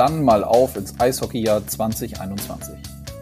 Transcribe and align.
dann 0.00 0.24
mal 0.24 0.44
auf 0.44 0.76
ins 0.76 0.98
Eishockeyjahr 0.98 1.66
2021. 1.66 2.74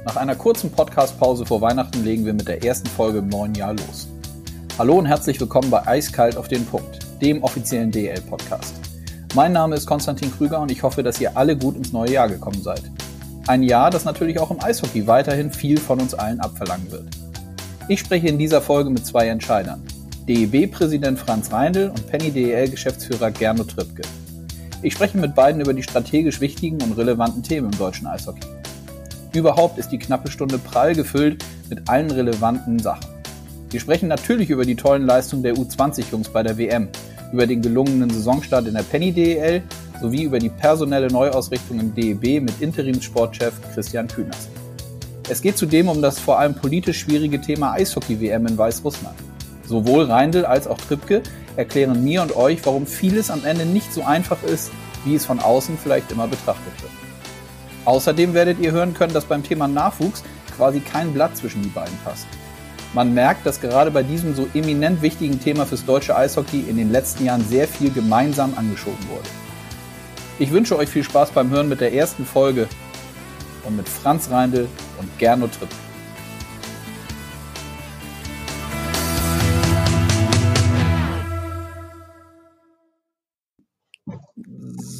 Nach 0.06 0.14
einer 0.14 0.36
kurzen 0.36 0.70
Podcastpause 0.70 1.44
vor 1.44 1.60
Weihnachten 1.60 2.04
legen 2.04 2.24
wir 2.24 2.32
mit 2.32 2.46
der 2.46 2.62
ersten 2.62 2.86
Folge 2.86 3.18
im 3.18 3.28
neuen 3.28 3.52
Jahr 3.56 3.72
los. 3.72 4.06
Hallo 4.78 4.96
und 4.96 5.06
herzlich 5.06 5.40
willkommen 5.40 5.70
bei 5.70 5.84
Eiskalt 5.88 6.36
auf 6.36 6.46
den 6.46 6.64
Punkt, 6.64 7.00
dem 7.20 7.42
offiziellen 7.42 7.90
DL-Podcast. 7.90 8.74
Mein 9.34 9.54
Name 9.54 9.74
ist 9.74 9.86
Konstantin 9.86 10.30
Krüger 10.30 10.60
und 10.60 10.70
ich 10.70 10.84
hoffe, 10.84 11.02
dass 11.02 11.20
ihr 11.20 11.36
alle 11.36 11.56
gut 11.56 11.76
ins 11.76 11.92
neue 11.92 12.12
Jahr 12.12 12.28
gekommen 12.28 12.62
seid. 12.62 12.82
Ein 13.48 13.64
Jahr, 13.64 13.90
das 13.90 14.04
natürlich 14.04 14.38
auch 14.38 14.52
im 14.52 14.62
Eishockey 14.62 15.04
weiterhin 15.08 15.50
viel 15.50 15.80
von 15.80 16.00
uns 16.00 16.14
allen 16.14 16.38
abverlangen 16.38 16.92
wird. 16.92 17.08
Ich 17.88 17.98
spreche 17.98 18.28
in 18.28 18.38
dieser 18.38 18.62
Folge 18.62 18.90
mit 18.90 19.04
zwei 19.04 19.26
Entscheidern. 19.26 19.82
DEB-Präsident 20.28 21.18
Franz 21.18 21.50
Reindl 21.50 21.88
und 21.88 22.06
Penny 22.06 22.30
DEL-Geschäftsführer 22.30 23.32
Gernot 23.32 23.70
Trippke. 23.70 24.02
Ich 24.80 24.92
spreche 24.92 25.18
mit 25.18 25.34
beiden 25.34 25.60
über 25.60 25.74
die 25.74 25.82
strategisch 25.82 26.40
wichtigen 26.40 26.80
und 26.80 26.92
relevanten 26.92 27.42
Themen 27.42 27.72
im 27.72 27.78
deutschen 27.78 28.06
Eishockey. 28.06 28.46
Überhaupt 29.34 29.76
ist 29.76 29.90
die 29.90 29.98
knappe 29.98 30.30
Stunde 30.30 30.56
prall 30.58 30.94
gefüllt 30.94 31.44
mit 31.68 31.88
allen 31.88 32.12
relevanten 32.12 32.78
Sachen. 32.78 33.06
Wir 33.70 33.80
sprechen 33.80 34.08
natürlich 34.08 34.50
über 34.50 34.64
die 34.64 34.76
tollen 34.76 35.04
Leistungen 35.04 35.42
der 35.42 35.54
U20-Jungs 35.54 36.28
bei 36.28 36.44
der 36.44 36.56
WM, 36.56 36.88
über 37.32 37.46
den 37.46 37.60
gelungenen 37.60 38.08
Saisonstart 38.08 38.68
in 38.68 38.74
der 38.74 38.84
Penny 38.84 39.10
DEL 39.10 39.62
sowie 40.00 40.22
über 40.22 40.38
die 40.38 40.48
personelle 40.48 41.08
Neuausrichtung 41.08 41.80
im 41.80 41.92
DEB 41.92 42.40
mit 42.40 42.60
Interimssportchef 42.60 43.54
Christian 43.74 44.06
Kühners. 44.06 44.48
Es 45.28 45.42
geht 45.42 45.58
zudem 45.58 45.88
um 45.88 46.00
das 46.00 46.20
vor 46.20 46.38
allem 46.38 46.54
politisch 46.54 47.00
schwierige 47.00 47.40
Thema 47.40 47.72
Eishockey-WM 47.72 48.46
in 48.46 48.56
Weißrussland. 48.56 49.16
Sowohl 49.66 50.04
Reindl 50.04 50.44
als 50.44 50.68
auch 50.68 50.78
Trippke 50.78 51.22
erklären 51.58 52.04
mir 52.04 52.22
und 52.22 52.36
euch, 52.36 52.64
warum 52.64 52.86
vieles 52.86 53.30
am 53.30 53.44
Ende 53.44 53.66
nicht 53.66 53.92
so 53.92 54.04
einfach 54.04 54.42
ist, 54.44 54.70
wie 55.04 55.16
es 55.16 55.26
von 55.26 55.40
außen 55.40 55.76
vielleicht 55.76 56.12
immer 56.12 56.28
betrachtet 56.28 56.72
wird. 56.80 56.92
Außerdem 57.84 58.32
werdet 58.32 58.60
ihr 58.60 58.70
hören 58.70 58.94
können, 58.94 59.12
dass 59.12 59.24
beim 59.24 59.42
Thema 59.42 59.66
Nachwuchs 59.66 60.22
quasi 60.56 60.80
kein 60.80 61.12
Blatt 61.12 61.36
zwischen 61.36 61.62
die 61.62 61.68
beiden 61.68 61.98
passt. 62.04 62.26
Man 62.94 63.12
merkt, 63.12 63.44
dass 63.44 63.60
gerade 63.60 63.90
bei 63.90 64.02
diesem 64.02 64.34
so 64.34 64.46
eminent 64.54 65.02
wichtigen 65.02 65.40
Thema 65.40 65.66
fürs 65.66 65.84
deutsche 65.84 66.16
Eishockey 66.16 66.60
in 66.68 66.76
den 66.76 66.92
letzten 66.92 67.24
Jahren 67.24 67.44
sehr 67.44 67.66
viel 67.66 67.90
gemeinsam 67.90 68.54
angeschoben 68.56 69.08
wurde. 69.10 69.28
Ich 70.38 70.52
wünsche 70.52 70.78
euch 70.78 70.88
viel 70.88 71.02
Spaß 71.02 71.32
beim 71.32 71.50
Hören 71.50 71.68
mit 71.68 71.80
der 71.80 71.92
ersten 71.92 72.24
Folge 72.24 72.68
und 73.64 73.76
mit 73.76 73.88
Franz 73.88 74.30
Reindl 74.30 74.68
und 75.00 75.18
Gernot 75.18 75.50
Tripp. 75.58 75.68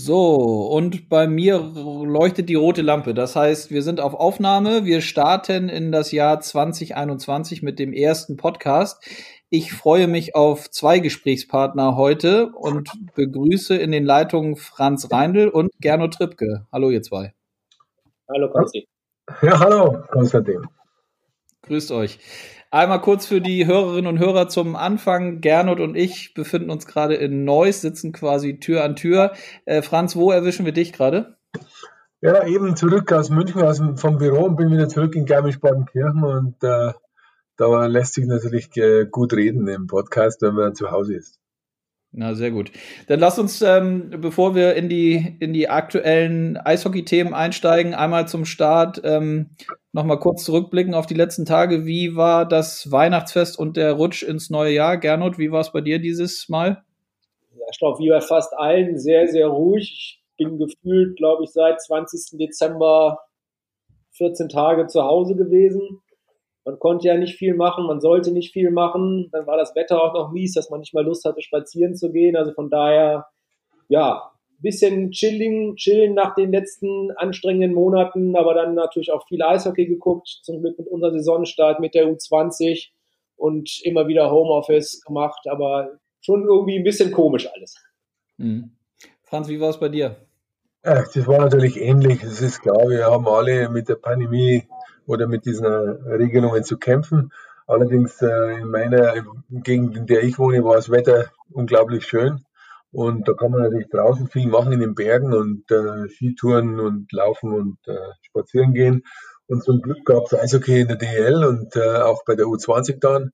So, 0.08 0.36
und 0.70 1.10
bei 1.10 1.26
mir 1.26 1.58
leuchtet 1.58 2.48
die 2.48 2.54
rote 2.54 2.80
Lampe. 2.80 3.12
Das 3.12 3.36
heißt, 3.36 3.70
wir 3.70 3.82
sind 3.82 4.00
auf 4.00 4.14
Aufnahme. 4.14 4.86
Wir 4.86 5.02
starten 5.02 5.68
in 5.68 5.92
das 5.92 6.12
Jahr 6.12 6.40
2021 6.40 7.62
mit 7.62 7.78
dem 7.78 7.92
ersten 7.92 8.38
Podcast. 8.38 9.06
Ich 9.50 9.74
freue 9.74 10.06
mich 10.06 10.34
auf 10.34 10.70
zwei 10.70 11.00
Gesprächspartner 11.00 11.94
heute 11.96 12.52
und 12.54 12.90
begrüße 13.16 13.76
in 13.76 13.92
den 13.92 14.06
Leitungen 14.06 14.56
Franz 14.56 15.12
Reindl 15.12 15.48
und 15.48 15.72
Gernot 15.78 16.14
Trippke. 16.14 16.64
Hallo, 16.72 16.88
ihr 16.88 17.02
zwei. 17.02 17.34
Hallo, 18.30 18.48
Konstantin. 18.48 18.88
Ja, 19.42 19.58
hallo, 19.60 20.04
Konstantin. 20.10 20.62
Grüßt 21.64 21.92
euch. 21.92 22.18
Einmal 22.70 23.00
kurz 23.00 23.24
für 23.26 23.40
die 23.40 23.66
Hörerinnen 23.66 24.06
und 24.06 24.18
Hörer 24.18 24.48
zum 24.48 24.76
Anfang. 24.76 25.40
Gernot 25.40 25.80
und 25.80 25.94
ich 25.96 26.34
befinden 26.34 26.70
uns 26.70 26.86
gerade 26.86 27.14
in 27.14 27.44
Neuss, 27.44 27.80
sitzen 27.80 28.12
quasi 28.12 28.60
Tür 28.60 28.84
an 28.84 28.94
Tür. 28.94 29.32
Äh, 29.64 29.80
Franz, 29.80 30.16
wo 30.16 30.30
erwischen 30.30 30.66
wir 30.66 30.72
dich 30.72 30.92
gerade? 30.92 31.38
Ja, 32.20 32.46
eben 32.46 32.76
zurück 32.76 33.10
aus 33.12 33.30
München, 33.30 33.62
aus 33.62 33.78
dem, 33.78 33.96
vom 33.96 34.18
Büro 34.18 34.44
und 34.44 34.56
bin 34.56 34.70
wieder 34.70 34.88
zurück 34.88 35.14
in 35.14 35.24
Garmisch-Partenkirchen 35.24 36.24
und 36.24 36.62
äh, 36.62 36.92
da 37.56 37.86
lässt 37.86 38.14
sich 38.14 38.26
natürlich 38.26 38.76
äh, 38.76 39.06
gut 39.06 39.32
reden 39.32 39.66
im 39.66 39.86
Podcast, 39.86 40.42
wenn 40.42 40.54
man 40.54 40.74
zu 40.74 40.90
Hause 40.90 41.14
ist. 41.14 41.37
Na, 42.20 42.34
sehr 42.34 42.50
gut. 42.50 42.72
Dann 43.06 43.20
lass 43.20 43.38
uns, 43.38 43.62
ähm, 43.62 44.10
bevor 44.10 44.56
wir 44.56 44.74
in 44.74 44.88
die, 44.88 45.36
in 45.38 45.52
die 45.52 45.68
aktuellen 45.68 46.56
Eishockey-Themen 46.56 47.32
einsteigen, 47.32 47.94
einmal 47.94 48.26
zum 48.26 48.44
Start 48.44 49.00
ähm, 49.04 49.50
nochmal 49.92 50.18
kurz 50.18 50.42
zurückblicken 50.42 50.94
auf 50.94 51.06
die 51.06 51.14
letzten 51.14 51.44
Tage. 51.44 51.86
Wie 51.86 52.16
war 52.16 52.44
das 52.44 52.90
Weihnachtsfest 52.90 53.56
und 53.56 53.76
der 53.76 53.92
Rutsch 53.92 54.24
ins 54.24 54.50
neue 54.50 54.74
Jahr? 54.74 54.98
Gernot, 54.98 55.38
wie 55.38 55.52
war 55.52 55.60
es 55.60 55.70
bei 55.70 55.80
dir 55.80 56.00
dieses 56.00 56.48
Mal? 56.48 56.82
Ja, 57.52 57.66
ich 57.70 57.78
glaube, 57.78 58.00
wie 58.00 58.08
bei 58.08 58.20
fast 58.20 58.52
allen, 58.58 58.98
sehr, 58.98 59.28
sehr 59.28 59.46
ruhig. 59.46 60.20
Ich 60.36 60.44
bin 60.44 60.58
gefühlt, 60.58 61.16
glaube 61.16 61.44
ich, 61.44 61.50
seit 61.50 61.80
20. 61.80 62.36
Dezember 62.36 63.20
14 64.14 64.48
Tage 64.48 64.88
zu 64.88 65.04
Hause 65.04 65.36
gewesen 65.36 66.00
man 66.68 66.78
konnte 66.78 67.08
ja 67.08 67.16
nicht 67.16 67.36
viel 67.36 67.54
machen, 67.54 67.86
man 67.86 68.02
sollte 68.02 68.30
nicht 68.30 68.52
viel 68.52 68.70
machen. 68.70 69.30
Dann 69.32 69.46
war 69.46 69.56
das 69.56 69.74
Wetter 69.74 70.02
auch 70.02 70.12
noch 70.12 70.32
mies, 70.32 70.52
dass 70.52 70.68
man 70.68 70.80
nicht 70.80 70.92
mal 70.92 71.02
Lust 71.02 71.24
hatte, 71.24 71.40
spazieren 71.40 71.96
zu 71.96 72.12
gehen. 72.12 72.36
Also 72.36 72.52
von 72.52 72.68
daher, 72.68 73.24
ja, 73.88 74.30
bisschen 74.58 75.10
chilling, 75.10 75.76
chillen 75.76 76.12
nach 76.12 76.34
den 76.34 76.52
letzten 76.52 77.10
anstrengenden 77.12 77.72
Monaten, 77.72 78.36
aber 78.36 78.52
dann 78.52 78.74
natürlich 78.74 79.10
auch 79.10 79.26
viel 79.26 79.42
Eishockey 79.42 79.86
geguckt, 79.86 80.28
zum 80.42 80.60
Glück 80.60 80.78
mit 80.78 80.88
unserem 80.88 81.14
Saisonstart 81.14 81.80
mit 81.80 81.94
der 81.94 82.06
U20 82.06 82.90
und 83.36 83.80
immer 83.84 84.06
wieder 84.06 84.30
Homeoffice 84.30 85.00
gemacht, 85.06 85.46
aber 85.48 85.92
schon 86.20 86.44
irgendwie 86.44 86.76
ein 86.76 86.84
bisschen 86.84 87.12
komisch 87.12 87.48
alles. 87.50 87.76
Mhm. 88.36 88.72
Franz, 89.22 89.48
wie 89.48 89.58
war 89.58 89.70
es 89.70 89.80
bei 89.80 89.88
dir? 89.88 90.16
das 90.82 91.26
war 91.26 91.38
natürlich 91.38 91.76
ähnlich. 91.76 92.22
Es 92.22 92.40
ist 92.40 92.60
klar, 92.60 92.88
wir 92.88 93.06
haben 93.06 93.26
alle 93.26 93.68
mit 93.68 93.88
der 93.88 93.96
Pandemie 93.96 94.68
oder 95.08 95.26
mit 95.26 95.46
diesen 95.46 95.66
Regelungen 95.66 96.62
zu 96.64 96.78
kämpfen. 96.78 97.32
Allerdings 97.66 98.20
äh, 98.22 98.60
in 98.60 98.70
meiner 98.70 99.14
Gegend, 99.50 99.96
in 99.96 100.06
der 100.06 100.22
ich 100.22 100.38
wohne, 100.38 100.62
war 100.64 100.76
das 100.76 100.90
Wetter 100.90 101.30
unglaublich 101.50 102.06
schön. 102.06 102.44
Und 102.92 103.26
da 103.26 103.32
kann 103.34 103.50
man 103.50 103.62
natürlich 103.62 103.88
draußen 103.88 104.28
viel 104.28 104.48
machen 104.48 104.72
in 104.72 104.80
den 104.80 104.94
Bergen 104.94 105.34
und 105.34 105.70
äh, 105.70 106.08
Skitouren 106.08 106.78
und 106.78 107.10
laufen 107.12 107.52
und 107.52 107.78
äh, 107.86 107.96
spazieren 108.22 108.72
gehen. 108.72 109.02
Und 109.46 109.64
zum 109.64 109.80
Glück 109.80 110.04
gab 110.04 110.26
es 110.26 110.34
Eishockey 110.34 110.80
in 110.80 110.88
der 110.88 110.96
DL 110.96 111.44
und 111.44 111.74
äh, 111.76 111.96
auch 111.98 112.24
bei 112.26 112.34
der 112.34 112.46
U20 112.46 112.98
dann 113.00 113.30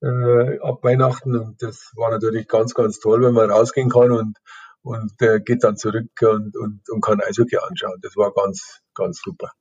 äh, 0.00 0.58
ab 0.60 0.82
Weihnachten. 0.82 1.36
Und 1.36 1.62
das 1.62 1.92
war 1.94 2.10
natürlich 2.10 2.48
ganz, 2.48 2.74
ganz 2.74 2.98
toll, 2.98 3.22
wenn 3.22 3.34
man 3.34 3.50
rausgehen 3.50 3.90
kann 3.90 4.10
und, 4.10 4.38
und 4.82 5.12
äh, 5.22 5.40
geht 5.40 5.62
dann 5.62 5.76
zurück 5.76 6.10
und, 6.20 6.56
und, 6.56 6.88
und 6.88 7.00
kann 7.00 7.20
Eishockey 7.20 7.58
anschauen. 7.58 8.00
Das 8.02 8.16
war 8.16 8.32
ganz, 8.32 8.80
ganz 8.94 9.20
super. 9.22 9.52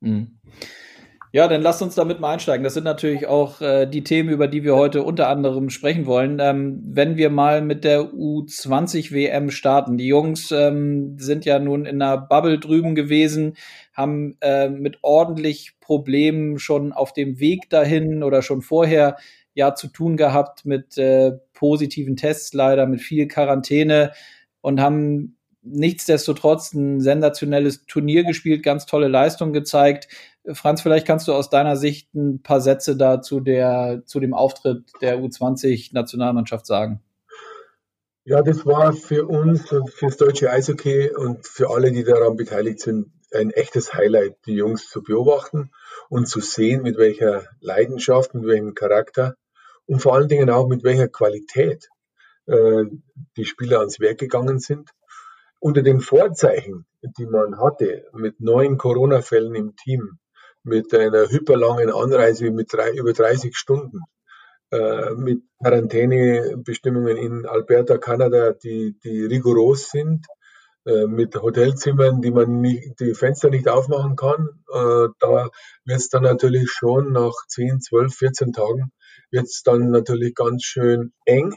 Mhm. 0.00 0.38
Ja, 1.30 1.46
dann 1.46 1.60
lasst 1.60 1.82
uns 1.82 1.94
damit 1.94 2.20
mal 2.20 2.32
einsteigen. 2.32 2.64
Das 2.64 2.72
sind 2.72 2.84
natürlich 2.84 3.26
auch 3.26 3.60
äh, 3.60 3.86
die 3.86 4.02
Themen, 4.02 4.30
über 4.30 4.48
die 4.48 4.64
wir 4.64 4.74
heute 4.76 5.02
unter 5.02 5.28
anderem 5.28 5.68
sprechen 5.68 6.06
wollen. 6.06 6.38
Ähm, 6.40 6.80
wenn 6.84 7.16
wir 7.18 7.28
mal 7.28 7.60
mit 7.60 7.84
der 7.84 8.12
U20 8.12 9.12
WM 9.12 9.50
starten. 9.50 9.98
Die 9.98 10.06
Jungs 10.06 10.50
ähm, 10.52 11.18
sind 11.18 11.44
ja 11.44 11.58
nun 11.58 11.84
in 11.84 12.00
einer 12.00 12.16
Bubble 12.16 12.58
drüben 12.58 12.94
gewesen, 12.94 13.56
haben 13.92 14.36
äh, 14.40 14.70
mit 14.70 14.98
ordentlich 15.02 15.74
Problemen 15.80 16.58
schon 16.58 16.92
auf 16.92 17.12
dem 17.12 17.40
Weg 17.40 17.68
dahin 17.68 18.22
oder 18.22 18.40
schon 18.40 18.62
vorher 18.62 19.16
ja 19.52 19.74
zu 19.74 19.88
tun 19.88 20.16
gehabt 20.16 20.64
mit 20.64 20.96
äh, 20.96 21.32
positiven 21.52 22.16
Tests 22.16 22.54
leider, 22.54 22.86
mit 22.86 23.00
viel 23.00 23.28
Quarantäne 23.28 24.12
und 24.62 24.80
haben 24.80 25.37
nichtsdestotrotz 25.62 26.72
ein 26.72 27.00
sensationelles 27.00 27.84
Turnier 27.86 28.24
gespielt, 28.24 28.62
ganz 28.62 28.86
tolle 28.86 29.08
Leistung 29.08 29.52
gezeigt. 29.52 30.08
Franz, 30.52 30.80
vielleicht 30.80 31.06
kannst 31.06 31.28
du 31.28 31.32
aus 31.32 31.50
deiner 31.50 31.76
Sicht 31.76 32.14
ein 32.14 32.42
paar 32.42 32.60
Sätze 32.60 32.96
da 32.96 33.20
zu, 33.20 33.40
der, 33.40 34.02
zu 34.06 34.20
dem 34.20 34.34
Auftritt 34.34 34.92
der 35.00 35.18
U20-Nationalmannschaft 35.18 36.66
sagen. 36.66 37.02
Ja, 38.24 38.42
das 38.42 38.66
war 38.66 38.92
für 38.92 39.26
uns 39.26 39.72
und 39.72 39.90
fürs 39.90 40.18
deutsche 40.18 40.50
Eishockey 40.50 41.10
und 41.14 41.46
für 41.46 41.70
alle, 41.70 41.92
die 41.92 42.04
daran 42.04 42.36
beteiligt 42.36 42.80
sind, 42.80 43.10
ein 43.32 43.50
echtes 43.50 43.94
Highlight, 43.94 44.36
die 44.46 44.54
Jungs 44.54 44.88
zu 44.88 45.02
beobachten 45.02 45.70
und 46.08 46.28
zu 46.28 46.40
sehen, 46.40 46.82
mit 46.82 46.98
welcher 46.98 47.46
Leidenschaft, 47.60 48.34
mit 48.34 48.46
welchem 48.46 48.74
Charakter 48.74 49.36
und 49.86 50.00
vor 50.00 50.14
allen 50.14 50.28
Dingen 50.28 50.50
auch 50.50 50.68
mit 50.68 50.84
welcher 50.84 51.08
Qualität 51.08 51.88
äh, 52.46 52.84
die 53.36 53.44
Spieler 53.44 53.80
ans 53.80 54.00
Werk 54.00 54.18
gegangen 54.18 54.58
sind. 54.58 54.90
Unter 55.60 55.82
den 55.82 56.00
Vorzeichen, 56.00 56.86
die 57.02 57.26
man 57.26 57.58
hatte, 57.58 58.06
mit 58.12 58.40
neuen 58.40 58.78
Corona-Fällen 58.78 59.54
im 59.54 59.76
Team, 59.76 60.18
mit 60.62 60.94
einer 60.94 61.28
hyperlangen 61.28 61.90
Anreise 61.90 62.50
mit 62.50 62.72
drei, 62.72 62.92
über 62.92 63.12
30 63.12 63.56
Stunden, 63.56 64.00
äh, 64.70 65.14
mit 65.14 65.42
Quarantänebestimmungen 65.62 67.16
in 67.16 67.46
Alberta, 67.46 67.98
Kanada, 67.98 68.52
die, 68.52 68.98
die 69.02 69.24
rigoros 69.24 69.90
sind, 69.90 70.26
äh, 70.84 71.06
mit 71.06 71.34
Hotelzimmern, 71.34 72.20
die 72.20 72.30
man 72.30 72.60
nicht, 72.60 73.00
die 73.00 73.14
Fenster 73.14 73.50
nicht 73.50 73.68
aufmachen 73.68 74.14
kann. 74.16 74.48
Äh, 74.72 75.08
da 75.18 75.50
wird 75.84 75.98
es 75.98 76.08
dann 76.08 76.22
natürlich 76.22 76.70
schon 76.70 77.12
nach 77.12 77.34
10, 77.48 77.80
12, 77.80 78.14
14 78.14 78.52
Tagen 78.52 78.92
wird 79.30 79.44
es 79.44 79.62
dann 79.62 79.90
natürlich 79.90 80.34
ganz 80.34 80.64
schön 80.64 81.12
eng 81.24 81.54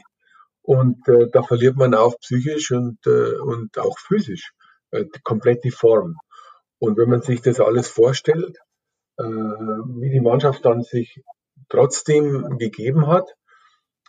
und 0.62 1.06
äh, 1.08 1.28
da 1.30 1.42
verliert 1.42 1.76
man 1.76 1.94
auch 1.94 2.18
psychisch 2.20 2.70
und, 2.70 2.98
äh, 3.06 3.36
und 3.36 3.78
auch 3.78 3.98
physisch 3.98 4.52
äh, 4.92 5.04
komplett 5.24 5.64
die 5.64 5.70
Form. 5.70 6.16
Und 6.78 6.96
wenn 6.98 7.10
man 7.10 7.22
sich 7.22 7.42
das 7.42 7.60
alles 7.60 7.88
vorstellt, 7.88 8.58
äh, 9.18 9.24
wie 9.24 10.10
die 10.10 10.20
Mannschaft 10.20 10.64
dann 10.64 10.82
sich 10.82 11.22
trotzdem 11.68 12.58
gegeben 12.58 13.08
hat, 13.08 13.34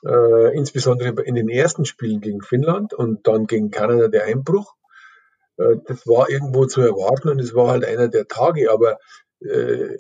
äh, 0.06 0.56
insbesondere 0.56 1.22
in 1.24 1.36
den 1.36 1.50
ersten 1.50 1.86
Spielen 1.86 2.22
gegen 2.22 2.42
Finnland 2.42 2.94
und 2.94 3.28
dann 3.28 3.48
gegen 3.48 3.72
Kanada 3.72 4.08
der 4.08 4.26
Einbruch, 4.26 4.76
äh, 5.58 5.78
das 5.86 6.06
war 6.08 6.30
irgendwo 6.30 6.66
zu 6.66 6.82
erwarten 6.82 7.30
und 7.30 7.40
es 7.40 7.56
war 7.56 7.70
halt 7.70 7.86
einer 7.86 8.10
der 8.10 8.28
Tage, 8.28 8.72
aber 8.72 9.00
äh, 9.40 9.98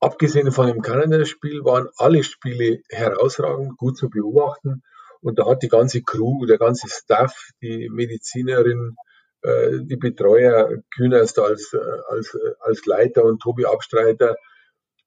abgesehen 0.00 0.50
von 0.50 0.66
dem 0.66 0.82
Kanada-Spiel 0.82 1.64
waren 1.64 1.88
alle 1.96 2.24
Spiele 2.24 2.80
herausragend, 2.88 3.76
gut 3.76 3.96
zu 3.96 4.10
beobachten 4.10 4.82
und 5.24 5.38
da 5.38 5.46
hat 5.46 5.62
die 5.62 5.68
ganze 5.68 6.02
Crew, 6.02 6.44
der 6.44 6.58
ganze 6.58 6.86
Staff, 6.88 7.48
die 7.62 7.88
Medizinerin, 7.90 8.94
äh, 9.40 9.78
die 9.80 9.96
Betreuer, 9.96 10.68
Kühnerst 10.94 11.38
als, 11.38 11.72
äh, 11.72 11.78
als, 12.10 12.34
äh, 12.34 12.52
als 12.60 12.84
Leiter 12.84 13.24
und 13.24 13.40
Tobi 13.40 13.64
Abstreiter 13.64 14.36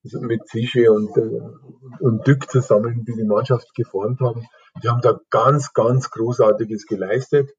mit 0.04 0.48
Zische 0.48 0.92
und, 0.92 1.16
und 2.00 2.28
Dück 2.28 2.50
zusammen, 2.50 3.06
die 3.06 3.14
die 3.14 3.28
Mannschaft 3.28 3.68
geformt 3.76 4.20
haben. 4.22 4.48
Die 4.82 4.90
haben 4.90 5.02
da 5.02 5.20
ganz, 5.30 5.74
ganz 5.74 6.10
Großartiges 6.10 6.88
geleistet. 6.88 7.52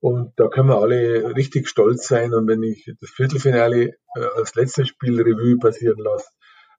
Und 0.00 0.32
da 0.36 0.48
können 0.48 0.68
wir 0.68 0.78
alle 0.78 1.34
richtig 1.34 1.68
stolz 1.68 2.06
sein. 2.06 2.34
Und 2.34 2.46
wenn 2.48 2.62
ich 2.62 2.92
das 3.00 3.10
Viertelfinale 3.10 3.94
als 4.36 4.54
letztes 4.54 4.88
Spiel 4.88 5.20
Revue 5.20 5.58
passieren 5.58 5.98
lasse, 5.98 6.28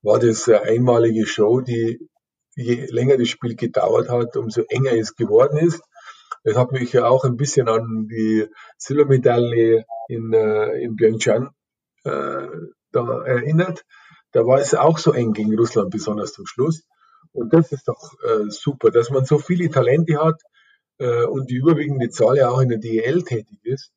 war 0.03 0.19
das 0.19 0.47
eine 0.47 0.61
einmalige 0.61 1.25
Show, 1.25 1.61
die 1.61 1.99
je 2.57 2.87
länger 2.89 3.17
das 3.17 3.29
Spiel 3.29 3.55
gedauert 3.55 4.09
hat, 4.09 4.35
umso 4.35 4.63
enger 4.63 4.93
es 4.93 5.15
geworden 5.15 5.57
ist. 5.59 5.81
Das 6.43 6.57
hat 6.57 6.71
mich 6.71 6.91
ja 6.91 7.05
auch 7.07 7.23
ein 7.23 7.37
bisschen 7.37 7.69
an 7.69 8.07
die 8.07 8.47
Silbermedaille 8.77 9.85
in, 10.07 10.33
äh, 10.33 10.81
in 10.81 10.95
Pyeongchang 10.95 11.51
äh, 12.03 12.47
da 12.91 13.23
erinnert. 13.25 13.85
Da 14.31 14.45
war 14.45 14.59
es 14.59 14.73
auch 14.73 14.97
so 14.97 15.13
eng 15.13 15.33
gegen 15.33 15.55
Russland, 15.55 15.91
besonders 15.91 16.33
zum 16.33 16.47
Schluss. 16.47 16.83
Und 17.31 17.53
das 17.53 17.71
ist 17.71 17.87
doch 17.87 18.13
äh, 18.23 18.49
super, 18.49 18.89
dass 18.89 19.11
man 19.11 19.25
so 19.25 19.37
viele 19.37 19.69
Talente 19.69 20.17
hat 20.19 20.41
äh, 20.97 21.25
und 21.25 21.51
die 21.51 21.55
überwiegende 21.55 22.09
Zahl 22.09 22.37
ja 22.37 22.49
auch 22.49 22.61
in 22.61 22.69
der 22.69 22.79
DEL 22.79 23.23
tätig 23.23 23.59
ist. 23.63 23.91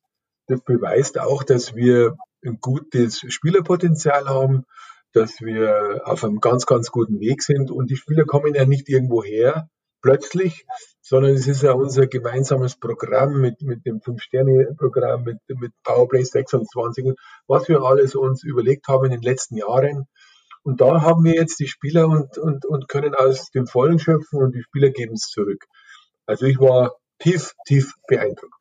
Das 0.47 0.61
beweist 0.61 1.19
auch, 1.19 1.43
dass 1.43 1.75
wir 1.75 2.15
ein 2.45 2.59
gutes 2.59 3.21
Spielerpotenzial 3.27 4.27
haben, 4.27 4.65
dass 5.13 5.41
wir 5.41 6.01
auf 6.05 6.23
einem 6.23 6.39
ganz, 6.39 6.65
ganz 6.65 6.91
guten 6.91 7.19
Weg 7.19 7.43
sind. 7.43 7.71
Und 7.71 7.89
die 7.89 7.97
Spieler 7.97 8.25
kommen 8.25 8.55
ja 8.55 8.65
nicht 8.65 8.89
irgendwo 8.89 9.23
her, 9.23 9.69
plötzlich, 10.01 10.65
sondern 11.01 11.31
es 11.33 11.47
ist 11.47 11.61
ja 11.61 11.73
unser 11.73 12.07
gemeinsames 12.07 12.77
Programm 12.77 13.39
mit, 13.39 13.61
mit 13.61 13.85
dem 13.85 14.01
Fünf-Sterne-Programm, 14.01 15.23
mit, 15.23 15.37
mit 15.47 15.71
Powerplay 15.83 16.23
26 16.23 17.13
was 17.47 17.67
wir 17.67 17.81
alles 17.81 18.15
uns 18.15 18.43
überlegt 18.43 18.87
haben 18.87 19.05
in 19.05 19.11
den 19.11 19.21
letzten 19.21 19.57
Jahren. 19.57 20.07
Und 20.63 20.81
da 20.81 21.01
haben 21.01 21.23
wir 21.23 21.33
jetzt 21.33 21.59
die 21.59 21.67
Spieler 21.67 22.07
und, 22.07 22.37
und, 22.37 22.65
und 22.65 22.87
können 22.87 23.15
aus 23.15 23.49
dem 23.49 23.67
Vollen 23.67 23.99
schöpfen 23.99 24.41
und 24.41 24.53
die 24.53 24.61
Spieler 24.61 24.89
geben 24.89 25.13
es 25.13 25.27
zurück. 25.27 25.65
Also 26.25 26.45
ich 26.45 26.59
war 26.59 26.95
tief, 27.19 27.53
tief 27.65 27.93
beeindruckt. 28.07 28.60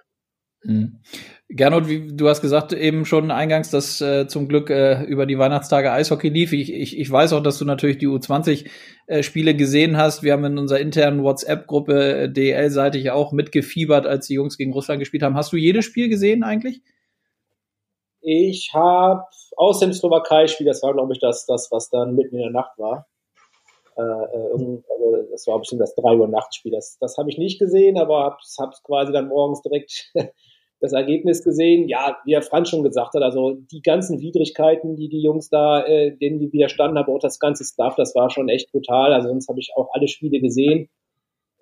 Mhm. 0.62 1.00
Gernot, 1.48 1.88
wie, 1.88 2.14
du 2.14 2.28
hast 2.28 2.42
gesagt 2.42 2.72
eben 2.72 3.04
schon 3.04 3.30
eingangs, 3.30 3.70
dass 3.70 4.00
äh, 4.00 4.28
zum 4.28 4.46
Glück 4.46 4.70
äh, 4.70 5.02
über 5.04 5.26
die 5.26 5.38
Weihnachtstage 5.38 5.90
Eishockey 5.90 6.28
lief. 6.28 6.52
Ich, 6.52 6.72
ich, 6.72 6.98
ich 6.98 7.10
weiß 7.10 7.32
auch, 7.32 7.42
dass 7.42 7.58
du 7.58 7.64
natürlich 7.64 7.98
die 7.98 8.08
U20-Spiele 8.08 9.50
äh, 9.50 9.54
gesehen 9.54 9.96
hast. 9.96 10.22
Wir 10.22 10.32
haben 10.32 10.44
in 10.44 10.58
unserer 10.58 10.80
internen 10.80 11.24
WhatsApp-Gruppe 11.24 12.14
äh, 12.14 12.32
DL-seitig 12.32 13.10
auch 13.10 13.32
mitgefiebert, 13.32 14.06
als 14.06 14.26
die 14.26 14.34
Jungs 14.34 14.58
gegen 14.58 14.72
Russland 14.72 15.00
gespielt 15.00 15.22
haben. 15.22 15.36
Hast 15.36 15.52
du 15.52 15.56
jedes 15.56 15.84
Spiel 15.84 16.08
gesehen 16.08 16.44
eigentlich? 16.44 16.82
Ich 18.20 18.70
habe 18.74 19.24
aus 19.56 19.80
dem 19.80 19.92
Slowakei-Spiel, 19.92 20.66
das 20.66 20.82
war, 20.82 20.92
glaube 20.92 21.14
ich, 21.14 21.20
das, 21.20 21.46
das, 21.46 21.68
was 21.72 21.88
dann 21.88 22.14
mitten 22.14 22.36
in 22.36 22.42
der 22.42 22.50
Nacht 22.50 22.78
war. 22.78 23.08
Äh, 23.96 24.02
äh 24.02 24.82
also 24.90 25.26
das 25.32 25.46
war 25.46 25.58
bestimmt 25.58 25.80
das 25.80 25.94
3 25.94 26.16
Uhr 26.16 26.28
Nachtspiel. 26.28 26.72
Das, 26.72 26.98
das 27.00 27.16
habe 27.16 27.30
ich 27.30 27.38
nicht 27.38 27.58
gesehen, 27.58 27.98
aber 27.98 28.24
habe 28.24 28.36
es 28.40 28.82
quasi 28.84 29.12
dann 29.12 29.28
morgens 29.28 29.62
direkt 29.62 30.12
das 30.80 30.92
Ergebnis 30.92 31.44
gesehen. 31.44 31.88
Ja, 31.88 32.16
wie 32.24 32.34
Herr 32.34 32.42
Franz 32.42 32.70
schon 32.70 32.82
gesagt 32.82 33.14
hat, 33.14 33.22
also 33.22 33.52
die 33.52 33.82
ganzen 33.82 34.20
Widrigkeiten, 34.20 34.96
die 34.96 35.08
die 35.08 35.20
Jungs 35.20 35.50
da, 35.50 35.84
äh, 35.84 36.16
denen 36.16 36.38
die 36.38 36.52
widerstanden 36.52 36.98
haben, 36.98 37.12
auch 37.12 37.20
das 37.20 37.38
ganze 37.38 37.64
Staff, 37.64 37.94
das 37.96 38.14
war 38.14 38.30
schon 38.30 38.48
echt 38.48 38.72
brutal. 38.72 39.12
Also 39.12 39.28
sonst 39.28 39.48
habe 39.48 39.60
ich 39.60 39.72
auch 39.76 39.90
alle 39.92 40.08
Spiele 40.08 40.40
gesehen. 40.40 40.88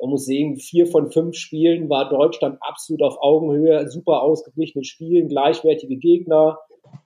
Man 0.01 0.11
muss 0.11 0.27
sehen, 0.27 0.57
vier 0.57 0.87
von 0.87 1.11
fünf 1.11 1.37
Spielen 1.37 1.91
war 1.91 2.09
Deutschland 2.09 2.59
absolut 2.61 3.03
auf 3.03 3.17
Augenhöhe, 3.21 3.91
super 3.91 4.23
ausgeglichene 4.23 4.85
Spielen, 4.85 5.29
gleichwertige 5.29 5.97
Gegner, 5.97 6.59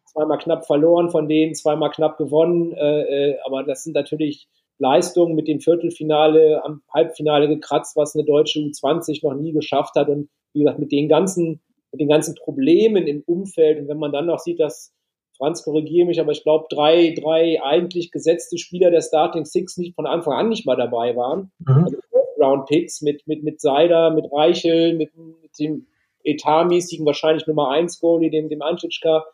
zweimal 0.05 0.37
knapp 0.37 0.67
verloren 0.67 1.09
von 1.11 1.27
denen, 1.27 1.55
zweimal 1.55 1.91
knapp 1.91 2.19
gewonnen. 2.19 2.73
Äh, 2.73 3.31
äh, 3.31 3.39
aber 3.47 3.65
das 3.65 3.85
sind 3.85 3.95
natürlich 3.95 4.49
Leistungen 4.79 5.35
mit 5.35 5.49
dem 5.49 5.61
Viertelfinale, 5.61 6.63
am 6.65 6.83
Halbfinale 6.93 7.49
gekratzt, 7.49 7.97
was 7.97 8.15
eine 8.15 8.25
deutsche 8.25 8.59
U20 8.59 9.21
noch 9.27 9.35
nie 9.35 9.53
geschafft 9.53 9.95
hat. 9.95 10.09
Und 10.11 10.29
wie 10.53 10.61
gesagt, 10.61 10.79
mit 10.79 10.93
den 10.93 11.09
ganzen 11.09 11.63
mit 11.93 12.01
den 12.01 12.09
ganzen 12.09 12.35
Problemen 12.35 13.07
im 13.07 13.23
Umfeld. 13.27 13.79
Und 13.79 13.89
wenn 13.89 13.99
man 13.99 14.13
dann 14.13 14.27
noch 14.27 14.39
sieht, 14.39 14.61
dass 14.61 14.95
Franz 15.37 15.63
korrigiere 15.65 16.07
mich, 16.07 16.21
aber 16.21 16.33
ich 16.33 16.43
glaube, 16.43 16.67
drei, 16.71 17.15
drei 17.19 17.63
eigentlich 17.63 18.11
gesetzte 18.11 18.59
Spieler 18.59 18.91
der 18.91 19.01
Starting 19.01 19.45
Six 19.45 19.77
nicht 19.77 19.95
von 19.95 20.07
Anfang 20.07 20.35
an 20.35 20.49
nicht 20.49 20.67
mal 20.67 20.77
dabei 20.77 21.17
waren. 21.17 21.53
Mhm. 21.59 21.85
Also 21.85 21.97
Round 22.41 22.67
Picks 22.67 23.03
mit, 23.03 23.27
mit, 23.27 23.43
mit 23.43 23.61
Seider, 23.61 24.11
mit 24.11 24.27
Reichel, 24.33 24.95
mit, 24.95 25.17
mit 25.17 25.59
dem 25.59 25.87
etatmäßigen 26.25 27.07
wahrscheinlich 27.07 27.47
Nummer 27.47 27.71
eins 27.71 28.01
Goalie, 28.01 28.31
dem, 28.31 28.49
dem 28.49 28.63
Anschitschka, 28.63 29.25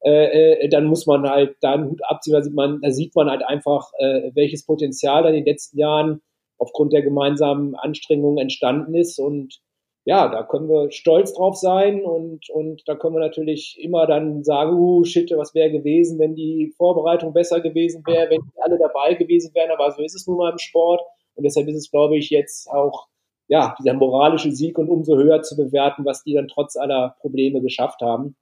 äh, 0.00 0.64
äh, 0.64 0.68
dann 0.68 0.84
muss 0.86 1.06
man 1.06 1.28
halt 1.28 1.56
da 1.60 1.74
einen 1.74 1.90
Hut 1.90 2.00
abziehen, 2.04 2.34
da 2.34 2.42
sieht 2.42 2.54
man, 2.54 2.80
da 2.80 2.90
sieht 2.90 3.14
man 3.16 3.28
halt 3.28 3.42
einfach, 3.44 3.90
äh, 3.98 4.30
welches 4.34 4.64
Potenzial 4.64 5.22
da 5.22 5.28
in 5.28 5.36
den 5.36 5.44
letzten 5.44 5.78
Jahren 5.78 6.22
aufgrund 6.56 6.92
der 6.92 7.02
gemeinsamen 7.02 7.74
Anstrengungen 7.74 8.38
entstanden 8.38 8.94
ist 8.94 9.18
und 9.18 9.60
ja, 10.08 10.26
da 10.26 10.42
können 10.42 10.70
wir 10.70 10.90
stolz 10.90 11.34
drauf 11.34 11.56
sein 11.56 12.02
und, 12.02 12.48
und 12.48 12.82
da 12.88 12.94
können 12.94 13.16
wir 13.16 13.20
natürlich 13.20 13.78
immer 13.78 14.06
dann 14.06 14.42
sagen, 14.42 14.72
uh, 14.72 15.04
shit, 15.04 15.30
was 15.36 15.54
wäre 15.54 15.70
gewesen, 15.70 16.18
wenn 16.18 16.34
die 16.34 16.72
Vorbereitung 16.78 17.34
besser 17.34 17.60
gewesen 17.60 18.02
wäre, 18.06 18.30
wenn 18.30 18.40
alle 18.62 18.78
dabei 18.78 19.12
gewesen 19.12 19.54
wären, 19.54 19.70
aber 19.70 19.90
so 19.90 20.00
ist 20.02 20.14
es 20.14 20.26
nun 20.26 20.38
mal 20.38 20.50
im 20.50 20.56
Sport. 20.56 21.02
Und 21.34 21.44
deshalb 21.44 21.68
ist 21.68 21.76
es, 21.76 21.90
glaube 21.90 22.16
ich, 22.16 22.30
jetzt 22.30 22.70
auch, 22.70 23.08
ja, 23.48 23.76
dieser 23.78 23.92
moralische 23.92 24.50
Sieg 24.50 24.78
und 24.78 24.88
umso 24.88 25.14
höher 25.14 25.42
zu 25.42 25.58
bewerten, 25.58 26.06
was 26.06 26.24
die 26.24 26.32
dann 26.32 26.48
trotz 26.48 26.78
aller 26.78 27.14
Probleme 27.20 27.60
geschafft 27.60 28.00
haben. 28.00 28.34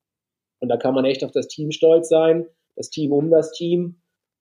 Und 0.61 0.69
da 0.69 0.77
kann 0.77 0.95
man 0.95 1.05
echt 1.05 1.25
auf 1.25 1.33
das 1.33 1.49
Team 1.49 1.73
stolz 1.73 2.09
sein, 2.09 2.47
das 2.77 2.91
Team 2.91 3.11
um 3.11 3.29
das 3.29 3.51
Team 3.51 4.01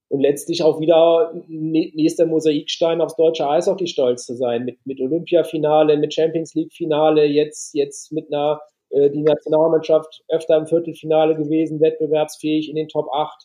und 0.10 0.22
letztlich 0.22 0.64
auch 0.64 0.80
wieder 0.80 1.34
nächster 1.48 2.26
Mosaikstein 2.26 3.02
aufs 3.02 3.16
deutsche 3.16 3.50
Eishockey 3.50 3.88
stolz 3.88 4.26
zu 4.26 4.36
sein. 4.36 4.66
Mit, 4.66 4.86
mit 4.86 5.02
Olympiafinale, 5.02 5.98
mit 5.98 6.14
Champions 6.14 6.54
League 6.54 6.74
Finale, 6.74 7.26
jetzt, 7.26 7.74
jetzt 7.74 8.12
mit 8.12 8.32
einer, 8.32 8.62
äh, 8.92 9.10
die 9.10 9.24
Nationalmannschaft 9.24 10.24
öfter 10.30 10.58
im 10.58 10.68
Viertelfinale 10.68 11.36
gewesen, 11.36 11.82
wettbewerbsfähig 11.82 12.70
in 12.70 12.76
den 12.76 12.88
Top 12.88 13.08
8. 13.12 13.44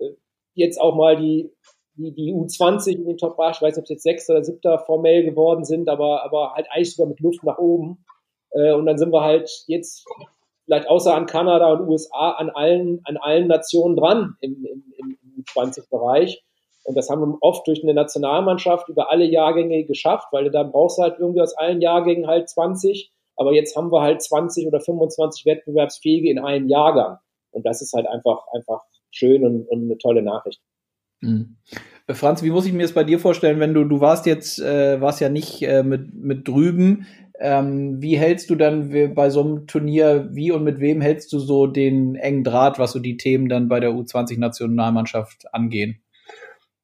Äh, 0.00 0.10
jetzt 0.54 0.80
auch 0.80 0.96
mal 0.96 1.16
die, 1.16 1.50
die, 1.94 2.12
die 2.12 2.32
U20 2.32 2.96
in 2.96 3.06
den 3.06 3.16
Top 3.16 3.38
8, 3.40 3.56
ich 3.56 3.62
weiß 3.62 3.76
nicht, 3.76 3.78
ob 3.78 3.84
es 3.84 3.90
jetzt 3.90 4.02
sechster 4.02 4.34
oder 4.34 4.44
siebter 4.44 4.78
formell 4.80 5.24
geworden 5.24 5.64
sind, 5.64 5.88
aber, 5.88 6.24
aber 6.24 6.52
halt 6.54 6.66
eigentlich 6.70 6.94
sogar 6.94 7.08
mit 7.08 7.20
Luft 7.20 7.42
nach 7.42 7.56
oben. 7.56 8.04
Äh, 8.50 8.72
und 8.72 8.84
dann 8.84 8.98
sind 8.98 9.12
wir 9.12 9.22
halt 9.22 9.50
jetzt 9.66 10.06
vielleicht 10.66 10.88
außer 10.88 11.14
an 11.14 11.24
Kanada 11.24 11.72
und 11.72 11.88
USA 11.88 12.32
an 12.32 12.50
allen, 12.50 13.00
an 13.04 13.16
allen 13.16 13.46
Nationen 13.46 13.96
dran 13.96 14.34
im, 14.40 14.62
im, 14.66 14.84
im 14.98 15.16
U20-Bereich. 15.54 16.42
Und 16.84 16.96
das 16.96 17.10
haben 17.10 17.20
wir 17.20 17.38
oft 17.40 17.66
durch 17.66 17.82
eine 17.82 17.94
Nationalmannschaft 17.94 18.88
über 18.88 19.10
alle 19.10 19.24
Jahrgänge 19.24 19.84
geschafft, 19.84 20.28
weil 20.30 20.50
da 20.50 20.62
brauchst 20.62 20.98
du 20.98 21.02
halt 21.02 21.18
irgendwie 21.18 21.40
aus 21.40 21.56
allen 21.56 21.80
Jahrgängen 21.80 22.28
halt 22.28 22.48
20. 22.48 23.10
Aber 23.36 23.52
jetzt 23.52 23.76
haben 23.76 23.90
wir 23.92 24.02
halt 24.02 24.22
20 24.22 24.66
oder 24.66 24.80
25 24.80 25.44
Wettbewerbsfähige 25.46 26.30
in 26.30 26.38
einem 26.38 26.68
Jahrgang. 26.68 27.18
Und 27.50 27.66
das 27.66 27.82
ist 27.82 27.92
halt 27.92 28.06
einfach, 28.06 28.46
einfach 28.52 28.82
schön 29.10 29.44
und, 29.44 29.68
und 29.68 29.84
eine 29.84 29.98
tolle 29.98 30.22
Nachricht. 30.22 30.60
Mhm. 31.20 31.56
Franz, 32.08 32.42
wie 32.42 32.50
muss 32.50 32.66
ich 32.66 32.72
mir 32.72 32.82
das 32.82 32.92
bei 32.92 33.02
dir 33.02 33.18
vorstellen, 33.18 33.58
wenn 33.58 33.74
du, 33.74 33.84
du 33.84 34.00
warst 34.00 34.26
jetzt, 34.26 34.60
äh, 34.60 35.00
warst 35.00 35.20
ja 35.20 35.28
nicht 35.28 35.62
äh, 35.62 35.82
mit, 35.82 36.14
mit 36.14 36.46
drüben. 36.46 37.06
Ähm, 37.38 38.00
wie 38.00 38.16
hältst 38.16 38.48
du 38.50 38.54
dann 38.54 39.14
bei 39.14 39.30
so 39.30 39.42
einem 39.42 39.66
Turnier, 39.66 40.28
wie 40.32 40.52
und 40.52 40.64
mit 40.64 40.80
wem 40.80 41.00
hältst 41.00 41.32
du 41.32 41.38
so 41.38 41.66
den 41.66 42.14
engen 42.14 42.44
Draht, 42.44 42.78
was 42.78 42.92
so 42.92 42.98
die 42.98 43.16
Themen 43.16 43.48
dann 43.48 43.68
bei 43.68 43.80
der 43.80 43.90
U20-Nationalmannschaft 43.90 45.52
angehen? 45.52 46.00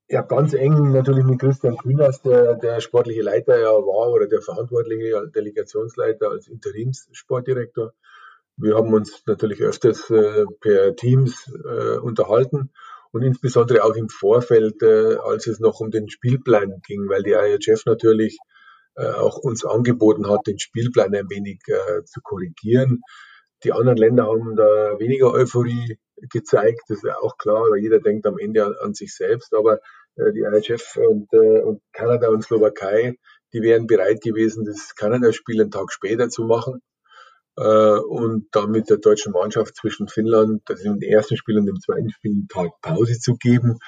Ja, 0.09 0.21
ganz 0.21 0.53
eng 0.53 0.93
natürlich 0.93 1.25
mit 1.25 1.41
Christian 1.41 1.79
Kühners, 1.79 2.21
der, 2.21 2.57
der 2.57 2.83
sportliche 2.83 3.23
Leiter 3.23 3.59
ja 3.59 3.71
war 3.71 4.13
oder 4.13 4.27
der 4.27 4.43
verantwortliche 4.43 5.27
Delegationsleiter 5.35 6.29
als 6.29 6.49
Interimssportdirektor. 6.49 7.95
Wir 8.59 8.77
haben 8.77 8.93
uns 8.93 9.23
natürlich 9.27 9.63
öfters 9.63 10.11
äh, 10.11 10.45
per 10.61 10.95
Teams 10.97 11.51
äh, 11.65 11.97
unterhalten 11.97 12.73
und 13.13 13.23
insbesondere 13.23 13.85
auch 13.85 13.95
im 13.95 14.11
Vorfeld, 14.11 14.83
äh, 14.83 15.17
als 15.17 15.47
es 15.47 15.61
noch 15.61 15.81
um 15.81 15.91
den 15.91 16.11
Spielplan 16.11 16.83
ging, 16.87 17.09
weil 17.09 17.23
die 17.23 17.33
IHF 17.33 17.87
natürlich 17.87 18.39
auch 18.97 19.39
uns 19.39 19.65
angeboten 19.65 20.29
hat, 20.29 20.47
den 20.47 20.59
Spielplan 20.59 21.15
ein 21.15 21.31
wenig 21.31 21.61
äh, 21.67 22.05
zu 22.05 22.21
korrigieren. 22.23 23.01
Die 23.65 23.73
anderen 23.73 23.97
Länder 23.97 24.27
haben 24.27 24.57
da 24.57 24.99
weniger 24.99 25.33
Euphorie 25.33 25.99
gezeigt. 26.31 26.83
Das 26.89 26.99
ist 26.99 27.05
ja 27.05 27.17
auch 27.19 27.37
klar, 27.39 27.63
weil 27.71 27.81
jeder 27.81 28.01
denkt 28.01 28.27
am 28.27 28.39
Ende 28.39 28.67
an, 28.67 28.75
an 28.81 28.95
sich 28.95 29.15
selbst. 29.15 29.55
Aber 29.55 29.79
äh, 30.17 30.33
die 30.33 30.41
IHF 30.41 30.97
und, 31.09 31.33
äh, 31.33 31.63
und 31.63 31.81
Kanada 31.93 32.29
und 32.29 32.43
Slowakei, 32.43 33.17
die 33.53 33.63
wären 33.63 33.87
bereit 33.87 34.21
gewesen, 34.21 34.65
das 34.65 34.95
Kanada-Spiel 34.95 35.61
einen 35.61 35.71
Tag 35.71 35.93
später 35.93 36.29
zu 36.29 36.45
machen 36.45 36.81
äh, 37.57 37.99
und 37.99 38.49
dann 38.53 38.71
mit 38.71 38.91
der 38.91 38.99
deutschen 38.99 39.33
Mannschaft 39.33 39.77
zwischen 39.77 40.09
Finnland, 40.09 40.63
also 40.69 40.85
im 40.85 41.01
ersten 41.03 41.37
Spiel 41.37 41.59
und 41.59 41.69
im 41.69 41.81
zweiten 41.81 42.11
Spiel, 42.11 42.33
einen 42.33 42.49
Tag 42.49 42.81
Pause 42.81 43.19
zu 43.19 43.37
geben. 43.37 43.79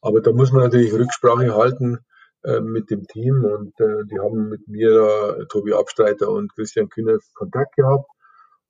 Aber 0.00 0.20
da 0.20 0.32
muss 0.32 0.52
man 0.52 0.62
natürlich 0.62 0.92
Rücksprache 0.92 1.54
halten 1.54 1.98
äh, 2.48 2.60
mit 2.60 2.90
dem 2.90 3.06
Team 3.06 3.44
und 3.44 3.78
äh, 3.80 4.04
die 4.10 4.18
haben 4.18 4.48
mit 4.48 4.66
mir, 4.68 5.46
Tobi 5.50 5.74
Abstreiter 5.74 6.30
und 6.30 6.54
Christian 6.54 6.88
Kühner 6.88 7.18
Kontakt 7.34 7.76
gehabt. 7.76 8.08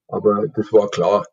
Aber 0.09 0.47
das 0.49 0.73
war 0.73 0.89
klar, 0.89 1.27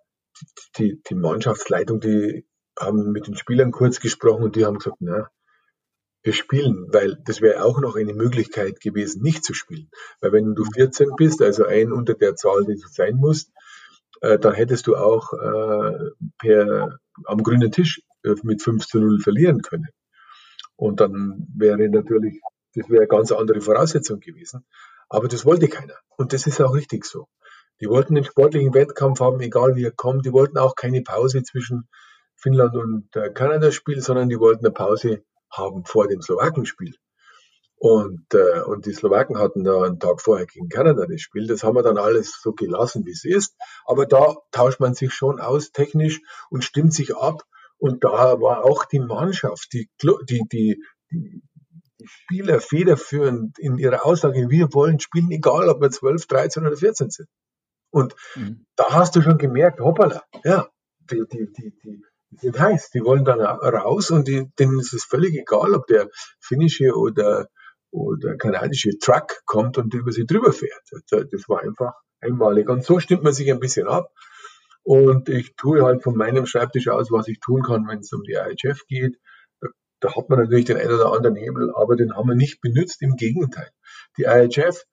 die, 0.77 1.01
die 1.09 1.15
Mannschaftsleitung, 1.15 1.99
die 1.99 2.45
haben 2.79 3.11
mit 3.11 3.27
den 3.27 3.35
Spielern 3.35 3.71
kurz 3.71 3.99
gesprochen 3.99 4.43
und 4.43 4.55
die 4.55 4.65
haben 4.65 4.77
gesagt, 4.77 4.97
na, 4.99 5.29
wir 6.23 6.33
spielen, 6.33 6.87
weil 6.91 7.17
das 7.25 7.41
wäre 7.41 7.63
auch 7.63 7.79
noch 7.79 7.95
eine 7.95 8.13
Möglichkeit 8.13 8.81
gewesen, 8.81 9.21
nicht 9.21 9.43
zu 9.43 9.53
spielen. 9.53 9.89
Weil 10.21 10.33
wenn 10.33 10.55
du 10.55 10.65
14 10.65 11.11
bist, 11.17 11.41
also 11.41 11.65
ein 11.65 11.91
unter 11.91 12.15
der 12.15 12.35
Zahl, 12.35 12.65
die 12.65 12.75
du 12.75 12.87
sein 12.89 13.15
musst, 13.15 13.51
äh, 14.21 14.39
dann 14.39 14.53
hättest 14.53 14.87
du 14.87 14.95
auch 14.95 15.33
äh, 15.33 16.09
per, 16.39 16.99
am 17.25 17.43
grünen 17.43 17.71
Tisch 17.71 18.01
äh, 18.23 18.35
mit 18.43 18.61
5 18.61 18.87
zu 18.87 18.99
0 18.99 19.19
verlieren 19.19 19.61
können. 19.61 19.87
Und 20.75 20.99
dann 20.99 21.47
wäre 21.55 21.89
natürlich, 21.89 22.41
das 22.73 22.89
wäre 22.89 23.01
eine 23.01 23.07
ganz 23.07 23.31
andere 23.31 23.61
Voraussetzung 23.61 24.19
gewesen. 24.19 24.65
Aber 25.09 25.27
das 25.27 25.45
wollte 25.45 25.67
keiner. 25.67 25.95
Und 26.17 26.33
das 26.33 26.47
ist 26.47 26.61
auch 26.61 26.73
richtig 26.73 27.05
so. 27.05 27.27
Die 27.81 27.87
wollten 27.87 28.15
den 28.15 28.23
sportlichen 28.23 28.73
Wettkampf 28.73 29.19
haben, 29.19 29.39
egal 29.41 29.75
wie 29.75 29.85
er 29.85 29.91
kommt. 29.91 30.25
Die 30.25 30.33
wollten 30.33 30.57
auch 30.57 30.75
keine 30.75 31.01
Pause 31.01 31.43
zwischen 31.43 31.87
Finnland 32.35 32.75
und 32.75 33.15
äh, 33.15 33.31
Kanada-Spiel, 33.31 34.01
sondern 34.01 34.29
die 34.29 34.39
wollten 34.39 34.65
eine 34.65 34.73
Pause 34.73 35.23
haben 35.51 35.85
vor 35.85 36.07
dem 36.07 36.21
Slowakenspiel. 36.21 36.95
Und, 37.77 38.33
äh, 38.33 38.61
und 38.61 38.85
die 38.85 38.93
Slowaken 38.93 39.37
hatten 39.37 39.63
da 39.63 39.83
einen 39.83 39.99
Tag 39.99 40.21
vorher 40.21 40.45
gegen 40.45 40.69
Kanada 40.69 41.05
das 41.05 41.21
Spiel. 41.21 41.47
Das 41.47 41.63
haben 41.63 41.75
wir 41.75 41.83
dann 41.83 41.97
alles 41.97 42.39
so 42.41 42.53
gelassen, 42.53 43.05
wie 43.05 43.11
es 43.11 43.25
ist. 43.25 43.55
Aber 43.85 44.05
da 44.05 44.35
tauscht 44.51 44.79
man 44.79 44.93
sich 44.93 45.13
schon 45.13 45.39
aus 45.39 45.71
technisch 45.71 46.21
und 46.49 46.63
stimmt 46.63 46.93
sich 46.93 47.15
ab. 47.15 47.43
Und 47.77 48.03
da 48.03 48.39
war 48.41 48.63
auch 48.63 48.85
die 48.85 48.99
Mannschaft, 48.99 49.73
die, 49.73 49.89
die, 50.01 50.45
die, 50.47 50.81
die, 51.11 51.41
Spieler 52.03 52.59
federführend 52.59 53.57
in 53.57 53.77
ihrer 53.77 54.05
Aussage, 54.05 54.49
wir 54.49 54.73
wollen 54.73 54.99
spielen, 54.99 55.31
egal 55.31 55.69
ob 55.69 55.81
wir 55.81 55.89
12, 55.89 56.27
13 56.27 56.65
oder 56.65 56.77
14 56.77 57.09
sind. 57.09 57.29
Und 57.89 58.15
mhm. 58.35 58.65
da 58.75 58.85
hast 58.89 59.15
du 59.15 59.21
schon 59.21 59.37
gemerkt, 59.37 59.79
hoppala, 59.79 60.23
ja, 60.43 60.67
die, 61.09 61.23
die, 61.31 61.51
die, 61.53 61.73
die, 61.83 62.03
die 62.31 62.37
sind 62.37 62.59
heiß, 62.59 62.89
die 62.91 63.03
wollen 63.03 63.23
dann 63.23 63.39
raus 63.39 64.11
und 64.11 64.27
die, 64.27 64.51
denen 64.59 64.79
ist 64.79 64.93
es 64.93 65.05
völlig 65.05 65.33
egal, 65.35 65.73
ob 65.73 65.87
der 65.87 66.09
finnische 66.39 66.93
oder, 66.95 67.47
oder 67.91 68.35
kanadische 68.35 68.97
Truck 68.99 69.41
kommt 69.45 69.77
und 69.77 69.93
über 69.93 70.11
sie 70.11 70.25
drüber 70.25 70.51
fährt. 70.51 70.83
Das 71.09 71.47
war 71.47 71.61
einfach 71.61 71.93
einmalig. 72.19 72.67
Und 72.69 72.83
so 72.83 72.99
stimmt 72.99 73.23
man 73.23 73.33
sich 73.33 73.49
ein 73.51 73.59
bisschen 73.59 73.87
ab. 73.87 74.11
Und 74.85 75.29
ich 75.29 75.55
tue 75.55 75.83
halt 75.83 76.03
von 76.03 76.15
meinem 76.15 76.45
Schreibtisch 76.45 76.89
aus, 76.89 77.11
was 77.11 77.27
ich 77.27 77.39
tun 77.39 77.63
kann, 77.63 77.87
wenn 77.87 77.99
es 77.99 78.13
um 78.13 78.21
die 78.21 78.33
IHF 78.33 78.85
geht. 78.87 79.17
Da, 79.59 79.69
da 79.99 80.15
hat 80.15 80.29
man 80.29 80.39
natürlich 80.39 80.65
den 80.65 80.77
einen 80.77 80.93
oder 80.93 81.11
anderen 81.11 81.35
Hebel, 81.35 81.73
aber 81.75 81.95
den 81.95 82.15
haben 82.15 82.29
wir 82.29 82.35
nicht 82.35 82.61
benutzt. 82.61 83.01
Im 83.01 83.15
Gegenteil. 83.15 83.71
Die 84.19 84.25
IHF 84.25 84.83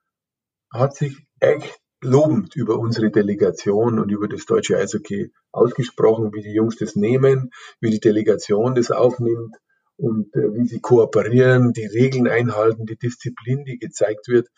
hat 0.73 0.97
sich 0.97 1.27
echt 1.41 1.79
lobend 2.01 2.57
über 2.57 2.79
unsere 2.79 3.11
Delegation 3.11 3.99
und 3.99 4.11
über 4.11 4.29
das 4.29 4.47
deutsche 4.47 4.79
Eishockey 4.79 5.31
ausgesprochen, 5.53 6.33
wie 6.33 6.41
die 6.41 6.55
Jungs 6.55 6.77
das 6.77 6.97
nehmen, 6.97 7.51
wie 7.81 7.91
die 7.91 8.01
Delegation 8.01 8.75
das 8.75 8.91
aufnimmt 8.91 9.57
und 9.99 10.35
äh, 10.35 10.55
wie 10.55 10.67
sie 10.67 10.81
kooperieren, 10.81 11.75
die 11.75 11.85
Regeln 11.85 12.29
einhalten, 12.29 12.87
die 12.87 12.97
Disziplin, 12.97 13.67
die 13.67 13.79
gezeigt 13.79 14.29
wird. 14.29 14.49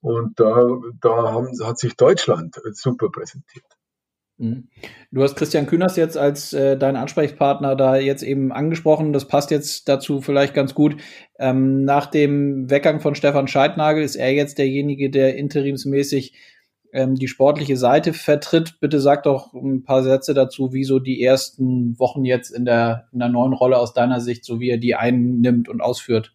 Und 0.00 0.40
da, 0.40 0.66
da 1.02 1.32
haben, 1.32 1.50
hat 1.62 1.78
sich 1.78 1.96
Deutschland 1.96 2.56
super 2.72 3.10
präsentiert. 3.10 3.66
Mhm. 4.38 4.68
Du 5.12 5.22
hast 5.22 5.36
Christian 5.36 5.66
Kühners 5.66 5.96
jetzt 5.96 6.18
als 6.18 6.52
äh, 6.52 6.76
dein 6.76 6.96
Ansprechpartner 6.96 7.76
da 7.76 7.96
jetzt 7.96 8.22
eben 8.22 8.52
angesprochen. 8.52 9.12
Das 9.12 9.28
passt 9.28 9.50
jetzt 9.50 9.88
dazu 9.88 10.20
vielleicht 10.20 10.54
ganz 10.54 10.74
gut. 10.74 10.96
Ähm, 11.38 11.84
nach 11.84 12.06
dem 12.06 12.68
Weggang 12.70 13.00
von 13.00 13.14
Stefan 13.14 13.48
Scheidnagel 13.48 14.02
ist 14.02 14.16
er 14.16 14.32
jetzt 14.32 14.58
derjenige, 14.58 15.10
der 15.10 15.36
interimsmäßig 15.36 16.34
ähm, 16.92 17.16
die 17.16 17.28
sportliche 17.28 17.76
Seite 17.76 18.12
vertritt. 18.12 18.80
Bitte 18.80 19.00
sag 19.00 19.24
doch 19.24 19.52
ein 19.52 19.82
paar 19.82 20.02
Sätze 20.02 20.34
dazu, 20.34 20.72
wie 20.72 20.84
so 20.84 20.98
die 20.98 21.22
ersten 21.22 21.98
Wochen 21.98 22.24
jetzt 22.24 22.50
in 22.50 22.64
der, 22.64 23.08
in 23.12 23.18
der 23.18 23.28
neuen 23.28 23.52
Rolle 23.52 23.78
aus 23.78 23.94
deiner 23.94 24.20
Sicht, 24.20 24.44
so 24.44 24.60
wie 24.60 24.70
er 24.70 24.78
die 24.78 24.94
einnimmt 24.94 25.68
und 25.68 25.80
ausführt. 25.80 26.34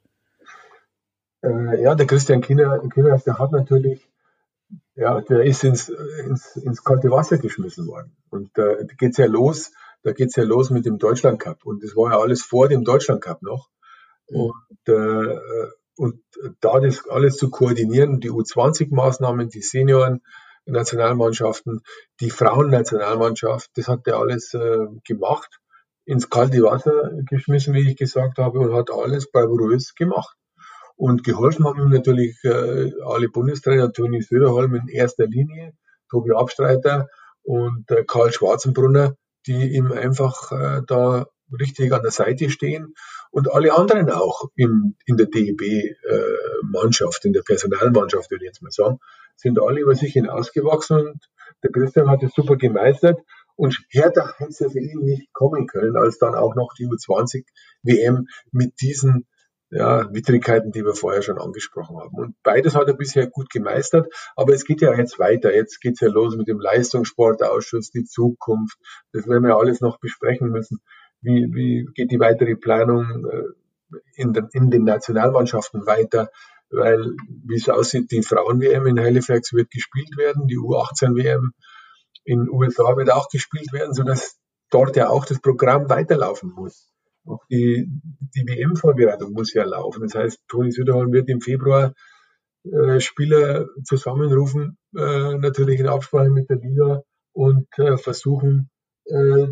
Äh, 1.41 1.81
ja, 1.81 1.95
der 1.95 2.07
Christian 2.07 2.41
Kiener, 2.41 2.81
der 3.25 3.39
hat 3.39 3.51
natürlich, 3.51 4.08
ja, 4.99 5.21
der 5.21 5.43
ist 5.43 5.63
ins, 5.63 5.89
ins, 5.89 6.57
ins 6.57 6.83
kalte 6.83 7.09
Wasser 7.09 7.37
geschmissen 7.37 7.87
worden. 7.87 8.17
Und 8.29 8.49
da 8.55 8.75
geht's 8.97 9.17
ja 9.17 9.27
los, 9.27 9.71
da 10.03 10.11
geht's 10.11 10.35
ja 10.35 10.43
los 10.43 10.69
mit 10.69 10.85
dem 10.85 10.97
Deutschland 10.97 11.39
Cup. 11.39 11.65
Und 11.65 11.83
das 11.83 11.95
war 11.95 12.11
ja 12.11 12.19
alles 12.19 12.41
vor 12.41 12.67
dem 12.67 12.83
Deutschland 12.83 13.21
Cup 13.21 13.41
noch. 13.41 13.69
Mhm. 14.29 14.41
Und, 14.41 14.87
äh, 14.87 15.39
und 15.95 16.21
da 16.59 16.79
das 16.79 17.07
alles 17.07 17.37
zu 17.37 17.49
koordinieren, 17.49 18.19
die 18.19 18.31
U20-Maßnahmen, 18.31 19.49
die 19.49 19.61
Senioren, 19.61 20.21
Nationalmannschaften, 20.65 21.81
die 22.19 22.29
Frauennationalmannschaft, 22.29 23.71
das 23.75 23.87
hat 23.87 24.05
er 24.05 24.17
alles 24.17 24.53
äh, 24.53 24.85
gemacht, 25.05 25.59
ins 26.05 26.29
kalte 26.29 26.61
Wasser 26.63 27.11
geschmissen, 27.29 27.73
wie 27.73 27.89
ich 27.89 27.97
gesagt 27.97 28.37
habe, 28.37 28.59
und 28.59 28.73
hat 28.73 28.91
alles 28.91 29.31
bravourös 29.31 29.95
gemacht. 29.95 30.35
Und 30.99 31.23
geholfen 31.23 31.63
haben 31.63 31.79
ihm 31.79 31.91
natürlich 31.91 32.43
äh, 32.43 32.91
alle 33.05 33.29
Bundestrainer, 33.29 33.93
Toni 33.93 34.21
Söderholm 34.21 34.75
in 34.75 34.89
erster 34.89 35.27
Linie, 35.27 35.71
Tobi 36.11 36.33
Abstreiter 36.35 37.07
und 37.41 37.89
äh, 37.89 38.03
Karl 38.05 38.33
Schwarzenbrunner, 38.33 39.15
die 39.47 39.77
ihm 39.77 39.93
einfach 39.93 40.51
äh, 40.51 40.81
da 40.85 41.27
richtig 41.57 41.93
an 41.93 42.01
der 42.01 42.11
Seite 42.11 42.49
stehen. 42.49 42.95
Und 43.31 43.49
alle 43.49 43.73
anderen 43.75 44.09
auch 44.09 44.49
in, 44.57 44.97
in 45.05 45.15
der 45.15 45.27
DEB-Mannschaft, 45.27 47.23
in 47.23 47.31
der 47.31 47.43
Personalmannschaft, 47.43 48.29
würde 48.29 48.43
ich 48.43 48.49
jetzt 48.49 48.61
mal 48.61 48.71
sagen, 48.71 48.99
sind 49.37 49.57
alle 49.57 49.79
über 49.79 49.95
sich 49.95 50.11
hinausgewachsen 50.11 50.97
und 50.97 51.29
der 51.63 51.71
Christian 51.71 52.09
hat 52.09 52.23
es 52.23 52.33
super 52.33 52.57
gemeistert. 52.57 53.21
Und 53.55 53.79
härter 53.89 54.33
hätte 54.35 54.49
es 54.49 54.59
ja 54.59 54.69
für 54.69 54.81
ihn 54.81 54.99
nicht 54.99 55.31
kommen 55.31 55.65
können, 55.65 55.95
als 55.95 56.17
dann 56.17 56.35
auch 56.35 56.55
noch 56.55 56.73
die 56.77 56.87
U20 56.87 57.45
WM 57.83 58.27
mit 58.51 58.81
diesen 58.81 59.27
ja, 59.71 60.11
Widrigkeiten, 60.13 60.71
die 60.71 60.83
wir 60.83 60.95
vorher 60.95 61.21
schon 61.21 61.37
angesprochen 61.37 61.97
haben. 61.97 62.15
Und 62.15 62.35
beides 62.43 62.75
hat 62.75 62.87
er 62.87 62.95
bisher 62.95 63.27
gut 63.27 63.49
gemeistert, 63.49 64.11
aber 64.35 64.53
es 64.53 64.65
geht 64.65 64.81
ja 64.81 64.95
jetzt 64.95 65.19
weiter. 65.19 65.53
Jetzt 65.53 65.79
geht's 65.79 65.99
ja 65.99 66.09
los 66.09 66.35
mit 66.35 66.47
dem 66.47 66.59
Leistungssportausschuss, 66.59 67.91
die 67.91 68.05
Zukunft. 68.05 68.77
Das 69.13 69.27
werden 69.27 69.43
wir 69.43 69.57
alles 69.57 69.81
noch 69.81 69.99
besprechen 69.99 70.49
müssen 70.49 70.79
wie, 71.21 71.47
wie 71.53 71.85
geht 71.93 72.11
die 72.11 72.19
weitere 72.19 72.55
Planung 72.55 73.25
äh, 73.25 73.97
in 74.15 74.33
den, 74.33 74.47
in 74.53 74.69
den 74.69 74.83
Nationalmannschaften 74.83 75.85
weiter, 75.85 76.29
weil, 76.69 77.15
wie 77.45 77.55
es 77.55 77.67
aussieht, 77.67 78.11
die 78.11 78.21
Frauen-WM 78.21 78.85
in 78.85 78.99
Halifax 78.99 79.53
wird 79.53 79.71
gespielt 79.71 80.15
werden, 80.17 80.47
die 80.47 80.57
U18-WM 80.57 81.53
in 82.25 82.47
USA 82.49 82.95
wird 82.95 83.11
auch 83.11 83.29
gespielt 83.29 83.73
werden, 83.73 83.93
sodass 83.93 84.37
dort 84.69 84.95
ja 84.95 85.09
auch 85.09 85.25
das 85.25 85.39
Programm 85.39 85.89
weiterlaufen 85.89 86.51
muss. 86.51 86.93
Auch 87.29 87.45
die, 87.49 87.87
die 88.35 88.47
WM-Vorbereitung 88.47 89.33
muss 89.33 89.53
ja 89.53 89.63
laufen. 89.63 90.01
Das 90.01 90.15
heißt, 90.15 90.39
Toni 90.47 90.71
Süderholm 90.71 91.11
wird 91.13 91.29
im 91.29 91.41
Februar 91.41 91.93
äh, 92.63 92.99
Spieler 92.99 93.67
zusammenrufen, 93.83 94.77
äh, 94.95 95.37
natürlich 95.37 95.79
in 95.79 95.87
Absprache 95.87 96.29
mit 96.29 96.49
der 96.49 96.57
Liga 96.57 97.03
und 97.33 97.67
äh, 97.77 97.97
versuchen, 97.97 98.69
äh, 99.05 99.47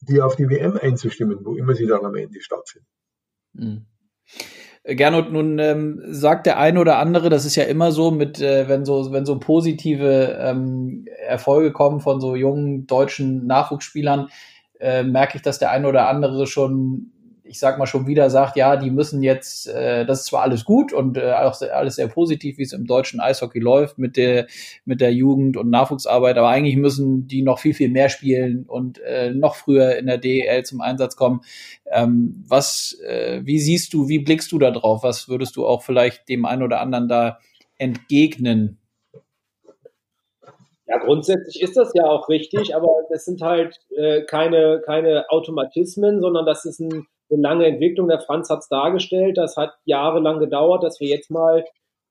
die 0.00 0.20
auf 0.20 0.36
die 0.36 0.48
WM 0.48 0.78
einzustimmen, 0.80 1.38
wo 1.44 1.56
immer 1.56 1.74
sie 1.74 1.86
dann 1.86 2.04
am 2.04 2.14
Ende 2.14 2.40
stattfindet. 2.40 2.88
Mhm. 3.54 3.86
Gernot, 4.84 5.32
nun 5.32 5.58
ähm, 5.58 6.00
sagt 6.06 6.46
der 6.46 6.58
eine 6.58 6.78
oder 6.78 6.98
andere, 6.98 7.28
das 7.28 7.44
ist 7.44 7.56
ja 7.56 7.64
immer 7.64 7.90
so, 7.90 8.12
mit 8.12 8.40
äh, 8.40 8.68
wenn 8.68 8.84
so 8.84 9.12
wenn 9.12 9.26
so 9.26 9.40
positive 9.40 10.38
ähm, 10.40 11.06
Erfolge 11.26 11.72
kommen 11.72 12.00
von 12.00 12.20
so 12.20 12.36
jungen 12.36 12.86
deutschen 12.86 13.46
Nachwuchsspielern, 13.46 14.28
äh, 14.78 15.02
merke 15.02 15.36
ich, 15.36 15.42
dass 15.42 15.58
der 15.58 15.72
eine 15.72 15.88
oder 15.88 16.08
andere 16.08 16.46
schon 16.46 17.12
ich 17.48 17.58
sag 17.58 17.78
mal 17.78 17.86
schon 17.86 18.06
wieder 18.06 18.30
sagt, 18.30 18.56
ja, 18.56 18.76
die 18.76 18.90
müssen 18.90 19.22
jetzt, 19.22 19.68
äh, 19.68 20.04
das 20.04 20.20
ist 20.20 20.26
zwar 20.26 20.42
alles 20.42 20.64
gut 20.64 20.92
und 20.92 21.16
äh, 21.16 21.32
auch 21.32 21.54
sehr, 21.54 21.76
alles 21.76 21.96
sehr 21.96 22.08
positiv, 22.08 22.58
wie 22.58 22.62
es 22.62 22.72
im 22.72 22.86
deutschen 22.86 23.20
Eishockey 23.20 23.58
läuft 23.58 23.98
mit 23.98 24.16
der 24.16 24.46
mit 24.84 25.00
der 25.00 25.12
Jugend 25.12 25.56
und 25.56 25.70
Nachwuchsarbeit, 25.70 26.38
aber 26.38 26.48
eigentlich 26.48 26.76
müssen 26.76 27.26
die 27.26 27.42
noch 27.42 27.58
viel 27.58 27.74
viel 27.74 27.88
mehr 27.88 28.08
spielen 28.08 28.64
und 28.66 28.98
äh, 29.00 29.30
noch 29.30 29.54
früher 29.56 29.96
in 29.96 30.06
der 30.06 30.18
DEL 30.18 30.64
zum 30.64 30.80
Einsatz 30.80 31.16
kommen. 31.16 31.40
Ähm, 31.90 32.44
was, 32.46 32.98
äh, 33.06 33.40
wie 33.44 33.58
siehst 33.58 33.92
du, 33.94 34.08
wie 34.08 34.18
blickst 34.18 34.50
du 34.52 34.58
da 34.58 34.70
drauf? 34.70 35.02
Was 35.02 35.28
würdest 35.28 35.56
du 35.56 35.66
auch 35.66 35.82
vielleicht 35.82 36.28
dem 36.28 36.44
einen 36.44 36.62
oder 36.62 36.80
anderen 36.80 37.08
da 37.08 37.38
entgegnen? 37.78 38.78
Ja, 40.88 40.98
grundsätzlich 40.98 41.60
ist 41.60 41.76
das 41.76 41.90
ja 41.94 42.04
auch 42.04 42.28
richtig, 42.28 42.76
aber 42.76 42.88
das 43.10 43.24
sind 43.24 43.42
halt 43.42 43.80
äh, 43.96 44.22
keine, 44.22 44.80
keine 44.84 45.28
Automatismen, 45.30 46.20
sondern 46.20 46.46
das 46.46 46.64
ist 46.64 46.78
ein, 46.78 47.06
eine 47.30 47.42
lange 47.42 47.66
Entwicklung. 47.66 48.08
Der 48.08 48.20
Franz 48.20 48.50
hat 48.50 48.60
es 48.60 48.68
dargestellt, 48.68 49.36
das 49.36 49.56
hat 49.56 49.72
jahrelang 49.84 50.38
gedauert, 50.38 50.82
dass 50.82 51.00
wir 51.00 51.08
jetzt 51.08 51.30
mal 51.30 51.64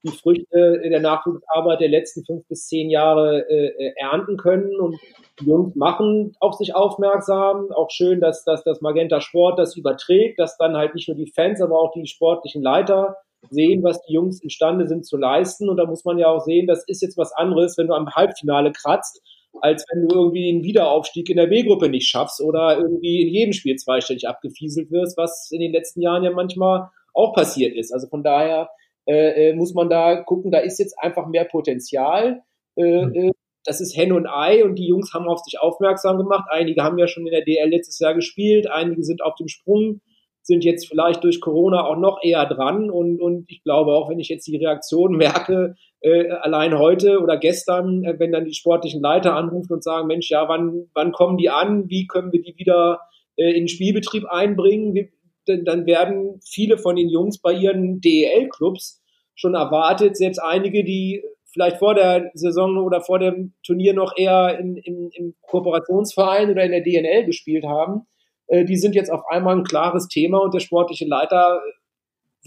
die 0.05 0.15
Früchte 0.15 0.81
der 0.83 0.99
Nachwuchsarbeit 0.99 1.81
der 1.81 1.89
letzten 1.89 2.23
fünf 2.25 2.47
bis 2.47 2.67
zehn 2.67 2.89
Jahre 2.89 3.49
äh, 3.49 3.67
äh, 3.67 3.93
ernten 3.97 4.37
können. 4.37 4.79
Und 4.79 4.97
die 5.39 5.45
Jungs 5.45 5.75
machen 5.75 6.35
auf 6.39 6.55
sich 6.55 6.75
aufmerksam. 6.75 7.71
Auch 7.71 7.89
schön, 7.89 8.21
dass, 8.21 8.43
dass 8.43 8.63
das 8.63 8.81
Magenta 8.81 9.19
Sport 9.19 9.57
das 9.57 9.75
überträgt, 9.75 10.39
dass 10.39 10.57
dann 10.57 10.77
halt 10.77 10.93
nicht 10.93 11.07
nur 11.07 11.17
die 11.17 11.31
Fans, 11.33 11.61
aber 11.61 11.79
auch 11.79 11.91
die 11.91 12.05
sportlichen 12.05 12.61
Leiter 12.61 13.17
sehen, 13.49 13.83
was 13.83 14.01
die 14.03 14.13
Jungs 14.13 14.41
imstande 14.41 14.87
sind 14.87 15.05
zu 15.05 15.17
leisten. 15.17 15.69
Und 15.69 15.77
da 15.77 15.85
muss 15.85 16.05
man 16.05 16.17
ja 16.17 16.27
auch 16.27 16.41
sehen, 16.41 16.67
das 16.67 16.83
ist 16.87 17.01
jetzt 17.01 17.17
was 17.17 17.33
anderes, 17.33 17.77
wenn 17.77 17.87
du 17.87 17.93
am 17.93 18.09
Halbfinale 18.09 18.71
kratzt, 18.71 19.21
als 19.61 19.85
wenn 19.91 20.07
du 20.07 20.15
irgendwie 20.15 20.49
einen 20.49 20.63
Wiederaufstieg 20.63 21.29
in 21.29 21.37
der 21.37 21.47
B-Gruppe 21.47 21.89
nicht 21.89 22.07
schaffst 22.07 22.41
oder 22.41 22.77
irgendwie 22.77 23.21
in 23.21 23.29
jedem 23.29 23.53
Spiel 23.53 23.75
zweistellig 23.75 24.27
abgefieselt 24.27 24.91
wirst, 24.91 25.17
was 25.17 25.49
in 25.51 25.61
den 25.61 25.71
letzten 25.71 26.01
Jahren 26.01 26.23
ja 26.23 26.31
manchmal 26.31 26.89
auch 27.13 27.33
passiert 27.33 27.75
ist. 27.75 27.93
Also 27.93 28.07
von 28.07 28.23
daher 28.23 28.69
äh, 29.07 29.49
äh, 29.49 29.55
muss 29.55 29.73
man 29.73 29.89
da 29.89 30.21
gucken, 30.21 30.51
da 30.51 30.59
ist 30.59 30.79
jetzt 30.79 30.95
einfach 30.99 31.27
mehr 31.27 31.45
Potenzial. 31.45 32.41
Äh, 32.75 33.05
mhm. 33.05 33.31
Das 33.63 33.81
ist 33.81 33.97
Hen 33.97 34.11
und 34.11 34.27
Ei 34.27 34.63
und 34.63 34.75
die 34.75 34.87
Jungs 34.87 35.13
haben 35.13 35.27
auf 35.27 35.39
sich 35.39 35.59
aufmerksam 35.59 36.17
gemacht. 36.17 36.45
Einige 36.49 36.83
haben 36.83 36.99
ja 36.99 37.07
schon 37.07 37.25
in 37.25 37.31
der 37.31 37.43
DL 37.43 37.69
letztes 37.69 37.99
Jahr 37.99 38.13
gespielt, 38.13 38.67
einige 38.67 39.03
sind 39.03 39.23
auf 39.23 39.35
dem 39.35 39.47
Sprung, 39.47 40.01
sind 40.45 40.63
jetzt 40.63 40.87
vielleicht 40.87 41.23
durch 41.23 41.41
Corona 41.41 41.85
auch 41.85 41.97
noch 41.97 42.19
eher 42.21 42.45
dran 42.45 42.91
und, 42.91 43.19
und 43.19 43.45
ich 43.49 43.63
glaube 43.63 43.93
auch, 43.93 44.09
wenn 44.09 44.19
ich 44.19 44.29
jetzt 44.29 44.45
die 44.45 44.57
Reaktion 44.57 45.17
merke, 45.17 45.75
äh, 46.01 46.29
allein 46.29 46.77
heute 46.77 47.19
oder 47.19 47.37
gestern, 47.37 48.03
äh, 48.03 48.19
wenn 48.19 48.31
dann 48.31 48.45
die 48.45 48.53
sportlichen 48.53 49.01
Leiter 49.01 49.33
anrufen 49.33 49.73
und 49.73 49.83
sagen, 49.83 50.07
Mensch, 50.07 50.29
ja, 50.29 50.47
wann, 50.47 50.87
wann 50.93 51.11
kommen 51.11 51.37
die 51.37 51.49
an? 51.49 51.89
Wie 51.89 52.05
können 52.05 52.31
wir 52.31 52.43
die 52.43 52.55
wieder 52.57 52.99
äh, 53.37 53.49
in 53.49 53.63
den 53.63 53.67
Spielbetrieb 53.67 54.25
einbringen? 54.25 54.93
Wie, 54.93 55.11
dann 55.47 55.87
werden 55.87 56.39
viele 56.47 56.77
von 56.77 56.95
den 56.95 57.09
Jungs 57.09 57.39
bei 57.41 57.53
ihren 57.53 57.99
DEL-Clubs 58.01 59.01
schon 59.33 59.55
erwartet, 59.55 60.15
selbst 60.15 60.39
einige, 60.39 60.83
die 60.83 61.23
vielleicht 61.51 61.77
vor 61.77 61.95
der 61.95 62.29
Saison 62.35 62.77
oder 62.77 63.01
vor 63.01 63.17
dem 63.17 63.53
Turnier 63.65 63.93
noch 63.93 64.13
eher 64.15 64.59
in, 64.59 64.75
in, 64.77 65.09
im 65.11 65.35
Kooperationsverein 65.41 66.51
oder 66.51 66.63
in 66.63 66.71
der 66.71 66.81
DNL 66.81 67.25
gespielt 67.25 67.65
haben, 67.65 68.07
äh, 68.47 68.65
die 68.65 68.77
sind 68.77 68.95
jetzt 68.95 69.11
auf 69.11 69.21
einmal 69.29 69.57
ein 69.57 69.63
klares 69.63 70.07
Thema 70.07 70.39
und 70.39 70.53
der 70.53 70.59
sportliche 70.59 71.05
Leiter 71.05 71.61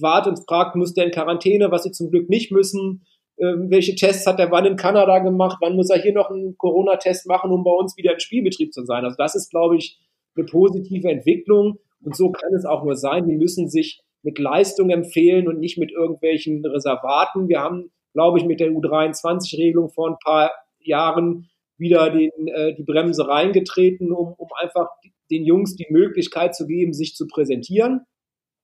wartet 0.00 0.38
und 0.38 0.48
fragt, 0.48 0.76
muss 0.76 0.94
der 0.94 1.06
in 1.06 1.10
Quarantäne, 1.10 1.70
was 1.70 1.82
sie 1.82 1.90
zum 1.90 2.10
Glück 2.10 2.28
nicht 2.28 2.52
müssen, 2.52 3.04
ähm, 3.40 3.70
welche 3.70 3.94
Tests 3.94 4.26
hat 4.26 4.40
er 4.40 4.50
wann 4.50 4.66
in 4.66 4.76
Kanada 4.76 5.18
gemacht, 5.20 5.58
wann 5.60 5.76
muss 5.76 5.90
er 5.90 6.00
hier 6.00 6.12
noch 6.12 6.30
einen 6.30 6.56
Corona-Test 6.56 7.26
machen, 7.26 7.50
um 7.50 7.64
bei 7.64 7.70
uns 7.70 7.96
wieder 7.96 8.12
im 8.12 8.20
Spielbetrieb 8.20 8.72
zu 8.72 8.84
sein. 8.84 9.04
Also 9.04 9.16
das 9.16 9.34
ist, 9.34 9.50
glaube 9.50 9.76
ich, 9.76 9.98
eine 10.36 10.46
positive 10.46 11.08
Entwicklung. 11.08 11.78
Und 12.02 12.16
so 12.16 12.30
kann 12.30 12.54
es 12.54 12.64
auch 12.64 12.84
nur 12.84 12.96
sein. 12.96 13.26
Die 13.26 13.36
müssen 13.36 13.68
sich 13.68 14.00
mit 14.22 14.38
Leistung 14.38 14.90
empfehlen 14.90 15.48
und 15.48 15.58
nicht 15.58 15.78
mit 15.78 15.92
irgendwelchen 15.92 16.64
Reservaten. 16.64 17.48
Wir 17.48 17.60
haben, 17.60 17.90
glaube 18.12 18.38
ich, 18.38 18.44
mit 18.44 18.60
der 18.60 18.70
U23-Regelung 18.70 19.90
vor 19.90 20.10
ein 20.10 20.18
paar 20.24 20.50
Jahren 20.80 21.48
wieder 21.76 22.10
den, 22.10 22.48
äh, 22.48 22.74
die 22.74 22.82
Bremse 22.82 23.28
reingetreten, 23.28 24.12
um, 24.12 24.34
um 24.36 24.48
einfach 24.60 24.88
den 25.30 25.44
Jungs 25.44 25.76
die 25.76 25.86
Möglichkeit 25.90 26.54
zu 26.54 26.66
geben, 26.66 26.92
sich 26.92 27.14
zu 27.14 27.26
präsentieren 27.26 28.02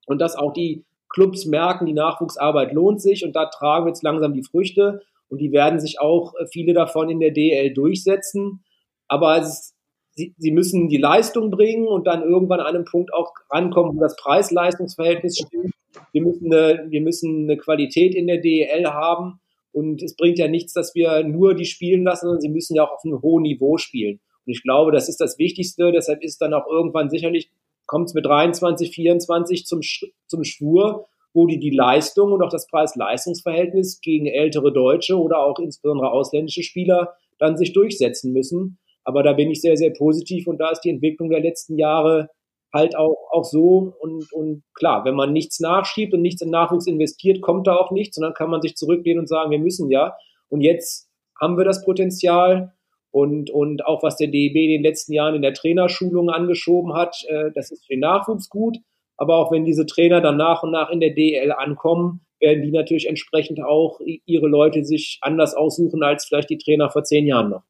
und 0.06 0.20
dass 0.20 0.36
auch 0.36 0.52
die 0.52 0.84
Clubs 1.08 1.46
merken, 1.46 1.86
die 1.86 1.92
Nachwuchsarbeit 1.92 2.72
lohnt 2.72 3.00
sich 3.00 3.24
und 3.24 3.36
da 3.36 3.46
tragen 3.46 3.86
wir 3.86 3.90
jetzt 3.90 4.02
langsam 4.02 4.32
die 4.34 4.42
Früchte 4.42 5.00
und 5.28 5.38
die 5.38 5.52
werden 5.52 5.78
sich 5.80 6.00
auch 6.00 6.34
äh, 6.34 6.46
viele 6.46 6.74
davon 6.74 7.08
in 7.08 7.20
der 7.20 7.30
DL 7.30 7.72
durchsetzen. 7.72 8.64
Aber 9.06 9.38
ist 9.40 9.74
sie, 10.14 10.34
sie 10.38 10.50
müssen 10.50 10.88
die 10.88 10.96
Leistung 10.96 11.50
bringen 11.50 11.86
und 11.86 12.06
dann 12.06 12.22
irgendwann 12.22 12.60
an 12.60 12.74
einem 12.74 12.84
Punkt 12.84 13.12
auch 13.12 13.32
rankommen, 13.50 13.96
wo 13.96 14.00
das 14.00 14.16
Preis-Leistungs-Verhältnis 14.16 15.38
stimmt. 15.38 15.72
Wir 16.12 16.22
müssen, 16.22 16.52
eine, 16.52 16.86
wir 16.88 17.00
müssen 17.00 17.44
eine 17.44 17.56
Qualität 17.56 18.14
in 18.14 18.26
der 18.26 18.38
DEL 18.38 18.86
haben 18.86 19.40
und 19.72 20.02
es 20.02 20.16
bringt 20.16 20.38
ja 20.38 20.48
nichts, 20.48 20.72
dass 20.72 20.94
wir 20.94 21.24
nur 21.24 21.54
die 21.54 21.66
spielen 21.66 22.04
lassen, 22.04 22.26
sondern 22.26 22.40
sie 22.40 22.48
müssen 22.48 22.74
ja 22.74 22.84
auch 22.84 22.92
auf 22.92 23.04
einem 23.04 23.22
hohen 23.22 23.42
Niveau 23.42 23.76
spielen. 23.78 24.20
Und 24.46 24.52
ich 24.52 24.62
glaube, 24.62 24.92
das 24.92 25.08
ist 25.08 25.20
das 25.20 25.38
Wichtigste. 25.38 25.92
Deshalb 25.92 26.22
ist 26.22 26.40
dann 26.40 26.54
auch 26.54 26.66
irgendwann 26.66 27.10
sicherlich, 27.10 27.50
kommt 27.86 28.08
es 28.08 28.14
mit 28.14 28.26
23, 28.26 28.90
24 28.90 29.66
zum, 29.66 29.80
zum 30.26 30.44
Schwur, 30.44 31.06
wo 31.32 31.46
die 31.46 31.58
die 31.58 31.70
Leistung 31.70 32.32
und 32.32 32.42
auch 32.42 32.50
das 32.50 32.66
Preis-Leistungs-Verhältnis 32.68 34.00
gegen 34.00 34.26
ältere 34.26 34.72
Deutsche 34.72 35.18
oder 35.18 35.40
auch 35.40 35.58
insbesondere 35.58 36.10
ausländische 36.12 36.62
Spieler 36.62 37.14
dann 37.38 37.56
sich 37.56 37.72
durchsetzen 37.72 38.32
müssen. 38.32 38.78
Aber 39.02 39.22
da 39.22 39.32
bin 39.32 39.50
ich 39.50 39.60
sehr, 39.60 39.76
sehr 39.76 39.90
positiv 39.90 40.46
und 40.46 40.58
da 40.58 40.70
ist 40.70 40.80
die 40.80 40.90
Entwicklung 40.90 41.30
der 41.30 41.40
letzten 41.40 41.76
Jahre 41.76 42.30
halt 42.72 42.96
auch, 42.96 43.28
auch 43.30 43.44
so. 43.44 43.94
Und, 44.00 44.30
und 44.32 44.62
klar, 44.74 45.04
wenn 45.04 45.14
man 45.14 45.32
nichts 45.32 45.60
nachschiebt 45.60 46.14
und 46.14 46.22
nichts 46.22 46.42
in 46.42 46.50
Nachwuchs 46.50 46.86
investiert, 46.86 47.40
kommt 47.40 47.66
da 47.66 47.76
auch 47.76 47.90
nichts. 47.90 48.16
Und 48.16 48.22
dann 48.22 48.34
kann 48.34 48.50
man 48.50 48.62
sich 48.62 48.76
zurücklehnen 48.76 49.20
und 49.20 49.28
sagen, 49.28 49.50
wir 49.50 49.58
müssen 49.58 49.90
ja. 49.90 50.16
Und 50.48 50.60
jetzt 50.60 51.08
haben 51.40 51.56
wir 51.56 51.64
das 51.64 51.84
Potenzial. 51.84 52.74
Und, 53.14 53.48
und 53.48 53.86
auch 53.86 54.02
was 54.02 54.16
der 54.16 54.26
DEB 54.26 54.56
in 54.56 54.70
den 54.70 54.82
letzten 54.82 55.12
Jahren 55.12 55.36
in 55.36 55.42
der 55.42 55.54
Trainerschulung 55.54 56.30
angeschoben 56.30 56.94
hat, 56.94 57.14
äh, 57.28 57.52
das 57.54 57.70
ist 57.70 57.86
für 57.86 57.92
den 57.92 58.00
Nachwuchs 58.00 58.48
gut. 58.48 58.78
Aber 59.16 59.36
auch 59.36 59.52
wenn 59.52 59.64
diese 59.64 59.86
Trainer 59.86 60.20
dann 60.20 60.36
nach 60.36 60.64
und 60.64 60.72
nach 60.72 60.90
in 60.90 60.98
der 60.98 61.14
DL 61.14 61.52
ankommen, 61.52 62.22
werden 62.40 62.64
die 62.64 62.72
natürlich 62.72 63.08
entsprechend 63.08 63.62
auch 63.62 64.00
ihre 64.00 64.48
Leute 64.48 64.84
sich 64.84 65.20
anders 65.22 65.54
aussuchen 65.54 66.02
als 66.02 66.24
vielleicht 66.24 66.50
die 66.50 66.58
Trainer 66.58 66.90
vor 66.90 67.04
zehn 67.04 67.24
Jahren 67.24 67.50
noch. 67.50 67.62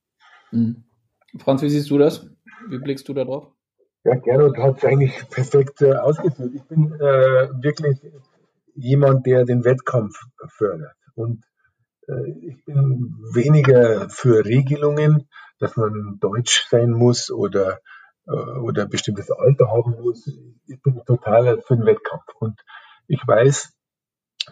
Mhm. 0.50 0.84
Franz, 1.36 1.60
wie 1.60 1.68
siehst 1.68 1.90
du 1.90 1.98
das? 1.98 2.26
Wie 2.70 2.78
blickst 2.78 3.06
du 3.06 3.12
da 3.12 3.24
drauf? 3.24 3.48
Ja, 4.04 4.14
Gernot 4.14 4.56
hat 4.56 4.78
es 4.78 4.84
eigentlich 4.86 5.12
perfekt 5.28 5.82
äh, 5.82 5.92
ausgeführt. 5.92 6.52
Ich 6.54 6.62
bin 6.62 6.90
äh, 6.94 7.50
wirklich 7.62 7.98
jemand, 8.74 9.26
der 9.26 9.44
den 9.44 9.62
Wettkampf 9.62 10.14
fördert. 10.56 10.96
Und 11.14 11.44
ich 12.36 12.64
bin 12.64 13.16
weniger 13.32 14.08
für 14.10 14.44
Regelungen, 14.44 15.28
dass 15.58 15.76
man 15.76 16.18
deutsch 16.20 16.66
sein 16.68 16.90
muss 16.90 17.30
oder, 17.30 17.80
äh, 18.26 18.32
oder 18.32 18.82
ein 18.82 18.90
bestimmtes 18.90 19.30
Alter 19.30 19.68
haben 19.70 20.00
muss. 20.00 20.26
Ich 20.66 20.82
bin 20.82 21.02
total 21.06 21.60
für 21.62 21.76
den 21.76 21.86
Wettkampf. 21.86 22.24
Und 22.38 22.60
ich 23.06 23.20
weiß, 23.26 23.72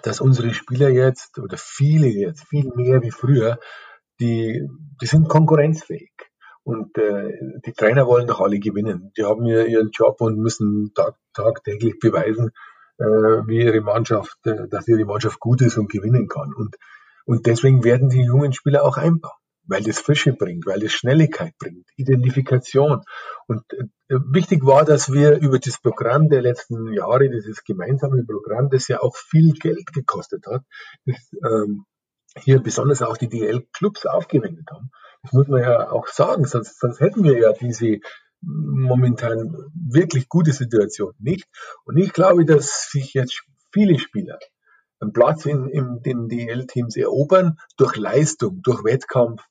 dass 0.03 0.21
unsere 0.21 0.55
Spieler 0.55 0.89
jetzt 0.89 1.39
oder 1.39 1.57
viele 1.59 2.09
jetzt 2.09 2.45
viel 2.49 2.73
mehr 2.75 3.03
wie 3.03 3.11
früher, 3.11 3.59
die, 4.21 4.67
die 5.01 5.07
sind 5.07 5.29
konkurrenzfähig. 5.29 6.13
Und 6.65 6.97
äh, 6.97 7.33
die 7.67 7.73
Trainer 7.73 8.07
wollen 8.07 8.29
doch 8.29 8.41
alle 8.41 8.61
gewinnen. 8.61 9.13
Die 9.17 9.25
haben 9.25 9.45
ja 9.47 9.65
ihren 9.65 9.91
Job 9.91 10.21
und 10.21 10.39
müssen 10.39 10.93
tag, 10.95 11.17
tagtäglich 11.35 11.99
beweisen, 11.99 12.53
äh, 12.99 13.05
wie 13.05 13.65
ihre 13.65 13.81
Mannschaft, 13.81 14.39
äh, 14.47 14.69
dass 14.69 14.87
ihre 14.87 15.05
Mannschaft 15.05 15.41
gut 15.41 15.61
ist 15.61 15.77
und 15.77 15.91
gewinnen 15.91 16.29
kann. 16.29 16.55
Und, 16.55 16.77
und 17.27 17.47
deswegen 17.47 17.85
werden 17.85 18.09
die 18.09 18.23
jungen 18.23 18.53
Spieler 18.53 18.85
auch 18.85 18.97
einbauen, 18.97 19.39
weil 19.65 19.83
das 19.83 19.99
Frische 19.99 20.33
bringt, 20.33 20.67
weil 20.67 20.81
das 20.81 20.93
Schnelligkeit 20.93 21.53
bringt, 21.59 21.87
Identifikation. 21.97 23.03
Und 23.47 23.63
äh, 23.73 24.17
wichtig 24.31 24.65
war, 24.65 24.85
dass 24.85 25.13
wir 25.13 25.39
über 25.39 25.59
das 25.59 25.81
Programm 25.81 26.29
der 26.29 26.43
letzten 26.43 26.93
Jahre, 26.93 27.29
dieses 27.31 27.65
gemeinsame 27.65 28.25
Programm, 28.25 28.71
das 28.71 28.89
ja 28.89 29.01
auch 29.01 29.17
viel 29.17 29.53
Geld 29.53 29.93
gekostet 29.93 30.47
hat, 30.47 30.63
das, 31.07 31.17
ähm, 31.45 31.85
hier 32.39 32.61
besonders 32.63 33.03
auch 33.03 33.19
die 33.19 33.29
DL-Clubs 33.29 34.07
aufgewendet 34.07 34.67
haben 34.71 34.91
das 35.23 35.33
muss 35.33 35.49
man 35.49 35.63
ja 35.63 35.91
auch 35.91 36.09
sagen, 36.09 36.45
sonst, 36.45 36.81
sonst 36.81 37.01
hätten 37.01 37.23
wir 37.23 37.39
ja 37.39 37.53
diese 37.53 37.99
momentan 38.41 39.71
wirklich 39.73 40.29
gute 40.29 40.53
Situation 40.53 41.13
nicht. 41.19 41.47
Und 41.85 41.97
ich 41.97 42.13
glaube, 42.13 42.45
dass 42.45 42.91
sich 42.91 43.15
jetzt 43.15 43.45
viele 43.73 43.99
Spieler 43.99 44.39
einen 45.03 45.13
Platz 45.13 45.45
in, 45.47 45.69
in 45.69 46.01
den 46.03 46.29
DL-Teams 46.29 46.97
erobern 46.97 47.59
durch 47.77 47.97
Leistung, 47.97 48.63
durch 48.63 48.85
Wettkampf 48.85 49.43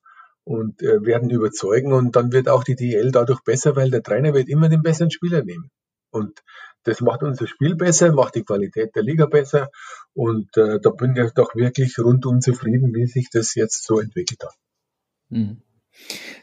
und 0.43 0.81
äh, 0.81 1.05
werden 1.05 1.29
überzeugen 1.29 1.93
und 1.93 2.15
dann 2.15 2.31
wird 2.31 2.49
auch 2.49 2.63
die 2.63 2.75
DL 2.75 3.11
dadurch 3.11 3.41
besser, 3.41 3.75
weil 3.75 3.91
der 3.91 4.01
Trainer 4.01 4.33
wird 4.33 4.49
immer 4.49 4.69
den 4.69 4.81
besseren 4.81 5.11
Spieler 5.11 5.43
nehmen. 5.43 5.69
Und 6.09 6.41
das 6.83 7.01
macht 7.01 7.21
unser 7.21 7.47
Spiel 7.47 7.75
besser, 7.75 8.11
macht 8.11 8.35
die 8.35 8.43
Qualität 8.43 8.95
der 8.95 9.03
Liga 9.03 9.27
besser 9.27 9.69
und 10.13 10.55
äh, 10.57 10.79
da 10.81 10.89
bin 10.89 11.15
ich 11.15 11.31
doch 11.33 11.53
wirklich 11.55 11.99
rundum 11.99 12.41
zufrieden, 12.41 12.93
wie 12.95 13.05
sich 13.05 13.29
das 13.29 13.53
jetzt 13.55 13.85
so 13.85 13.99
entwickelt 13.99 14.43
hat. 14.43 14.55
Mhm. 15.29 15.61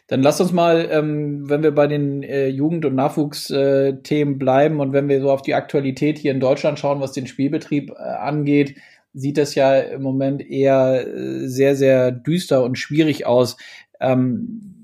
Dann 0.06 0.22
lass 0.22 0.40
uns 0.40 0.52
mal, 0.52 0.88
ähm, 0.90 1.48
wenn 1.48 1.62
wir 1.62 1.74
bei 1.74 1.86
den 1.86 2.22
äh, 2.22 2.48
Jugend- 2.48 2.84
und 2.84 2.94
Nachwuchsthemen 2.94 4.34
äh, 4.34 4.38
bleiben 4.38 4.80
und 4.80 4.92
wenn 4.92 5.08
wir 5.08 5.20
so 5.20 5.30
auf 5.30 5.42
die 5.42 5.54
Aktualität 5.54 6.18
hier 6.18 6.32
in 6.32 6.40
Deutschland 6.40 6.78
schauen, 6.78 7.00
was 7.00 7.12
den 7.12 7.26
Spielbetrieb 7.26 7.90
äh, 7.90 7.94
angeht, 7.94 8.76
sieht 9.12 9.38
das 9.38 9.54
ja 9.54 9.78
im 9.78 10.02
Moment 10.02 10.48
eher 10.48 11.06
äh, 11.06 11.48
sehr, 11.48 11.76
sehr 11.76 12.12
düster 12.12 12.62
und 12.62 12.78
schwierig 12.78 13.26
aus. 13.26 13.56
Ähm, 14.00 14.74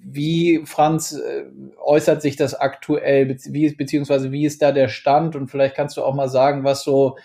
wie, 0.00 0.62
Franz, 0.64 1.12
äh, 1.12 1.44
äußert 1.84 2.22
sich 2.22 2.36
das 2.36 2.54
aktuell, 2.54 3.36
wie, 3.46 3.74
beziehungsweise 3.74 4.32
wie 4.32 4.46
ist 4.46 4.62
da 4.62 4.72
der 4.72 4.88
Stand? 4.88 5.36
Und 5.36 5.48
vielleicht 5.48 5.74
kannst 5.74 5.96
du 5.96 6.02
auch 6.02 6.14
mal 6.14 6.28
sagen, 6.28 6.64
was 6.64 6.82
so 6.82 7.16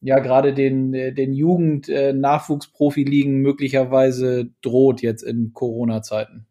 ja 0.00 0.18
gerade 0.18 0.54
den, 0.54 0.92
den 0.92 1.34
Jugend-Nachwuchsprofi-Ligen 1.34 3.40
möglicherweise 3.40 4.48
droht 4.62 5.02
jetzt 5.02 5.22
in 5.22 5.52
Corona-Zeiten? 5.52 6.46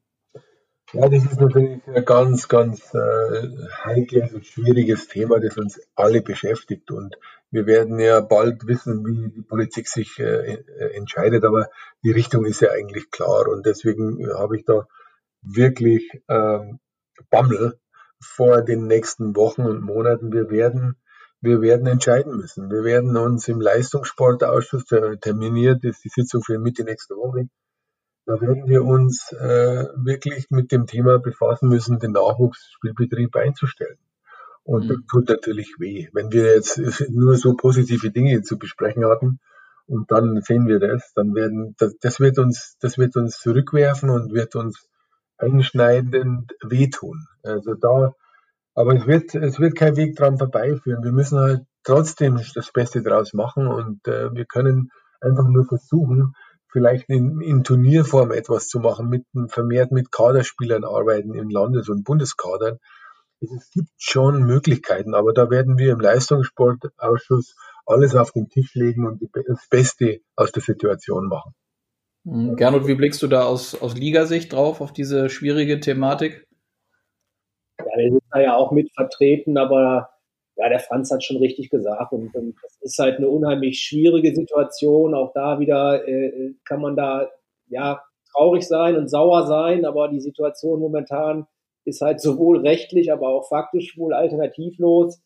Ja, 0.93 1.07
das 1.07 1.23
ist 1.23 1.39
natürlich 1.39 1.81
ein 1.87 2.05
ganz, 2.05 2.47
ganz 2.47 2.93
äh, 2.95 3.47
heikles 3.83 4.33
und 4.33 4.45
schwieriges 4.45 5.07
Thema, 5.07 5.39
das 5.39 5.57
uns 5.57 5.79
alle 5.95 6.21
beschäftigt. 6.21 6.89
Und 6.89 7.15
wir 7.51 7.65
werden 7.65 7.99
ja 7.99 8.19
bald 8.21 8.67
wissen, 8.67 9.05
wie 9.05 9.29
die 9.29 9.41
Politik 9.41 9.87
sich 9.87 10.19
äh, 10.19 10.53
äh 10.53 10.95
entscheidet, 10.95 11.43
aber 11.43 11.69
die 12.03 12.11
Richtung 12.11 12.45
ist 12.45 12.61
ja 12.61 12.71
eigentlich 12.71 13.09
klar. 13.11 13.47
Und 13.47 13.65
deswegen 13.65 14.25
habe 14.37 14.57
ich 14.57 14.65
da 14.65 14.87
wirklich 15.41 16.09
ähm, 16.27 16.79
Bammel 17.29 17.79
vor 18.21 18.61
den 18.61 18.87
nächsten 18.87 19.35
Wochen 19.35 19.63
und 19.63 19.81
Monaten. 19.81 20.31
Wir 20.31 20.49
werden, 20.49 20.95
wir 21.41 21.61
werden 21.61 21.87
entscheiden 21.87 22.37
müssen. 22.37 22.69
Wir 22.69 22.83
werden 22.83 23.15
uns 23.17 23.47
im 23.47 23.61
Leistungssportausschuss, 23.61 24.85
der 24.85 25.19
terminiert 25.19 25.83
ist 25.83 26.03
die 26.03 26.09
Sitzung 26.09 26.43
für 26.43 26.59
Mitte 26.59 26.83
nächste 26.83 27.15
Woche, 27.15 27.49
da 28.29 28.39
werden 28.41 28.67
wir 28.67 28.83
uns 28.85 29.31
äh, 29.31 29.87
wirklich 29.95 30.51
mit 30.51 30.71
dem 30.71 30.85
Thema 30.85 31.17
befassen 31.17 31.67
müssen, 31.67 31.97
den 31.97 32.11
Nachwuchsspielbetrieb 32.11 33.35
einzustellen. 33.35 33.97
Und 34.69 34.85
mhm. 34.85 34.87
das 34.89 34.97
tut 35.09 35.29
natürlich 35.29 35.75
weh. 35.79 36.09
Wenn 36.13 36.31
wir 36.31 36.53
jetzt 36.53 36.77
nur 37.09 37.35
so 37.37 37.55
positive 37.55 38.11
Dinge 38.11 38.43
zu 38.43 38.59
besprechen 38.59 39.03
hatten 39.03 39.39
und 39.87 40.11
dann 40.11 40.39
sehen 40.41 40.67
wir 40.67 40.79
das, 40.79 41.11
dann 41.15 41.33
werden 41.33 41.75
das, 41.79 41.97
das 41.97 42.19
wird 42.19 42.37
uns 42.37 42.77
das 42.79 42.99
wird 42.99 43.15
uns 43.15 43.39
zurückwerfen 43.39 44.11
und 44.11 44.31
wird 44.31 44.55
uns 44.55 44.87
einschneidend 45.37 46.53
wehtun. 46.63 47.25
Also 47.41 47.73
da, 47.73 48.13
aber 48.75 48.93
es 48.93 49.07
wird 49.07 49.33
es 49.33 49.59
wird 49.59 49.75
kein 49.75 49.95
Weg 49.95 50.15
dran 50.15 50.37
vorbeiführen. 50.37 51.03
Wir 51.03 51.13
müssen 51.13 51.39
halt 51.39 51.61
trotzdem 51.83 52.39
das 52.53 52.71
Beste 52.71 53.01
draus 53.01 53.33
machen 53.33 53.65
und 53.65 54.07
äh, 54.07 54.31
wir 54.35 54.45
können 54.45 54.91
einfach 55.19 55.47
nur 55.47 55.65
versuchen, 55.65 56.33
vielleicht 56.71 57.09
in, 57.09 57.41
in 57.41 57.63
Turnierform 57.63 58.31
etwas 58.31 58.67
zu 58.67 58.79
machen, 58.81 59.09
mit 59.09 59.25
vermehrt 59.47 59.91
mit 59.91 60.11
Kaderspielern 60.11 60.83
arbeiten 60.83 61.33
in 61.33 61.49
Landes- 61.49 61.89
und 61.89 62.03
Bundeskadern. 62.03 62.77
Es 63.41 63.71
gibt 63.71 63.89
schon 63.97 64.43
Möglichkeiten, 64.43 65.15
aber 65.15 65.33
da 65.33 65.49
werden 65.49 65.77
wir 65.77 65.93
im 65.93 65.99
Leistungssportausschuss 65.99 67.55
alles 67.85 68.15
auf 68.15 68.31
den 68.31 68.49
Tisch 68.49 68.75
legen 68.75 69.07
und 69.07 69.21
das 69.33 69.67
Beste 69.69 70.19
aus 70.35 70.51
der 70.51 70.61
Situation 70.61 71.27
machen. 71.27 71.53
Hm, 72.25 72.55
Gernot, 72.55 72.85
wie 72.87 72.95
blickst 72.95 73.21
du 73.21 73.27
da 73.27 73.45
aus, 73.45 73.81
aus 73.81 73.95
Ligasicht 73.95 74.51
drauf, 74.51 74.81
auf 74.81 74.91
diese 74.91 75.29
schwierige 75.29 75.79
Thematik? 75.79 76.47
Ja, 77.79 77.85
wir 77.95 78.11
sind 78.11 78.23
da 78.31 78.41
ja 78.41 78.55
auch 78.55 78.71
mit 78.71 78.91
vertreten, 78.93 79.57
aber 79.57 80.09
ja, 80.57 80.67
der 80.67 80.79
Franz 80.79 81.09
hat 81.09 81.23
schon 81.23 81.37
richtig 81.37 81.69
gesagt. 81.69 82.11
Und, 82.11 82.35
und 82.35 82.55
das 82.61 82.77
ist 82.81 82.99
halt 82.99 83.17
eine 83.17 83.29
unheimlich 83.29 83.79
schwierige 83.79 84.35
Situation. 84.35 85.15
Auch 85.15 85.31
da 85.33 85.59
wieder 85.59 86.05
äh, 86.05 86.53
kann 86.65 86.81
man 86.81 86.97
da 86.97 87.29
ja 87.67 88.03
traurig 88.33 88.67
sein 88.67 88.97
und 88.97 89.09
sauer 89.09 89.47
sein, 89.47 89.85
aber 89.85 90.09
die 90.09 90.19
Situation 90.19 90.81
momentan 90.81 91.47
ist 91.89 92.01
halt 92.01 92.21
sowohl 92.21 92.59
rechtlich, 92.59 93.11
aber 93.11 93.29
auch 93.29 93.47
faktisch 93.49 93.97
wohl 93.97 94.13
alternativlos. 94.13 95.21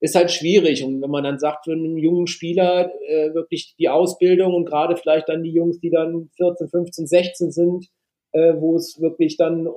Ist 0.00 0.14
halt 0.14 0.30
schwierig. 0.30 0.84
Und 0.84 1.00
wenn 1.00 1.10
man 1.10 1.24
dann 1.24 1.38
sagt, 1.38 1.64
für 1.64 1.72
einen 1.72 1.96
jungen 1.96 2.26
Spieler 2.26 2.92
äh, 3.08 3.32
wirklich 3.32 3.74
die 3.78 3.88
Ausbildung 3.88 4.54
und 4.54 4.66
gerade 4.66 4.96
vielleicht 4.96 5.28
dann 5.28 5.42
die 5.42 5.52
Jungs, 5.52 5.80
die 5.80 5.90
dann 5.90 6.28
14, 6.36 6.68
15, 6.68 7.06
16 7.06 7.50
sind, 7.52 7.86
äh, 8.32 8.54
wo 8.58 8.76
es 8.76 9.00
wirklich 9.00 9.36
dann 9.36 9.68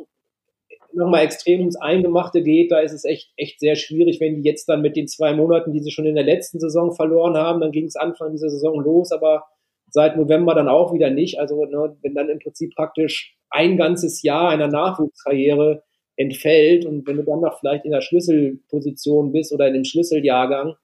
nochmal 0.93 1.23
extrem 1.23 1.59
ums 1.61 1.75
Eingemachte 1.75 2.41
geht, 2.41 2.71
da 2.71 2.79
ist 2.79 2.93
es 2.93 3.05
echt, 3.05 3.31
echt 3.37 3.59
sehr 3.59 3.75
schwierig, 3.75 4.19
wenn 4.19 4.35
die 4.35 4.49
jetzt 4.49 4.67
dann 4.67 4.81
mit 4.81 4.95
den 4.95 5.07
zwei 5.07 5.33
Monaten, 5.33 5.71
die 5.71 5.79
sie 5.79 5.91
schon 5.91 6.05
in 6.05 6.15
der 6.15 6.23
letzten 6.23 6.59
Saison 6.59 6.91
verloren 6.91 7.37
haben, 7.37 7.61
dann 7.61 7.71
ging 7.71 7.85
es 7.85 7.95
Anfang 7.95 8.31
dieser 8.31 8.49
Saison 8.49 8.79
los, 8.81 9.11
aber 9.11 9.45
seit 9.91 10.17
November 10.17 10.55
dann 10.55 10.67
auch 10.67 10.93
wieder 10.93 11.09
nicht. 11.09 11.39
Also 11.39 11.63
ne, 11.65 11.95
wenn 12.01 12.15
dann 12.15 12.29
im 12.29 12.39
Prinzip 12.39 12.75
praktisch 12.75 13.35
ein 13.49 13.77
ganzes 13.77 14.21
Jahr 14.21 14.49
einer 14.49 14.67
Nachwuchskarriere 14.67 15.83
entfällt 16.19 16.85
und 16.85 17.07
wenn 17.07 17.15
du 17.15 17.23
dann 17.23 17.39
noch 17.39 17.59
vielleicht 17.59 17.85
in 17.85 17.91
der 17.91 18.01
Schlüsselposition 18.01 19.31
bist 19.31 19.53
oder 19.53 19.67
in 19.67 19.73
dem 19.73 19.85
Schlüsseljahrgang, 19.85 20.75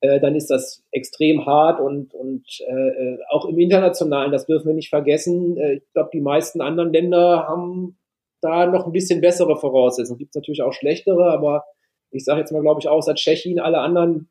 äh, 0.00 0.20
dann 0.20 0.36
ist 0.36 0.50
das 0.50 0.84
extrem 0.92 1.46
hart 1.46 1.80
und, 1.80 2.14
und 2.14 2.44
äh, 2.60 3.16
auch 3.28 3.44
im 3.46 3.58
Internationalen, 3.58 4.30
das 4.30 4.46
dürfen 4.46 4.68
wir 4.68 4.74
nicht 4.74 4.90
vergessen. 4.90 5.56
Äh, 5.56 5.74
ich 5.74 5.92
glaube, 5.92 6.10
die 6.12 6.20
meisten 6.20 6.60
anderen 6.60 6.92
Länder 6.92 7.48
haben 7.48 7.98
da 8.40 8.66
noch 8.66 8.86
ein 8.86 8.92
bisschen 8.92 9.20
bessere 9.20 9.56
Voraussetzungen. 9.56 10.18
Gibt 10.18 10.30
es 10.30 10.36
natürlich 10.36 10.62
auch 10.62 10.72
schlechtere, 10.72 11.24
aber 11.24 11.64
ich 12.12 12.24
sage 12.24 12.40
jetzt 12.40 12.52
mal, 12.52 12.62
glaube 12.62 12.80
ich, 12.80 12.88
außer 12.88 13.16
Tschechien, 13.16 13.58
alle 13.58 13.78
anderen 13.78 14.28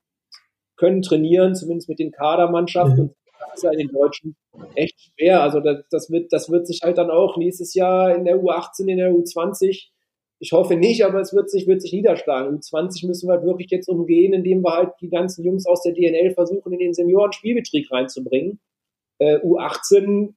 können 0.78 1.02
trainieren, 1.02 1.56
zumindest 1.56 1.90
mit 1.90 2.00
den 2.00 2.12
Kadermannschaften. 2.12 2.96
Mhm. 2.96 3.02
Und 3.02 3.16
das 3.42 3.56
ist 3.56 3.64
ja 3.64 3.72
in 3.72 3.80
den 3.80 3.92
Deutschen 3.92 4.38
echt 4.76 4.96
schwer. 5.02 5.42
Also 5.42 5.60
das, 5.60 5.84
das, 5.90 6.10
wird, 6.10 6.32
das 6.32 6.50
wird 6.50 6.68
sich 6.68 6.80
halt 6.84 6.98
dann 6.98 7.12
auch 7.12 7.36
nächstes 7.36 7.74
Jahr 7.74 8.16
in 8.16 8.24
der 8.24 8.38
U18, 8.38 8.88
in 8.88 8.98
der 8.98 9.12
U20, 9.12 9.90
ich 10.40 10.52
hoffe 10.52 10.76
nicht, 10.76 11.06
aber 11.06 11.20
es 11.20 11.34
wird 11.34 11.50
sich, 11.50 11.68
wird 11.68 11.82
sich 11.82 11.94
niederschlagen. 11.94 12.58
U20 12.58 13.08
müssen 13.08 13.28
wir 13.30 13.36
halt 13.36 13.46
wirklich 13.46 13.70
jetzt 13.72 13.88
umgehen, 13.88 14.34
indem 14.34 14.62
wir 14.62 14.74
halt 14.74 14.92
die 15.00 15.10
ganzen 15.10 15.44
Jungs 15.44 15.66
aus 15.66 15.82
der 15.84 15.94
DNL 15.94 16.32
versuchen, 16.32 16.74
in 16.74 16.80
den 16.80 16.94
Senioren-Spielbetrieb 16.94 17.92
reinzubringen. 17.92 18.60
Äh, 19.20 19.38
U18 19.38 20.34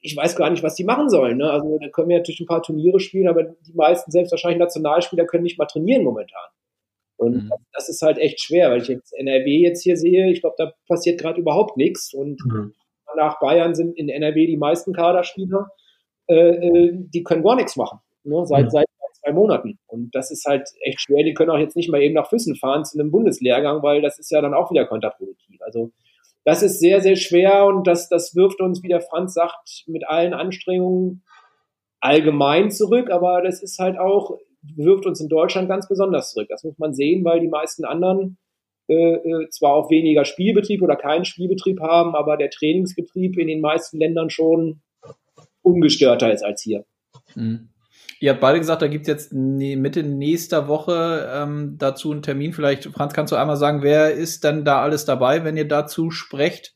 ich 0.00 0.16
weiß 0.16 0.36
gar 0.36 0.50
nicht, 0.50 0.62
was 0.62 0.74
die 0.74 0.84
machen 0.84 1.08
sollen. 1.08 1.38
Ne? 1.38 1.50
Also 1.50 1.78
da 1.78 1.88
können 1.88 2.08
wir 2.08 2.18
natürlich 2.18 2.40
ein 2.40 2.46
paar 2.46 2.62
Turniere 2.62 3.00
spielen, 3.00 3.28
aber 3.28 3.44
die 3.44 3.74
meisten, 3.74 4.10
selbst 4.10 4.30
wahrscheinlich 4.30 4.58
Nationalspieler, 4.58 5.26
können 5.26 5.42
nicht 5.42 5.58
mal 5.58 5.66
trainieren 5.66 6.04
momentan. 6.04 6.48
Und 7.16 7.34
mhm. 7.34 7.52
das 7.72 7.88
ist 7.88 8.00
halt 8.02 8.18
echt 8.18 8.40
schwer, 8.40 8.70
weil 8.70 8.82
ich 8.82 8.88
jetzt 8.88 9.12
NRW 9.12 9.58
jetzt 9.58 9.82
hier 9.82 9.96
sehe, 9.96 10.30
ich 10.30 10.40
glaube, 10.40 10.54
da 10.56 10.72
passiert 10.86 11.20
gerade 11.20 11.40
überhaupt 11.40 11.76
nichts. 11.76 12.14
Und 12.14 12.40
mhm. 12.44 12.74
nach 13.16 13.40
Bayern 13.40 13.74
sind 13.74 13.96
in 13.96 14.08
NRW 14.08 14.46
die 14.46 14.56
meisten 14.56 14.92
Kaderspieler, 14.92 15.68
äh, 16.28 16.34
äh, 16.34 16.92
die 16.94 17.24
können 17.24 17.42
gar 17.42 17.56
nichts 17.56 17.76
machen. 17.76 17.98
Ne? 18.22 18.46
Seit, 18.46 18.66
mhm. 18.66 18.70
seit 18.70 18.86
zwei 19.20 19.32
Monaten. 19.32 19.78
Und 19.86 20.14
das 20.14 20.30
ist 20.30 20.44
halt 20.46 20.68
echt 20.80 21.00
schwer. 21.00 21.24
Die 21.24 21.34
können 21.34 21.50
auch 21.50 21.58
jetzt 21.58 21.76
nicht 21.76 21.90
mal 21.90 22.02
eben 22.02 22.14
nach 22.14 22.28
Füssen 22.28 22.56
fahren 22.56 22.84
zu 22.84 22.98
einem 22.98 23.10
Bundeslehrgang, 23.10 23.82
weil 23.82 24.02
das 24.02 24.18
ist 24.18 24.30
ja 24.30 24.40
dann 24.40 24.54
auch 24.54 24.70
wieder 24.70 24.86
kontraproduktiv. 24.86 25.60
Also 25.60 25.92
das 26.44 26.62
ist 26.62 26.80
sehr, 26.80 27.00
sehr 27.00 27.16
schwer 27.16 27.66
und 27.66 27.86
das, 27.86 28.08
das 28.08 28.34
wirft 28.34 28.60
uns, 28.60 28.82
wie 28.82 28.88
der 28.88 29.00
Franz 29.00 29.34
sagt, 29.34 29.84
mit 29.86 30.08
allen 30.08 30.32
Anstrengungen 30.32 31.22
allgemein 32.00 32.70
zurück, 32.70 33.10
aber 33.10 33.42
das 33.42 33.62
ist 33.62 33.78
halt 33.78 33.98
auch, 33.98 34.38
wirft 34.62 35.04
uns 35.04 35.20
in 35.20 35.28
Deutschland 35.28 35.68
ganz 35.68 35.88
besonders 35.88 36.30
zurück. 36.30 36.48
Das 36.48 36.64
muss 36.64 36.78
man 36.78 36.94
sehen, 36.94 37.24
weil 37.24 37.40
die 37.40 37.48
meisten 37.48 37.84
anderen 37.84 38.38
äh, 38.88 39.16
äh, 39.16 39.50
zwar 39.50 39.74
auch 39.74 39.90
weniger 39.90 40.24
Spielbetrieb 40.24 40.80
oder 40.80 40.96
keinen 40.96 41.26
Spielbetrieb 41.26 41.80
haben, 41.80 42.14
aber 42.14 42.38
der 42.38 42.48
Trainingsbetrieb 42.48 43.36
in 43.38 43.48
den 43.48 43.60
meisten 43.60 43.98
Ländern 43.98 44.30
schon 44.30 44.80
ungestörter 45.60 46.32
ist 46.32 46.42
als 46.42 46.62
hier. 46.62 46.86
Mhm. 47.34 47.68
Ihr 48.20 48.32
habt 48.32 48.40
beide 48.40 48.58
gesagt, 48.58 48.82
da 48.82 48.88
gibt 48.88 49.02
es 49.02 49.08
jetzt 49.08 49.32
Mitte 49.32 50.02
nächster 50.02 50.66
Woche 50.66 51.30
ähm, 51.32 51.76
dazu 51.78 52.10
einen 52.10 52.22
Termin. 52.22 52.52
Vielleicht, 52.52 52.84
Franz, 52.86 53.14
kannst 53.14 53.32
du 53.32 53.36
einmal 53.36 53.56
sagen, 53.56 53.82
wer 53.82 54.12
ist 54.12 54.44
denn 54.44 54.64
da 54.64 54.82
alles 54.82 55.04
dabei, 55.04 55.44
wenn 55.44 55.56
ihr 55.56 55.68
dazu 55.68 56.10
sprecht? 56.10 56.74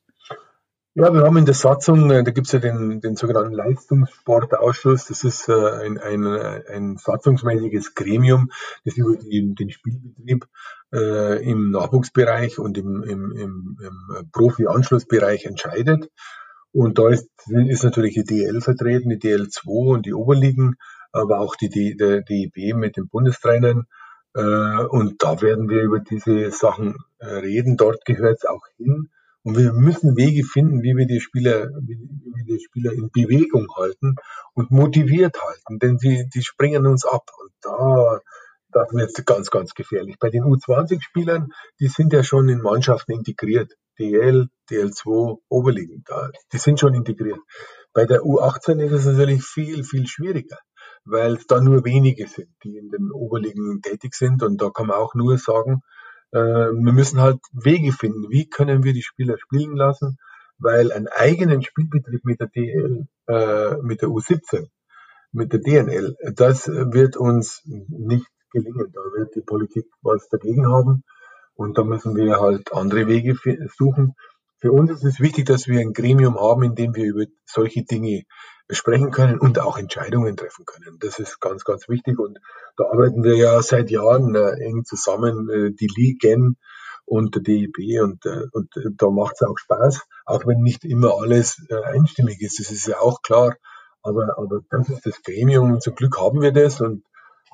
Ja, 0.95 1.13
wir 1.15 1.23
haben 1.23 1.39
in 1.39 1.47
der 1.47 1.55
Satzung, 1.55 2.11
äh, 2.11 2.23
da 2.23 2.33
gibt 2.33 2.49
es 2.49 2.53
ja 2.53 2.59
den, 2.59 3.01
den 3.01 3.17
sogenannten 3.17 3.55
Leistungssportausschuss. 3.55 5.07
Das 5.07 5.25
ist 5.25 5.49
äh, 5.49 5.53
ein, 5.53 5.97
ein, 5.99 6.27
ein 6.27 6.97
satzungsmäßiges 6.99 7.95
Gremium, 7.95 8.51
das 8.85 8.99
über 8.99 9.17
die, 9.17 9.55
den 9.55 9.71
Spielbetrieb 9.71 10.47
äh, 10.93 11.43
im 11.51 11.71
Nachwuchsbereich 11.71 12.59
und 12.59 12.77
im, 12.77 13.03
im, 13.05 13.33
im, 13.33 13.79
im 13.81 14.31
Profi-Anschlussbereich 14.33 15.47
entscheidet. 15.47 16.11
Und 16.73 16.99
da 16.99 17.09
ist, 17.09 17.29
ist 17.49 17.85
natürlich 17.85 18.15
die 18.15 18.25
DL 18.25 18.61
vertreten, 18.61 19.09
die 19.09 19.19
DL2 19.19 19.95
und 19.95 20.07
die 20.07 20.15
Oberligen 20.15 20.77
aber 21.13 21.41
auch 21.41 21.57
die, 21.57 21.69
die, 21.69 21.97
die 21.97 22.45
Idee 22.45 22.75
mit 22.75 22.97
den 22.97 23.09
Bundestrainern. 23.09 23.87
Äh, 24.35 24.41
und 24.41 25.23
da 25.23 25.41
werden 25.43 25.69
wir 25.69 25.83
über 25.83 26.01
diese 26.01 26.51
Sachen 26.51 26.97
äh, 27.19 27.27
reden. 27.27 27.77
Dort 27.77 28.05
gehört 28.05 28.39
es 28.39 28.45
auch 28.45 28.67
hin. 28.77 29.11
Und 29.45 29.59
wir 29.59 29.73
müssen 29.73 30.17
Wege 30.17 30.45
finden, 30.45 30.83
wie 30.83 30.97
wir 30.97 31.07
die 31.07 31.21
Spieler, 31.21 31.69
wie 31.81 31.99
wir 31.99 32.45
die 32.45 32.65
Spieler 32.65 32.93
in 32.93 33.11
Bewegung 33.11 33.67
halten 33.77 34.15
und 34.55 34.71
motiviert 34.71 35.37
halten, 35.43 35.81
denn 35.81 35.99
sie, 35.99 36.29
die 36.33 36.43
springen 36.43 36.87
uns 36.87 37.05
ab. 37.05 37.29
Und 37.43 37.51
da, 37.61 38.21
das 38.71 38.93
wird 38.93 39.27
ganz, 39.27 39.51
ganz 39.51 39.75
gefährlich. 39.75 40.17
Bei 40.21 40.31
den 40.31 40.45
U20-Spielern, 40.45 41.53
die 41.81 41.89
sind 41.89 42.13
ja 42.13 42.23
schon 42.23 42.49
in 42.49 42.63
Mannschaften 42.63 43.13
integriert. 43.13 43.73
DL, 43.99 44.49
DL2, 44.71 45.41
Oberligen, 45.49 46.03
da, 46.07 46.31
die 46.53 46.59
sind 46.59 46.81
schon 46.81 46.95
integriert. 46.95 47.41
Bei 47.93 48.07
der 48.07 48.23
U18 48.23 48.81
ist 48.81 48.93
es 48.93 49.05
natürlich 49.05 49.45
viel, 49.45 49.85
viel 49.85 50.07
schwieriger 50.07 50.57
weil 51.05 51.35
es 51.35 51.47
da 51.47 51.61
nur 51.61 51.85
wenige 51.85 52.27
sind, 52.29 52.49
die 52.63 52.77
in 52.77 52.91
den 52.91 53.11
Oberligen 53.11 53.81
tätig 53.83 54.15
sind. 54.15 54.43
Und 54.43 54.61
da 54.61 54.71
kann 54.71 54.87
man 54.87 54.97
auch 54.97 55.15
nur 55.15 55.39
sagen, 55.39 55.83
äh, 56.33 56.39
wir 56.39 56.93
müssen 56.93 57.21
halt 57.21 57.41
Wege 57.53 57.93
finden. 57.93 58.31
Wie 58.31 58.49
können 58.49 58.85
wir 58.85 58.93
die 58.93 59.03
Spieler 59.03 59.37
spielen 59.39 59.77
lassen? 59.77 60.19
Weil 60.59 60.93
einen 60.93 61.09
eigenen 61.09 61.63
Spielbetrieb 61.63 62.25
mit 62.25 62.41
der 62.41 62.49
DL, 62.49 63.07
äh, 63.27 63.77
mit 63.83 64.03
der 64.03 64.09
U17, 64.11 64.69
mit 65.33 65.53
der 65.53 65.61
DNL, 65.61 66.17
das 66.35 66.69
wird 66.69 67.17
uns 67.17 67.63
nicht 67.65 68.27
gelingen. 68.53 68.93
Da 68.93 69.01
wird 69.17 69.35
die 69.35 69.41
Politik 69.41 69.87
was 70.03 70.29
dagegen 70.29 70.67
haben. 70.69 71.05
Und 71.55 71.79
da 71.79 71.85
müssen 71.85 72.17
wir 72.17 72.41
halt 72.41 72.73
andere 72.73 73.07
Wege 73.09 73.37
suchen. 73.77 74.15
für 74.59 74.73
uns 74.73 74.93
ist 74.93 75.05
es 75.05 75.21
wichtig, 75.21 75.47
dass 75.47 75.67
wir 75.67 75.81
ein 75.81 75.93
Gremium 75.93 76.39
haben, 76.39 76.63
in 76.63 76.77
dem 76.77 76.95
wir 76.95 77.05
über 77.05 77.25
solche 77.45 77.83
Dinge 77.83 78.23
sprechen 78.75 79.11
können 79.11 79.39
und 79.39 79.59
auch 79.59 79.79
Entscheidungen 79.79 80.37
treffen 80.37 80.65
können. 80.65 80.99
Das 81.01 81.19
ist 81.19 81.41
ganz, 81.41 81.65
ganz 81.65 81.89
wichtig 81.89 82.19
und 82.19 82.39
da 82.77 82.85
arbeiten 82.85 83.23
wir 83.23 83.37
ja 83.37 83.61
seit 83.63 83.91
Jahren 83.91 84.35
äh, 84.35 84.53
eng 84.65 84.85
zusammen, 84.85 85.49
äh, 85.51 85.73
die 85.73 85.89
Ligen 85.95 86.57
und 87.05 87.35
der 87.35 87.43
DIB 87.43 88.03
und, 88.03 88.25
äh, 88.27 88.47
und 88.53 88.71
da 88.97 89.11
macht 89.11 89.35
es 89.35 89.47
auch 89.47 89.59
Spaß, 89.59 90.03
auch 90.25 90.47
wenn 90.47 90.61
nicht 90.61 90.85
immer 90.85 91.15
alles 91.21 91.65
einstimmig 91.85 92.41
ist, 92.41 92.59
das 92.59 92.71
ist 92.71 92.87
ja 92.87 93.01
auch 93.01 93.23
klar, 93.23 93.57
aber, 94.03 94.39
aber 94.39 94.61
das 94.71 94.89
ist 94.89 95.07
das 95.07 95.23
Gremium 95.23 95.73
und 95.73 95.83
zum 95.83 95.95
Glück 95.95 96.19
haben 96.19 96.41
wir 96.41 96.53
das 96.53 96.81
und 96.81 97.05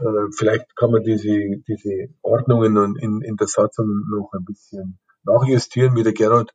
äh, 0.00 0.30
vielleicht 0.36 0.76
kann 0.76 0.90
man 0.90 1.02
diese, 1.02 1.62
diese 1.66 2.08
Ordnungen 2.22 2.96
in, 2.96 3.22
in 3.22 3.36
der 3.36 3.48
Satzung 3.48 3.86
noch 4.10 4.30
ein 4.32 4.44
bisschen 4.44 4.98
nachjustieren, 5.24 5.96
wie 5.96 6.04
der 6.04 6.12
Gerhard 6.12 6.54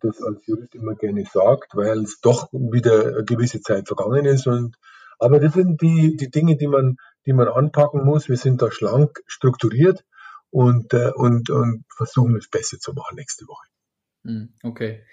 das 0.00 0.22
als 0.22 0.46
Jurist 0.46 0.74
immer 0.74 0.94
gerne 0.94 1.24
sagt, 1.24 1.74
weil 1.74 2.00
es 2.00 2.20
doch 2.20 2.52
wieder 2.52 3.06
eine 3.06 3.24
gewisse 3.24 3.60
Zeit 3.60 3.88
vergangen 3.88 4.24
ist. 4.26 4.46
Und, 4.46 4.76
aber 5.18 5.40
das 5.40 5.54
sind 5.54 5.80
die, 5.80 6.16
die 6.16 6.30
Dinge, 6.30 6.56
die 6.56 6.66
man, 6.66 6.96
die 7.26 7.32
man 7.32 7.48
anpacken 7.48 8.04
muss. 8.04 8.28
Wir 8.28 8.36
sind 8.36 8.62
da 8.62 8.70
schlank 8.70 9.20
strukturiert 9.26 10.04
und, 10.50 10.92
äh, 10.92 11.10
und, 11.14 11.50
und 11.50 11.84
versuchen 11.96 12.36
es 12.36 12.48
besser 12.48 12.78
zu 12.78 12.92
machen 12.92 13.16
nächste 13.16 13.46
Woche. 13.46 13.66
Hm, 14.24 14.52
okay. 14.62 15.04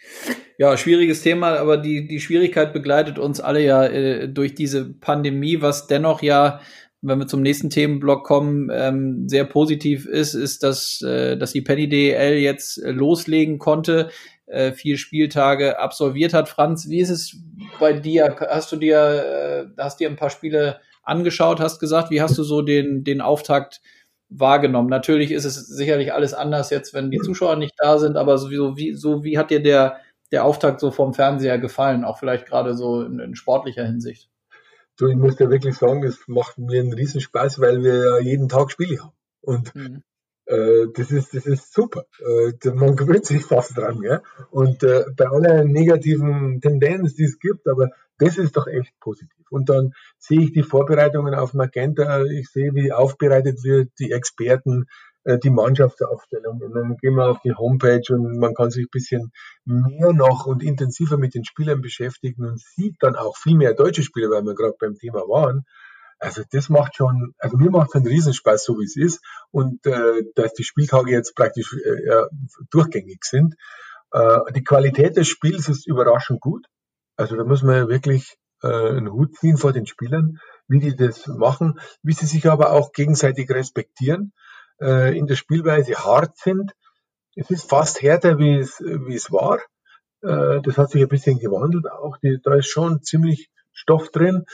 Ja, 0.58 0.76
schwieriges 0.78 1.22
Thema, 1.22 1.58
aber 1.60 1.78
die, 1.78 2.08
die 2.08 2.20
Schwierigkeit 2.20 2.74
begleitet 2.74 3.20
uns 3.20 3.40
alle 3.40 3.64
ja 3.64 3.86
äh, 3.86 4.28
durch 4.28 4.56
diese 4.56 4.94
Pandemie, 4.94 5.62
was 5.62 5.88
dennoch 5.88 6.22
ja 6.22 6.60
wenn 7.06 7.20
wir 7.20 7.28
zum 7.28 7.42
nächsten 7.42 7.70
Themenblock 7.70 8.26
kommen, 8.26 8.70
ähm, 8.72 9.30
sehr 9.30 9.46
positiv 9.46 10.06
ist, 10.06 10.34
ist, 10.34 10.64
dass, 10.64 11.02
äh, 11.02 11.38
dass 11.38 11.52
die 11.52 11.62
Penny 11.62 11.88
DL 11.88 12.38
jetzt 12.38 12.82
äh, 12.82 12.92
loslegen 12.92 13.60
konnte, 13.60 14.10
äh, 14.48 14.72
vier 14.72 14.98
Spieltage 14.98 15.80
absolviert 15.80 16.34
hat. 16.34 16.50
Franz, 16.50 16.90
wie 16.90 17.00
ist 17.00 17.10
es 17.10 17.38
bei 17.80 17.94
dir? 17.94 18.36
Hast 18.40 18.72
du 18.72 18.76
dir, 18.76 18.98
äh, 19.78 19.82
hast 19.82 20.00
dir 20.00 20.10
ein 20.10 20.16
paar 20.16 20.30
Spiele 20.30 20.80
angeschaut, 21.04 21.60
hast 21.60 21.80
gesagt, 21.80 22.10
wie 22.12 22.22
hast 22.22 22.38
du 22.38 22.44
so 22.44 22.62
den, 22.62 23.04
den 23.04 23.22
Auftakt 23.22 23.82
wahrgenommen? 24.30 24.90
Natürlich 24.90 25.32
ist 25.32 25.46
es 25.46 25.68
sicherlich 25.68 26.14
alles 26.14 26.34
anders 26.34 26.70
jetzt, 26.70 26.94
wenn 26.94 27.12
die 27.12 27.20
Zuschauer 27.20 27.56
nicht 27.56 27.76
da 27.78 27.98
sind, 27.98 28.18
aber 28.18 28.38
sowieso, 28.38 28.78
wie, 28.78 28.94
so, 28.94 29.24
wie 29.24 29.38
hat 29.38 29.52
dir 29.52 29.62
der, 29.62 29.98
der 30.32 30.46
Auftakt 30.46 30.80
so 30.80 30.92
vom 30.92 31.14
Fernseher 31.14 31.60
gefallen? 31.60 32.06
Auch 32.06 32.20
vielleicht 32.20 32.46
gerade 32.46 32.76
so 32.76 33.02
in, 33.04 33.20
in 33.20 33.36
sportlicher 33.36 33.86
Hinsicht? 33.86 34.30
Du, 34.98 35.08
ich 35.08 35.16
muss 35.16 35.36
dir 35.36 35.50
wirklich 35.50 35.76
sagen, 35.76 36.04
es 36.04 36.28
macht 36.28 36.58
mir 36.58 36.82
einen 36.82 36.94
Riesenspaß, 36.94 37.60
weil 37.60 37.84
wir 37.84 37.96
ja 37.96 38.20
jeden 38.20 38.48
Tag 38.48 38.72
Spiele 38.72 39.00
haben. 39.00 39.14
Und 39.42 39.76
mhm. 39.76 40.04
Äh, 40.46 40.88
das, 40.94 41.12
ist, 41.12 41.34
das 41.34 41.46
ist 41.46 41.74
super. 41.74 42.06
Äh, 42.20 42.70
man 42.72 42.96
gewöhnt 42.96 43.26
sich 43.26 43.44
fast 43.44 43.78
dran. 43.78 44.02
Ja? 44.04 44.22
Und 44.52 44.84
äh, 44.84 45.06
bei 45.16 45.26
aller 45.28 45.64
negativen 45.64 46.62
Tendenz, 46.62 47.16
die 47.16 47.24
es 47.24 47.40
gibt, 47.40 47.68
aber 47.68 47.90
das 48.18 48.38
ist 48.38 48.56
doch 48.56 48.68
echt 48.68 48.94
positiv. 49.00 49.46
Und 49.50 49.70
dann 49.70 49.94
sehe 50.18 50.42
ich 50.42 50.54
die 50.54 50.64
Vorbereitungen 50.64 51.36
auf 51.36 51.54
Magenta, 51.54 52.24
ich 52.24 52.50
sehe, 52.50 52.74
wie 52.74 52.92
aufbereitet 52.92 53.64
wird, 53.64 53.92
die 54.00 54.12
Experten, 54.12 54.86
äh, 55.24 55.38
die 55.40 55.50
Mannschaftsaufstellung. 55.50 56.62
Und 56.62 56.74
dann 56.74 56.98
gehen 56.98 57.16
wir 57.16 57.30
auf 57.30 57.42
die 57.44 57.54
Homepage 57.54 58.04
und 58.10 58.38
man 58.38 58.54
kann 58.54 58.72
sich 58.72 58.86
ein 58.86 58.92
bisschen 58.92 59.32
mehr 59.66 60.14
noch 60.14 60.46
und 60.46 60.64
intensiver 60.64 61.18
mit 61.18 61.34
den 61.34 61.44
Spielern 61.44 61.82
beschäftigen 61.82 62.46
und 62.46 62.60
sieht 62.60 62.96
dann 63.00 63.16
auch 63.16 63.36
viel 63.36 63.58
mehr 63.58 63.74
deutsche 63.74 64.04
Spieler, 64.04 64.30
weil 64.30 64.44
wir 64.44 64.56
gerade 64.56 64.76
beim 64.80 64.96
Thema 64.96 65.22
waren. 65.22 65.66
Also 66.26 66.42
das 66.50 66.70
macht 66.70 66.96
schon, 66.96 67.36
also 67.38 67.56
mir 67.56 67.70
macht 67.70 67.90
es 67.90 67.96
einen 67.96 68.08
Riesenspaß, 68.08 68.64
so 68.64 68.80
wie 68.80 68.86
es 68.86 68.98
ist. 68.98 69.22
Und 69.52 69.86
äh, 69.86 70.24
dass 70.34 70.54
die 70.54 70.64
Spieltage 70.64 71.12
jetzt 71.12 71.36
praktisch 71.36 71.72
äh, 71.74 72.08
ja, 72.08 72.28
durchgängig 72.72 73.24
sind. 73.24 73.56
Äh, 74.12 74.40
die 74.56 74.64
Qualität 74.64 75.18
des 75.18 75.28
Spiels 75.28 75.70
ist 75.70 75.88
überraschend 75.88 76.42
gut. 76.42 76.66
Also 77.16 77.36
da 77.36 77.44
muss 77.44 77.62
man 77.62 77.90
wirklich 77.90 78.38
äh, 78.64 78.68
einen 78.68 79.12
Hut 79.12 79.36
ziehen 79.36 79.58
vor 79.58 79.72
den 79.72 79.86
Spielern, 79.86 80.40
wie 80.68 80.80
die 80.80 80.96
das 80.96 81.28
machen, 81.28 81.80
wie 82.02 82.14
sie 82.14 82.26
sich 82.26 82.50
aber 82.50 82.72
auch 82.72 82.92
gegenseitig 82.92 83.50
respektieren 83.52 84.34
äh, 84.82 85.16
in 85.16 85.28
der 85.28 85.36
Spielweise 85.36 85.94
hart 85.94 86.38
sind. 86.38 86.74
Es 87.36 87.52
ist 87.52 87.70
fast 87.70 88.02
härter, 88.02 88.40
wie 88.40 88.58
es, 88.58 88.80
wie 88.80 89.14
es 89.14 89.32
war. 89.32 89.60
Äh, 90.24 90.62
das 90.64 90.80
hat 90.80 90.90
sich 90.90 91.04
ein 91.04 91.10
bisschen 91.10 91.38
gewandelt 91.38 91.86
auch. 91.92 92.18
Die, 92.18 92.40
da 92.44 92.56
ist 92.56 92.72
schon 92.72 93.04
ziemlich 93.04 93.52
Stoff 93.74 94.10
drin. 94.10 94.46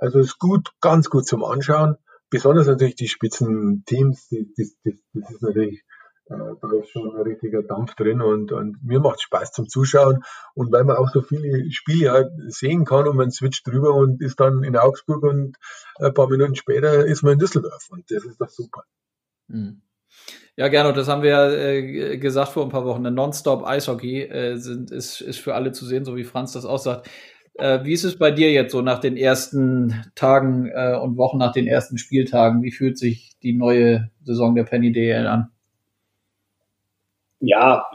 Also 0.00 0.18
ist 0.18 0.38
gut, 0.38 0.70
ganz 0.80 1.10
gut 1.10 1.26
zum 1.26 1.44
Anschauen. 1.44 1.96
Besonders 2.30 2.66
natürlich 2.66 2.94
die 2.94 3.08
Spitzenteams, 3.08 4.28
die, 4.28 4.52
die, 4.56 4.72
das 5.12 5.30
ist 5.30 5.42
natürlich, 5.42 5.82
äh, 6.26 6.36
da 6.60 6.72
ist 6.80 6.88
schon 6.88 7.14
ein 7.14 7.22
richtiger 7.22 7.62
Dampf 7.62 7.94
drin 7.96 8.22
und, 8.22 8.50
und 8.50 8.82
mir 8.82 9.00
macht 9.00 9.20
Spaß 9.20 9.52
zum 9.52 9.68
Zuschauen. 9.68 10.22
Und 10.54 10.72
weil 10.72 10.84
man 10.84 10.96
auch 10.96 11.10
so 11.12 11.20
viele 11.20 11.70
Spiele 11.70 12.12
halt 12.12 12.30
sehen 12.48 12.86
kann 12.86 13.06
und 13.06 13.16
man 13.16 13.30
switcht 13.30 13.66
drüber 13.66 13.94
und 13.94 14.22
ist 14.22 14.40
dann 14.40 14.64
in 14.64 14.76
Augsburg 14.76 15.22
und 15.22 15.56
ein 15.98 16.14
paar 16.14 16.28
Minuten 16.28 16.54
später 16.54 17.04
ist 17.04 17.22
man 17.22 17.34
in 17.34 17.38
Düsseldorf 17.38 17.88
und 17.90 18.10
das 18.10 18.24
ist 18.24 18.40
doch 18.40 18.48
super. 18.48 18.84
Mhm. 19.48 19.82
Ja, 20.56 20.68
gerne. 20.68 20.92
Das 20.92 21.08
haben 21.08 21.22
wir 21.22 21.30
ja 21.30 21.50
äh, 21.50 22.18
gesagt 22.18 22.52
vor 22.52 22.64
ein 22.64 22.70
paar 22.70 22.84
Wochen. 22.84 23.06
Ein 23.06 23.14
Nonstop 23.14 23.66
Eishockey 23.66 24.22
äh, 24.22 24.54
ist, 24.54 25.20
ist 25.20 25.38
für 25.38 25.54
alle 25.54 25.72
zu 25.72 25.84
sehen, 25.84 26.04
so 26.04 26.16
wie 26.16 26.24
Franz 26.24 26.52
das 26.52 26.64
auch 26.64 26.78
sagt. 26.78 27.08
Äh, 27.54 27.84
wie 27.84 27.92
ist 27.92 28.04
es 28.04 28.18
bei 28.18 28.30
dir 28.30 28.50
jetzt 28.52 28.72
so 28.72 28.80
nach 28.80 29.00
den 29.00 29.16
ersten 29.16 30.04
Tagen 30.14 30.70
äh, 30.72 30.96
und 30.96 31.16
Wochen, 31.16 31.38
nach 31.38 31.52
den 31.52 31.66
ersten 31.66 31.98
Spieltagen? 31.98 32.62
Wie 32.62 32.72
fühlt 32.72 32.98
sich 32.98 33.32
die 33.42 33.52
neue 33.52 34.10
Saison 34.22 34.54
der 34.54 34.64
Penny 34.64 34.92
DL 34.92 35.26
an? 35.26 35.50
Ja, 37.40 37.86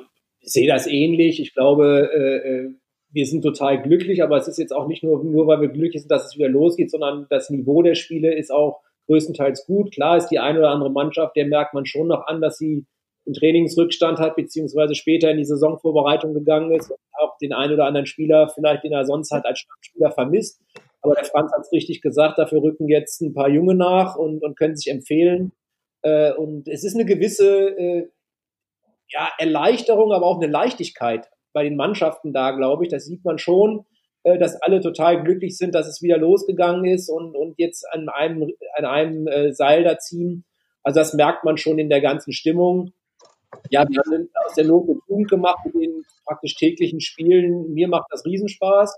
ich 0.41 0.51
sehe 0.51 0.67
das 0.67 0.87
ähnlich. 0.87 1.39
Ich 1.39 1.53
glaube, 1.53 2.09
äh, 2.13 2.49
äh, 2.49 2.75
wir 3.11 3.25
sind 3.25 3.43
total 3.43 3.81
glücklich, 3.81 4.21
aber 4.21 4.37
es 4.37 4.47
ist 4.47 4.57
jetzt 4.57 4.73
auch 4.73 4.87
nicht 4.87 5.03
nur, 5.03 5.23
nur, 5.23 5.47
weil 5.47 5.61
wir 5.61 5.69
glücklich 5.69 6.01
sind, 6.01 6.11
dass 6.11 6.25
es 6.25 6.37
wieder 6.37 6.49
losgeht, 6.49 6.91
sondern 6.91 7.27
das 7.29 7.49
Niveau 7.49 7.81
der 7.81 7.95
Spiele 7.95 8.33
ist 8.35 8.51
auch 8.51 8.81
größtenteils 9.07 9.65
gut. 9.65 9.93
Klar 9.93 10.17
ist 10.17 10.27
die 10.27 10.39
eine 10.39 10.59
oder 10.59 10.71
andere 10.71 10.91
Mannschaft, 10.91 11.35
der 11.35 11.45
merkt 11.45 11.73
man 11.73 11.85
schon 11.85 12.07
noch 12.07 12.27
an, 12.27 12.41
dass 12.41 12.57
sie 12.57 12.85
einen 13.25 13.33
Trainingsrückstand 13.33 14.19
hat, 14.19 14.35
beziehungsweise 14.35 14.95
später 14.95 15.29
in 15.31 15.37
die 15.37 15.45
Saisonvorbereitung 15.45 16.33
gegangen 16.33 16.71
ist 16.71 16.91
und 16.91 16.99
auch 17.13 17.37
den 17.37 17.53
einen 17.53 17.73
oder 17.73 17.85
anderen 17.85 18.05
Spieler 18.05 18.49
vielleicht, 18.49 18.83
den 18.83 18.93
er 18.93 19.05
sonst 19.05 19.31
halt 19.31 19.45
als 19.45 19.59
Stammspieler 19.59 20.11
vermisst. 20.11 20.61
Aber 21.01 21.15
der 21.15 21.25
Franz 21.25 21.51
hat 21.51 21.61
es 21.61 21.71
richtig 21.71 22.01
gesagt, 22.01 22.37
dafür 22.37 22.61
rücken 22.61 22.87
jetzt 22.87 23.21
ein 23.21 23.33
paar 23.33 23.49
Junge 23.49 23.75
nach 23.75 24.15
und, 24.15 24.43
und 24.43 24.57
können 24.57 24.75
sich 24.75 24.91
empfehlen. 24.91 25.51
Äh, 26.01 26.33
und 26.33 26.67
es 26.67 26.83
ist 26.83 26.95
eine 26.95 27.05
gewisse 27.05 27.69
äh, 27.77 28.09
ja, 29.09 29.29
Erleichterung, 29.37 30.11
aber 30.11 30.25
auch 30.25 30.41
eine 30.41 30.51
Leichtigkeit 30.51 31.29
bei 31.53 31.63
den 31.63 31.75
Mannschaften 31.75 32.33
da, 32.33 32.51
glaube 32.51 32.83
ich. 32.83 32.89
Das 32.89 33.05
sieht 33.05 33.23
man 33.23 33.37
schon. 33.37 33.85
Äh, 34.25 34.39
dass 34.39 34.59
alle 34.63 34.81
total 34.81 35.23
glücklich 35.23 35.55
sind, 35.55 35.75
dass 35.75 35.87
es 35.87 36.01
wieder 36.01 36.17
losgegangen 36.17 36.83
ist 36.85 37.09
und, 37.09 37.35
und 37.35 37.59
jetzt 37.59 37.85
an 37.91 38.09
einem, 38.09 38.51
an 38.75 38.85
einem 38.85 39.27
äh, 39.27 39.53
Seil 39.53 39.83
da 39.83 39.99
ziehen. 39.99 40.45
Also 40.81 40.99
das 40.99 41.13
merkt 41.13 41.43
man 41.45 41.57
schon 41.57 41.77
in 41.77 41.89
der 41.89 42.01
ganzen 42.01 42.33
Stimmung. 42.33 42.91
Ja, 43.69 43.85
wir 43.87 43.99
haben 43.99 44.29
aus 44.45 44.53
der 44.53 44.65
Not 44.65 44.89
eine 44.89 44.99
Tugend 45.07 45.29
gemacht 45.29 45.59
mit 45.65 45.75
den 45.75 46.05
praktisch 46.25 46.55
täglichen 46.55 47.01
Spielen. 47.01 47.73
Mir 47.73 47.87
macht 47.87 48.07
das 48.11 48.25
Riesenspaß. 48.25 48.95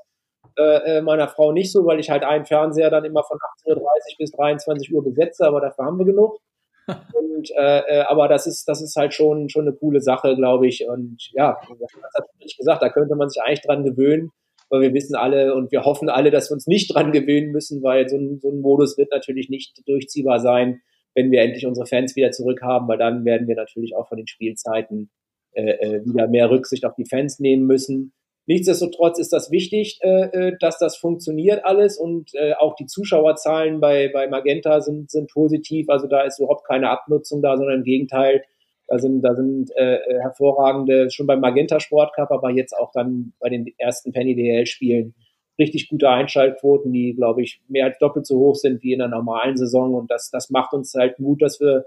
Äh, 0.57 0.97
äh 0.97 1.01
meiner 1.01 1.27
Frau 1.27 1.51
nicht 1.51 1.71
so, 1.71 1.85
weil 1.85 1.99
ich 1.99 2.09
halt 2.09 2.23
einen 2.23 2.45
Fernseher 2.45 2.89
dann 2.89 3.05
immer 3.05 3.23
von 3.23 3.37
18.30 3.65 3.75
Uhr 3.75 3.81
bis 4.17 4.31
23 4.31 4.93
Uhr 4.93 5.03
besetze, 5.03 5.45
aber 5.45 5.61
dafür 5.61 5.85
haben 5.85 5.97
wir 5.97 6.05
genug. 6.05 6.39
Und, 6.87 7.51
äh, 7.51 7.79
äh, 7.79 8.01
aber 8.07 8.27
das 8.27 8.47
ist, 8.47 8.67
das 8.67 8.81
ist 8.81 8.95
halt 8.95 9.13
schon, 9.13 9.49
schon 9.49 9.67
eine 9.67 9.75
coole 9.75 10.01
Sache, 10.01 10.35
glaube 10.35 10.67
ich. 10.67 10.87
Und 10.87 11.29
ja, 11.33 11.59
das 11.79 11.91
hat 12.15 12.29
ich 12.39 12.57
gesagt, 12.57 12.81
da 12.81 12.89
könnte 12.89 13.15
man 13.15 13.29
sich 13.29 13.41
eigentlich 13.41 13.61
dran 13.61 13.83
gewöhnen 13.83 14.31
weil 14.69 14.81
wir 14.81 14.93
wissen 14.93 15.15
alle 15.15 15.55
und 15.55 15.71
wir 15.71 15.83
hoffen 15.83 16.09
alle, 16.09 16.31
dass 16.31 16.49
wir 16.49 16.55
uns 16.55 16.67
nicht 16.67 16.93
dran 16.93 17.11
gewöhnen 17.11 17.51
müssen, 17.51 17.83
weil 17.83 18.07
so 18.09 18.17
ein, 18.17 18.39
so 18.39 18.49
ein 18.49 18.59
Modus 18.59 18.97
wird 18.97 19.11
natürlich 19.11 19.49
nicht 19.49 19.81
durchziehbar 19.87 20.39
sein, 20.39 20.81
wenn 21.17 21.31
wir 21.31 21.41
endlich 21.41 21.65
unsere 21.65 21.87
Fans 21.87 22.15
wieder 22.15 22.29
zurückhaben, 22.29 22.87
weil 22.87 22.99
dann 22.99 23.25
werden 23.25 23.47
wir 23.47 23.55
natürlich 23.55 23.95
auch 23.95 24.07
von 24.07 24.17
den 24.17 24.27
Spielzeiten 24.27 25.09
äh, 25.53 25.71
äh, 25.71 26.05
wieder 26.05 26.27
mehr 26.27 26.51
Rücksicht 26.51 26.85
auf 26.85 26.93
die 26.93 27.07
Fans 27.09 27.39
nehmen 27.39 27.65
müssen. 27.65 28.13
Nichtsdestotrotz 28.45 29.17
ist 29.17 29.33
das 29.33 29.49
wichtig, 29.49 29.97
äh, 30.03 30.25
äh 30.25 30.57
dass 30.59 30.77
das 30.77 30.95
funktioniert 30.95 31.65
alles 31.65 31.97
und 31.97 32.29
äh, 32.35 32.53
auch 32.53 32.75
die 32.75 32.85
Zuschauerzahlen 32.85 33.79
bei, 33.79 34.11
bei 34.13 34.27
Magenta 34.27 34.79
sind, 34.79 35.09
sind 35.09 35.31
positiv. 35.31 35.89
Also 35.89 36.05
da 36.05 36.21
ist 36.21 36.37
überhaupt 36.37 36.67
keine 36.67 36.91
Abnutzung 36.91 37.41
da, 37.41 37.57
sondern 37.57 37.79
im 37.79 37.83
Gegenteil, 37.83 38.43
da 38.87 38.99
sind, 38.99 39.23
da 39.23 39.33
sind 39.33 39.71
äh, 39.75 39.95
äh, 39.95 40.19
hervorragende, 40.21 41.09
schon 41.09 41.25
beim 41.25 41.41
Magenta 41.41 41.79
Sport 41.79 42.13
Cup, 42.13 42.29
aber 42.29 42.51
jetzt 42.51 42.77
auch 42.77 42.91
dann 42.91 43.33
bei 43.39 43.49
den 43.49 43.65
ersten 43.79 44.11
Penny 44.11 44.35
DL 44.35 44.67
Spielen 44.67 45.15
richtig 45.59 45.89
gute 45.89 46.09
Einschaltquoten, 46.09 46.91
die, 46.91 47.13
glaube 47.13 47.41
ich, 47.41 47.61
mehr 47.67 47.85
als 47.85 47.97
doppelt 47.99 48.25
so 48.25 48.37
hoch 48.37 48.55
sind 48.55 48.83
wie 48.83 48.93
in 48.93 48.99
der 48.99 49.07
normalen 49.07 49.57
Saison. 49.57 49.95
Und 49.95 50.11
das, 50.11 50.29
das 50.29 50.49
macht 50.49 50.73
uns 50.73 50.93
halt 50.93 51.19
Mut, 51.19 51.41
dass 51.41 51.59
wir 51.59 51.85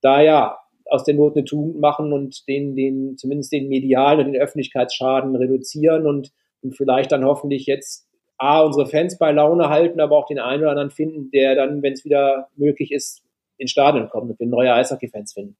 da 0.00 0.20
ja 0.20 0.58
aus 0.86 1.04
der 1.04 1.14
Not 1.14 1.36
eine 1.36 1.44
Tugend 1.44 1.80
machen 1.80 2.12
und 2.12 2.46
den, 2.48 2.74
den, 2.74 3.16
zumindest 3.16 3.52
den 3.52 3.68
medialen 3.68 4.26
und 4.26 4.32
den 4.32 4.42
Öffentlichkeitsschaden 4.42 5.36
reduzieren 5.36 6.06
und, 6.06 6.32
und 6.62 6.76
vielleicht 6.76 7.12
dann 7.12 7.24
hoffentlich 7.24 7.66
jetzt 7.66 8.08
A, 8.38 8.62
unsere 8.62 8.86
Fans 8.86 9.18
bei 9.18 9.32
Laune 9.32 9.68
halten, 9.68 10.00
aber 10.00 10.16
auch 10.16 10.26
den 10.26 10.38
einen 10.38 10.62
oder 10.62 10.70
anderen 10.70 10.90
finden, 10.90 11.30
der 11.30 11.54
dann, 11.54 11.82
wenn 11.82 11.92
es 11.92 12.04
wieder 12.04 12.48
möglich 12.56 12.90
ist, 12.90 13.22
ins 13.58 13.70
Stadion 13.70 14.08
kommt 14.08 14.30
und 14.30 14.40
wir 14.40 14.46
neue 14.46 14.72
Eishockey-Fans 14.72 15.34
finden. 15.34 15.56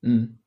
Mhm. 0.00 0.38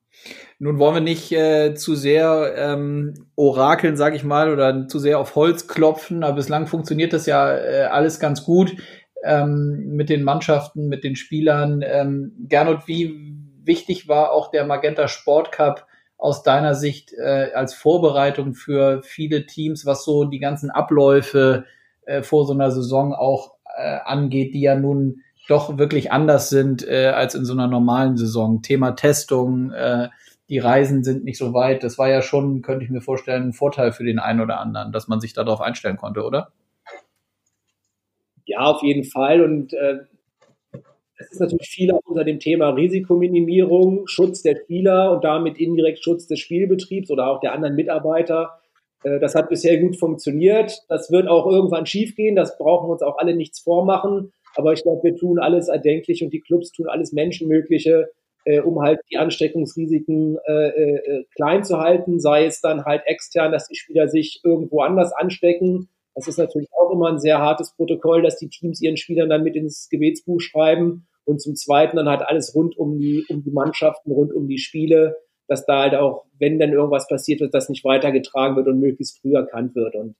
Nun 0.58 0.78
wollen 0.78 0.96
wir 0.96 1.00
nicht 1.00 1.32
äh, 1.32 1.74
zu 1.74 1.94
sehr 1.94 2.54
ähm, 2.56 3.14
orakeln, 3.34 3.96
sag 3.96 4.14
ich 4.14 4.24
mal, 4.24 4.52
oder 4.52 4.88
zu 4.88 4.98
sehr 4.98 5.18
auf 5.18 5.34
Holz 5.34 5.68
klopfen, 5.68 6.22
aber 6.22 6.36
bislang 6.36 6.66
funktioniert 6.66 7.12
das 7.12 7.26
ja 7.26 7.56
äh, 7.56 7.84
alles 7.84 8.20
ganz 8.20 8.44
gut 8.44 8.76
ähm, 9.24 9.96
mit 9.96 10.10
den 10.10 10.22
Mannschaften, 10.22 10.88
mit 10.88 11.04
den 11.04 11.16
Spielern. 11.16 11.82
Ähm, 11.82 12.32
Gernot, 12.48 12.86
wie 12.86 13.34
wichtig 13.62 14.08
war 14.08 14.32
auch 14.32 14.50
der 14.50 14.66
Magenta 14.66 15.08
Sport 15.08 15.52
Cup 15.52 15.86
aus 16.18 16.42
deiner 16.42 16.74
Sicht 16.74 17.14
äh, 17.14 17.50
als 17.54 17.72
Vorbereitung 17.72 18.54
für 18.54 19.02
viele 19.02 19.46
Teams, 19.46 19.86
was 19.86 20.04
so 20.04 20.24
die 20.24 20.38
ganzen 20.38 20.70
Abläufe 20.70 21.64
äh, 22.04 22.22
vor 22.22 22.46
so 22.46 22.52
einer 22.52 22.70
Saison 22.70 23.14
auch 23.14 23.54
äh, 23.76 23.98
angeht, 24.04 24.52
die 24.54 24.60
ja 24.60 24.74
nun 24.74 25.22
doch 25.50 25.78
wirklich 25.78 26.12
anders 26.12 26.48
sind 26.48 26.86
äh, 26.86 27.06
als 27.08 27.34
in 27.34 27.44
so 27.44 27.52
einer 27.52 27.66
normalen 27.66 28.16
Saison. 28.16 28.62
Thema 28.62 28.92
Testung, 28.92 29.72
äh, 29.72 30.08
die 30.48 30.58
Reisen 30.58 31.02
sind 31.02 31.24
nicht 31.24 31.38
so 31.38 31.52
weit. 31.54 31.82
Das 31.82 31.98
war 31.98 32.08
ja 32.08 32.22
schon, 32.22 32.62
könnte 32.62 32.84
ich 32.84 32.90
mir 32.90 33.00
vorstellen, 33.00 33.48
ein 33.48 33.52
Vorteil 33.52 33.92
für 33.92 34.04
den 34.04 34.18
einen 34.18 34.40
oder 34.40 34.60
anderen, 34.60 34.92
dass 34.92 35.08
man 35.08 35.20
sich 35.20 35.32
darauf 35.32 35.60
einstellen 35.60 35.96
konnte, 35.96 36.22
oder? 36.22 36.52
Ja, 38.46 38.60
auf 38.60 38.82
jeden 38.82 39.04
Fall. 39.04 39.42
Und 39.42 39.72
äh, 39.72 39.98
es 41.16 41.32
ist 41.32 41.40
natürlich 41.40 41.68
viel 41.68 41.92
auch 41.92 42.00
unter 42.04 42.24
dem 42.24 42.40
Thema 42.40 42.70
Risikominimierung, 42.70 44.06
Schutz 44.06 44.42
der 44.42 44.56
Spieler 44.56 45.12
und 45.12 45.24
damit 45.24 45.58
indirekt 45.58 46.02
Schutz 46.02 46.26
des 46.26 46.38
Spielbetriebs 46.38 47.10
oder 47.10 47.28
auch 47.28 47.40
der 47.40 47.52
anderen 47.52 47.74
Mitarbeiter. 47.74 48.60
Äh, 49.02 49.18
das 49.18 49.34
hat 49.34 49.48
bisher 49.48 49.78
gut 49.78 49.96
funktioniert. 49.96 50.82
Das 50.88 51.10
wird 51.10 51.28
auch 51.28 51.46
irgendwann 51.46 51.86
schiefgehen. 51.86 52.36
Das 52.36 52.56
brauchen 52.56 52.88
wir 52.88 52.92
uns 52.92 53.02
auch 53.02 53.18
alle 53.18 53.34
nichts 53.34 53.60
vormachen. 53.60 54.32
Aber 54.56 54.72
ich 54.72 54.82
glaube, 54.82 55.02
wir 55.04 55.16
tun 55.16 55.38
alles 55.38 55.68
erdenklich 55.68 56.22
und 56.24 56.32
die 56.32 56.40
Clubs 56.40 56.72
tun 56.72 56.88
alles 56.88 57.12
Menschenmögliche, 57.12 58.10
äh, 58.44 58.60
um 58.60 58.80
halt 58.80 59.00
die 59.10 59.18
Ansteckungsrisiken 59.18 60.38
äh, 60.46 60.68
äh, 60.68 61.24
klein 61.34 61.64
zu 61.64 61.78
halten, 61.78 62.20
sei 62.20 62.46
es 62.46 62.60
dann 62.60 62.84
halt 62.84 63.02
extern, 63.06 63.52
dass 63.52 63.68
die 63.68 63.76
Spieler 63.76 64.08
sich 64.08 64.40
irgendwo 64.44 64.80
anders 64.80 65.12
anstecken. 65.12 65.88
Das 66.14 66.26
ist 66.26 66.38
natürlich 66.38 66.68
auch 66.72 66.90
immer 66.90 67.08
ein 67.08 67.20
sehr 67.20 67.38
hartes 67.38 67.74
Protokoll, 67.76 68.22
dass 68.22 68.38
die 68.38 68.48
Teams 68.48 68.82
ihren 68.82 68.96
Spielern 68.96 69.28
dann 69.28 69.44
mit 69.44 69.56
ins 69.56 69.88
Gebetsbuch 69.88 70.40
schreiben. 70.40 71.06
Und 71.24 71.40
zum 71.40 71.54
Zweiten 71.54 71.96
dann 71.96 72.08
halt 72.08 72.22
alles 72.22 72.54
rund 72.54 72.76
um 72.76 72.98
die, 72.98 73.24
um 73.28 73.44
die 73.44 73.52
Mannschaften, 73.52 74.10
rund 74.10 74.32
um 74.32 74.48
die 74.48 74.58
Spiele, 74.58 75.16
dass 75.46 75.64
da 75.66 75.82
halt 75.82 75.94
auch, 75.94 76.24
wenn 76.38 76.58
dann 76.58 76.72
irgendwas 76.72 77.06
passiert 77.06 77.40
wird, 77.40 77.54
das 77.54 77.68
nicht 77.68 77.84
weitergetragen 77.84 78.56
wird 78.56 78.66
und 78.66 78.80
möglichst 78.80 79.20
früh 79.20 79.34
erkannt 79.34 79.74
wird. 79.74 79.94
Und 79.94 80.16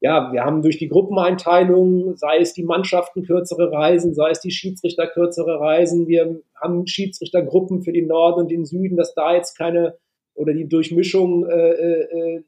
ja, 0.00 0.32
wir 0.32 0.44
haben 0.44 0.62
durch 0.62 0.78
die 0.78 0.88
Gruppeneinteilung, 0.88 2.16
sei 2.16 2.38
es 2.38 2.54
die 2.54 2.62
Mannschaften 2.62 3.22
kürzere 3.22 3.70
Reisen, 3.70 4.14
sei 4.14 4.30
es 4.30 4.40
die 4.40 4.50
Schiedsrichter 4.50 5.06
kürzere 5.06 5.60
Reisen. 5.60 6.08
Wir 6.08 6.40
haben 6.54 6.86
Schiedsrichtergruppen 6.86 7.82
für 7.82 7.92
den 7.92 8.06
Norden 8.06 8.40
und 8.40 8.50
den 8.50 8.64
Süden, 8.64 8.96
dass 8.96 9.14
da 9.14 9.34
jetzt 9.34 9.58
keine 9.58 9.98
oder 10.34 10.54
die 10.54 10.68
Durchmischung 10.68 11.46
äh, 11.46 11.70
äh, 11.70 12.36
äh, 12.36 12.44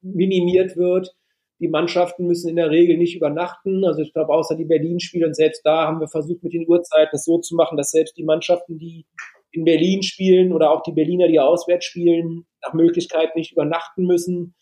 minimiert 0.00 0.76
wird. 0.76 1.16
Die 1.58 1.68
Mannschaften 1.68 2.26
müssen 2.28 2.50
in 2.50 2.56
der 2.56 2.70
Regel 2.70 2.98
nicht 2.98 3.16
übernachten. 3.16 3.84
Also 3.84 4.02
ich 4.02 4.12
glaube, 4.12 4.32
außer 4.32 4.54
die 4.54 4.64
Berlin-Spiele 4.64 5.26
und 5.26 5.34
selbst 5.34 5.62
da 5.66 5.88
haben 5.88 5.98
wir 5.98 6.08
versucht, 6.08 6.44
mit 6.44 6.52
den 6.52 6.68
Uhrzeiten 6.68 7.16
es 7.16 7.24
so 7.24 7.38
zu 7.38 7.56
machen, 7.56 7.76
dass 7.76 7.90
selbst 7.90 8.16
die 8.16 8.24
Mannschaften, 8.24 8.78
die 8.78 9.06
in 9.50 9.64
Berlin 9.64 10.04
spielen 10.04 10.52
oder 10.52 10.70
auch 10.70 10.82
die 10.82 10.92
Berliner, 10.92 11.26
die 11.26 11.40
auswärts 11.40 11.86
spielen, 11.86 12.46
nach 12.62 12.74
Möglichkeit 12.74 13.34
nicht 13.34 13.52
übernachten 13.52 14.04
müssen 14.06 14.54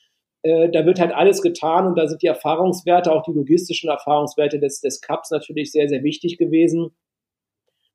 äh, 0.43 0.71
da 0.71 0.85
wird 0.85 1.01
halt 1.01 1.13
alles 1.13 1.43
getan 1.43 1.87
und 1.87 1.99
da 1.99 2.07
sind 2.09 2.23
die 2.23 2.27
Erfahrungswerte, 2.27 3.13
auch 3.13 3.23
die 3.23 3.33
logistischen 3.33 3.91
Erfahrungswerte 3.91 4.59
des, 4.59 4.81
des 4.81 5.01
Cups 5.01 5.31
natürlich 5.31 5.71
sehr, 5.71 5.89
sehr 5.89 6.03
wichtig 6.03 6.39
gewesen. 6.39 6.93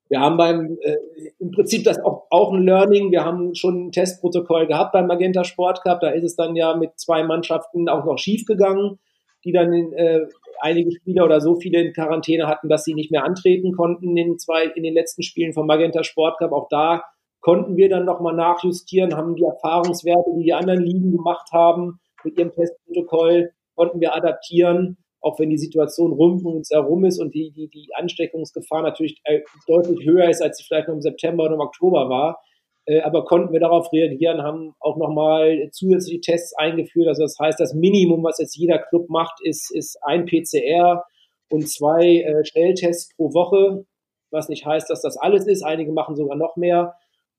Wir 0.08 0.20
haben 0.20 0.38
beim, 0.38 0.78
äh, 0.80 0.96
im 1.38 1.50
Prinzip 1.50 1.84
das 1.84 1.98
auch, 2.02 2.26
auch 2.30 2.52
ein 2.52 2.62
Learning. 2.62 3.10
Wir 3.10 3.24
haben 3.24 3.54
schon 3.54 3.88
ein 3.88 3.92
Testprotokoll 3.92 4.66
gehabt 4.66 4.92
beim 4.92 5.06
Magenta 5.06 5.44
Sport 5.44 5.82
Cup. 5.82 6.00
Da 6.00 6.08
ist 6.10 6.24
es 6.24 6.34
dann 6.34 6.56
ja 6.56 6.74
mit 6.74 6.98
zwei 6.98 7.22
Mannschaften 7.22 7.88
auch 7.90 8.06
noch 8.06 8.16
schief 8.16 8.46
gegangen, 8.46 8.98
die 9.44 9.52
dann 9.52 9.72
äh, 9.72 10.26
einige 10.60 10.92
Spieler 10.92 11.24
oder 11.24 11.42
so 11.42 11.56
viele 11.56 11.82
in 11.82 11.92
Quarantäne 11.92 12.46
hatten, 12.46 12.70
dass 12.70 12.84
sie 12.84 12.94
nicht 12.94 13.10
mehr 13.10 13.24
antreten 13.24 13.72
konnten 13.72 14.16
in, 14.16 14.38
zwei, 14.38 14.64
in 14.64 14.82
den 14.82 14.94
letzten 14.94 15.22
Spielen 15.22 15.52
vom 15.52 15.66
Magenta 15.66 16.02
Sport 16.02 16.38
Cup. 16.38 16.52
Auch 16.52 16.68
da 16.70 17.02
konnten 17.40 17.76
wir 17.76 17.90
dann 17.90 18.06
nochmal 18.06 18.34
nachjustieren, 18.34 19.14
haben 19.14 19.34
die 19.34 19.44
Erfahrungswerte, 19.44 20.30
die 20.38 20.44
die 20.44 20.54
anderen 20.54 20.82
Ligen 20.82 21.12
gemacht 21.12 21.50
haben, 21.52 22.00
mit 22.24 22.38
ihrem 22.38 22.52
Testprotokoll 22.52 23.52
konnten 23.74 24.00
wir 24.00 24.14
adaptieren, 24.14 24.98
auch 25.20 25.38
wenn 25.38 25.50
die 25.50 25.58
Situation 25.58 26.12
rund 26.12 26.44
um 26.44 26.56
uns 26.56 26.70
herum 26.70 27.04
ist 27.04 27.20
und 27.20 27.34
die, 27.34 27.50
die, 27.50 27.68
die 27.68 27.88
Ansteckungsgefahr 27.94 28.82
natürlich 28.82 29.20
äh, 29.24 29.40
deutlich 29.66 30.04
höher 30.04 30.28
ist, 30.28 30.42
als 30.42 30.58
sie 30.58 30.64
vielleicht 30.64 30.88
noch 30.88 30.94
im 30.94 31.00
September 31.02 31.44
oder 31.44 31.54
im 31.54 31.60
Oktober 31.60 32.08
war. 32.08 32.40
Äh, 32.86 33.00
aber 33.02 33.24
konnten 33.24 33.52
wir 33.52 33.60
darauf 33.60 33.92
reagieren, 33.92 34.42
haben 34.42 34.74
auch 34.80 34.96
nochmal 34.96 35.68
zusätzliche 35.72 36.20
Tests 36.20 36.56
eingeführt. 36.56 37.08
Also 37.08 37.22
das 37.22 37.36
heißt, 37.38 37.60
das 37.60 37.74
Minimum, 37.74 38.22
was 38.24 38.38
jetzt 38.38 38.56
jeder 38.56 38.78
Club 38.78 39.08
macht, 39.10 39.38
ist, 39.42 39.70
ist 39.74 39.98
ein 40.02 40.24
PCR 40.24 41.04
und 41.50 41.68
zwei 41.68 42.22
äh, 42.22 42.44
Schnelltests 42.44 43.14
pro 43.16 43.34
Woche, 43.34 43.84
was 44.30 44.48
nicht 44.48 44.64
heißt, 44.64 44.88
dass 44.88 45.02
das 45.02 45.16
alles 45.16 45.46
ist. 45.46 45.62
Einige 45.62 45.92
machen 45.92 46.16
sogar 46.16 46.36
noch 46.36 46.56
mehr. 46.56 46.94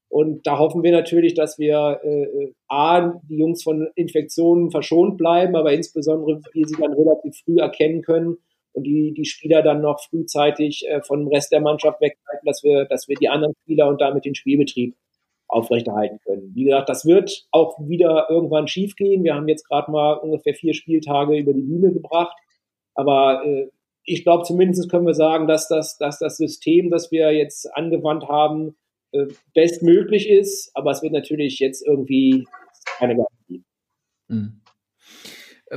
Und 0.09 0.47
da 0.47 0.57
hoffen 0.57 0.81
wir 0.81 0.91
natürlich, 0.91 1.35
dass 1.35 1.59
wir 1.59 1.99
äh, 2.03 2.51
A, 2.67 3.19
die 3.29 3.37
Jungs 3.37 3.61
von 3.61 3.87
Infektionen 3.95 4.71
verschont 4.71 5.17
bleiben, 5.17 5.55
aber 5.55 5.71
insbesondere 5.71 6.41
wir 6.51 6.67
sie 6.67 6.75
dann 6.81 6.93
relativ 6.93 7.37
früh 7.45 7.59
erkennen 7.59 8.01
können 8.01 8.37
und 8.73 8.83
die, 8.83 9.13
die 9.13 9.25
Spieler 9.25 9.61
dann 9.61 9.81
noch 9.81 9.99
frühzeitig 10.01 10.83
äh, 10.87 11.01
von 11.01 11.19
dem 11.19 11.27
Rest 11.27 11.51
der 11.51 11.61
Mannschaft 11.61 12.01
weghalten, 12.01 12.45
dass 12.45 12.63
wir, 12.63 12.85
dass 12.85 13.07
wir 13.07 13.15
die 13.17 13.29
anderen 13.29 13.53
Spieler 13.63 13.87
und 13.87 14.01
damit 14.01 14.25
den 14.25 14.35
Spielbetrieb 14.35 14.95
aufrechterhalten 15.47 16.19
können. 16.25 16.51
Wie 16.55 16.65
gesagt, 16.65 16.89
das 16.89 17.05
wird 17.05 17.47
auch 17.51 17.77
wieder 17.79 18.27
irgendwann 18.29 18.67
schiefgehen. 18.67 19.23
Wir 19.23 19.35
haben 19.35 19.47
jetzt 19.47 19.67
gerade 19.67 19.91
mal 19.91 20.13
ungefähr 20.13 20.53
vier 20.53 20.73
Spieltage 20.73 21.37
über 21.37 21.53
die 21.53 21.61
Bühne 21.61 21.91
gebracht. 21.91 22.35
Aber 22.93 23.43
äh, 23.45 23.67
ich 24.03 24.23
glaube, 24.23 24.43
zumindest 24.43 24.89
können 24.89 25.05
wir 25.05 25.13
sagen, 25.13 25.47
dass 25.47 25.67
das, 25.67 25.97
dass 25.97 26.19
das 26.19 26.37
System, 26.37 26.89
das 26.89 27.11
wir 27.11 27.31
jetzt 27.31 27.65
angewandt 27.75 28.27
haben, 28.27 28.75
äh, 29.11 29.27
bestmöglich 29.53 30.29
ist, 30.29 30.71
aber 30.73 30.91
es 30.91 31.01
wird 31.01 31.13
natürlich 31.13 31.59
jetzt 31.59 31.85
irgendwie 31.85 32.47
keine 32.97 33.15
Garantie. 33.15 33.63
Mhm. 34.27 34.61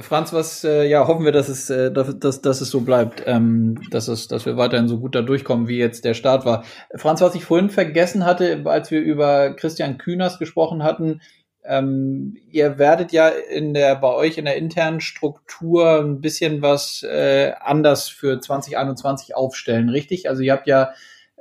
Franz, 0.01 0.33
was 0.33 0.65
äh, 0.65 0.89
ja 0.89 1.07
hoffen 1.07 1.25
wir, 1.25 1.33
dass 1.33 1.51
es, 1.51 1.69
äh, 1.69 1.93
dass, 1.93 2.19
dass, 2.19 2.41
dass 2.41 2.61
es 2.63 2.71
so 2.71 2.81
bleibt, 2.81 3.23
ähm, 3.27 3.79
dass 3.91 4.09
es, 4.09 4.27
dass 4.27 4.47
wir 4.47 4.57
weiterhin 4.57 4.89
so 4.89 4.99
gut 4.99 5.15
da 5.15 5.21
durchkommen, 5.21 5.69
wie 5.69 5.77
jetzt 5.77 6.05
der 6.07 6.15
Start 6.15 6.47
war. 6.47 6.65
Franz, 6.95 7.21
was 7.21 7.35
ich 7.35 7.45
vorhin 7.45 7.69
vergessen 7.69 8.25
hatte, 8.25 8.63
als 8.65 8.91
wir 8.91 9.01
über 9.01 9.53
Christian 9.55 9.99
Kühners 9.99 10.39
gesprochen 10.39 10.83
hatten, 10.83 11.21
ähm, 11.65 12.39
ihr 12.51 12.79
werdet 12.79 13.13
ja 13.13 13.29
in 13.29 13.75
der 13.75 13.97
bei 13.97 14.13
euch 14.15 14.39
in 14.39 14.47
der 14.47 14.57
internen 14.57 15.01
Struktur 15.01 16.01
ein 16.01 16.21
bisschen 16.21 16.63
was 16.63 17.03
äh, 17.03 17.53
anders 17.61 18.09
für 18.09 18.41
2021 18.41 19.37
aufstellen, 19.37 19.91
richtig? 19.91 20.29
Also 20.29 20.43
ihr 20.43 20.53
habt 20.53 20.67
ja 20.67 20.93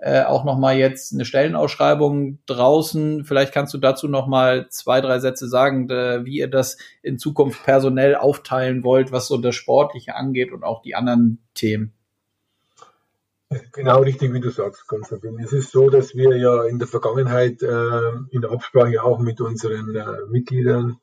äh, 0.01 0.23
auch 0.23 0.43
noch 0.43 0.57
mal 0.57 0.75
jetzt 0.75 1.13
eine 1.13 1.25
Stellenausschreibung 1.25 2.39
draußen. 2.47 3.23
Vielleicht 3.23 3.53
kannst 3.53 3.71
du 3.75 3.77
dazu 3.77 4.07
noch 4.07 4.25
mal 4.25 4.67
zwei, 4.69 4.99
drei 4.99 5.19
Sätze 5.19 5.47
sagen, 5.47 5.87
äh, 5.91 6.25
wie 6.25 6.39
ihr 6.39 6.49
das 6.49 6.77
in 7.03 7.19
Zukunft 7.19 7.63
personell 7.63 8.15
aufteilen 8.15 8.83
wollt, 8.83 9.11
was 9.11 9.27
so 9.27 9.37
das 9.37 9.53
Sportliche 9.53 10.15
angeht 10.15 10.51
und 10.51 10.63
auch 10.63 10.81
die 10.81 10.95
anderen 10.95 11.37
Themen. 11.53 11.93
Genau 13.73 14.01
richtig, 14.01 14.33
wie 14.33 14.39
du 14.39 14.49
sagst, 14.49 14.87
Konstantin. 14.87 15.37
Es 15.39 15.53
ist 15.53 15.71
so, 15.71 15.89
dass 15.89 16.15
wir 16.15 16.35
ja 16.35 16.63
in 16.63 16.79
der 16.79 16.87
Vergangenheit 16.87 17.61
äh, 17.61 18.11
in 18.31 18.41
der 18.41 18.51
Absprache 18.51 19.03
auch 19.03 19.19
mit 19.19 19.39
unseren 19.39 19.93
äh, 19.93 20.25
Mitgliedern 20.29 20.97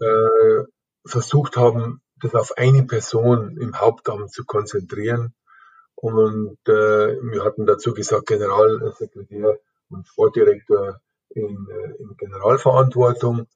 äh, 0.00 0.64
versucht 1.04 1.58
haben, 1.58 2.00
das 2.22 2.34
auf 2.34 2.56
eine 2.56 2.84
Person 2.84 3.58
im 3.58 3.78
Hauptamt 3.78 4.32
zu 4.32 4.46
konzentrieren 4.46 5.34
und 6.04 6.58
äh, 6.68 7.16
wir 7.22 7.44
hatten 7.44 7.64
dazu 7.64 7.94
gesagt, 7.94 8.26
Generalsekretär 8.26 9.58
und 9.88 10.06
Sportdirektor 10.06 11.00
in, 11.30 11.66
äh, 11.70 11.94
in 11.98 12.14
Generalverantwortung. 12.18 13.46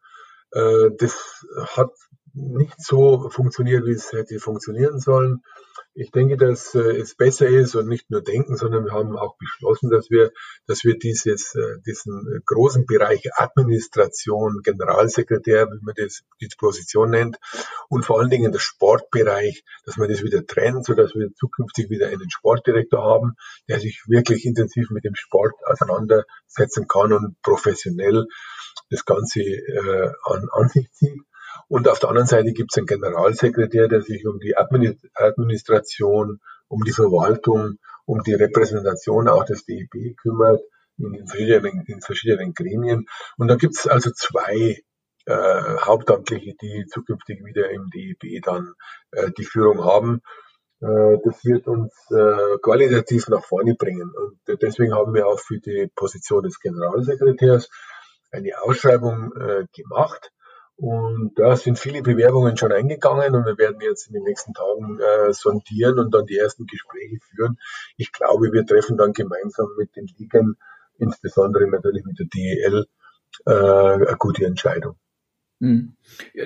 Äh, 0.52 0.92
das 0.96 1.44
hat 1.76 1.92
nicht 2.38 2.81
so 2.81 3.29
funktioniert, 3.31 3.85
wie 3.87 3.92
es 3.92 4.12
hätte 4.12 4.39
funktionieren 4.39 5.01
sollen. 5.01 5.43
Ich 5.95 6.12
denke, 6.12 6.36
dass 6.36 6.74
äh, 6.76 6.97
es 6.97 7.16
besser 7.16 7.49
ist 7.49 7.74
und 7.74 7.89
nicht 7.89 8.09
nur 8.09 8.22
denken, 8.22 8.57
sondern 8.57 8.84
wir 8.84 8.93
haben 8.93 9.16
auch 9.16 9.36
beschlossen, 9.36 9.91
dass 9.91 10.11
wir, 10.11 10.30
dass 10.66 10.84
wir 10.84 10.97
dieses, 10.97 11.55
äh, 11.57 11.80
diesen 11.84 12.41
großen 12.47 12.86
Bereich 12.86 13.28
Administration, 13.34 14.61
Generalsekretär, 14.62 15.66
wie 15.66 15.84
man 15.84 15.95
das, 15.97 16.22
die 16.41 16.49
Position 16.57 17.11
nennt, 17.11 17.39
und 17.89 18.05
vor 18.05 18.20
allen 18.20 18.30
Dingen 18.30 18.53
der 18.53 18.61
Sportbereich, 18.61 19.64
dass 19.86 19.97
man 19.97 20.09
das 20.09 20.22
wieder 20.22 20.47
trennt, 20.47 20.86
so 20.86 20.95
dass 20.95 21.14
wir 21.14 21.30
zukünftig 21.34 21.91
wieder 21.91 22.09
einen 22.09 22.30
Sportdirektor 22.30 23.03
haben, 23.03 23.34
der 23.68 23.80
sich 23.80 24.05
wirklich 24.07 24.45
intensiv 24.45 24.91
mit 24.91 25.05
dem 25.05 25.16
Sport 25.16 25.55
auseinandersetzen 25.64 26.86
kann 26.86 27.12
und 27.12 27.43
professionell 27.43 28.26
das 28.91 29.05
Ganze 29.05 29.41
äh, 29.41 30.12
an, 30.24 30.49
an 30.53 30.68
sich 30.68 30.93
zieht. 30.93 31.22
Und 31.68 31.86
auf 31.88 31.98
der 31.98 32.08
anderen 32.08 32.26
Seite 32.26 32.52
gibt 32.52 32.72
es 32.72 32.78
einen 32.78 32.86
Generalsekretär, 32.86 33.88
der 33.88 34.02
sich 34.02 34.26
um 34.26 34.38
die 34.40 34.56
Administration, 34.56 36.40
um 36.68 36.82
die 36.82 36.92
Verwaltung, 36.92 37.78
um 38.06 38.22
die 38.22 38.34
Repräsentation 38.34 39.28
auch 39.28 39.44
des 39.44 39.64
DEB 39.66 40.16
kümmert, 40.16 40.62
in 40.96 41.26
verschiedenen, 41.26 41.84
in 41.86 42.00
verschiedenen 42.00 42.54
Gremien. 42.54 43.06
Und 43.36 43.48
da 43.48 43.56
gibt 43.56 43.76
es 43.76 43.86
also 43.86 44.10
zwei 44.10 44.82
äh, 45.26 45.76
Hauptamtliche, 45.80 46.54
die 46.60 46.86
zukünftig 46.86 47.44
wieder 47.44 47.70
im 47.70 47.90
DEB 47.90 48.42
dann 48.42 48.72
äh, 49.12 49.30
die 49.36 49.44
Führung 49.44 49.84
haben. 49.84 50.22
Äh, 50.80 51.18
das 51.22 51.44
wird 51.44 51.66
uns 51.66 51.92
äh, 52.10 52.58
qualitativ 52.62 53.28
nach 53.28 53.44
vorne 53.44 53.74
bringen. 53.74 54.10
Und 54.16 54.40
deswegen 54.62 54.94
haben 54.94 55.12
wir 55.14 55.26
auch 55.26 55.38
für 55.38 55.58
die 55.58 55.90
Position 55.94 56.44
des 56.44 56.58
Generalsekretärs 56.60 57.68
eine 58.30 58.52
Ausschreibung 58.62 59.32
äh, 59.36 59.66
gemacht. 59.74 60.32
Und 60.79 61.33
da 61.35 61.57
sind 61.57 61.76
viele 61.76 62.03
Bewerbungen 62.03 62.57
schon 62.57 62.70
eingegangen 62.70 63.35
und 63.35 63.45
wir 63.45 63.59
werden 63.59 63.81
jetzt 63.81 64.07
in 64.07 64.12
den 64.12 64.22
nächsten 64.22 64.55
Tagen 64.55 65.01
äh, 65.01 65.33
sondieren 65.33 65.99
und 65.99 66.14
dann 66.14 66.24
die 66.24 66.37
ersten 66.37 66.66
Gespräche 66.66 67.18
führen. 67.20 67.59
Ich 67.97 68.12
glaube, 68.12 68.53
wir 68.53 68.64
treffen 68.64 68.97
dann 68.97 69.12
gemeinsam 69.12 69.66
mit 69.76 69.97
den 69.97 70.07
Ligen, 70.16 70.57
insbesondere 70.99 71.66
natürlich 71.66 72.05
mit 72.05 72.20
der 72.20 72.26
DEL, 72.26 72.87
äh, 73.47 73.51
eine 73.51 74.16
gute 74.20 74.47
Entscheidung. 74.47 74.95
Hm. 75.61 75.97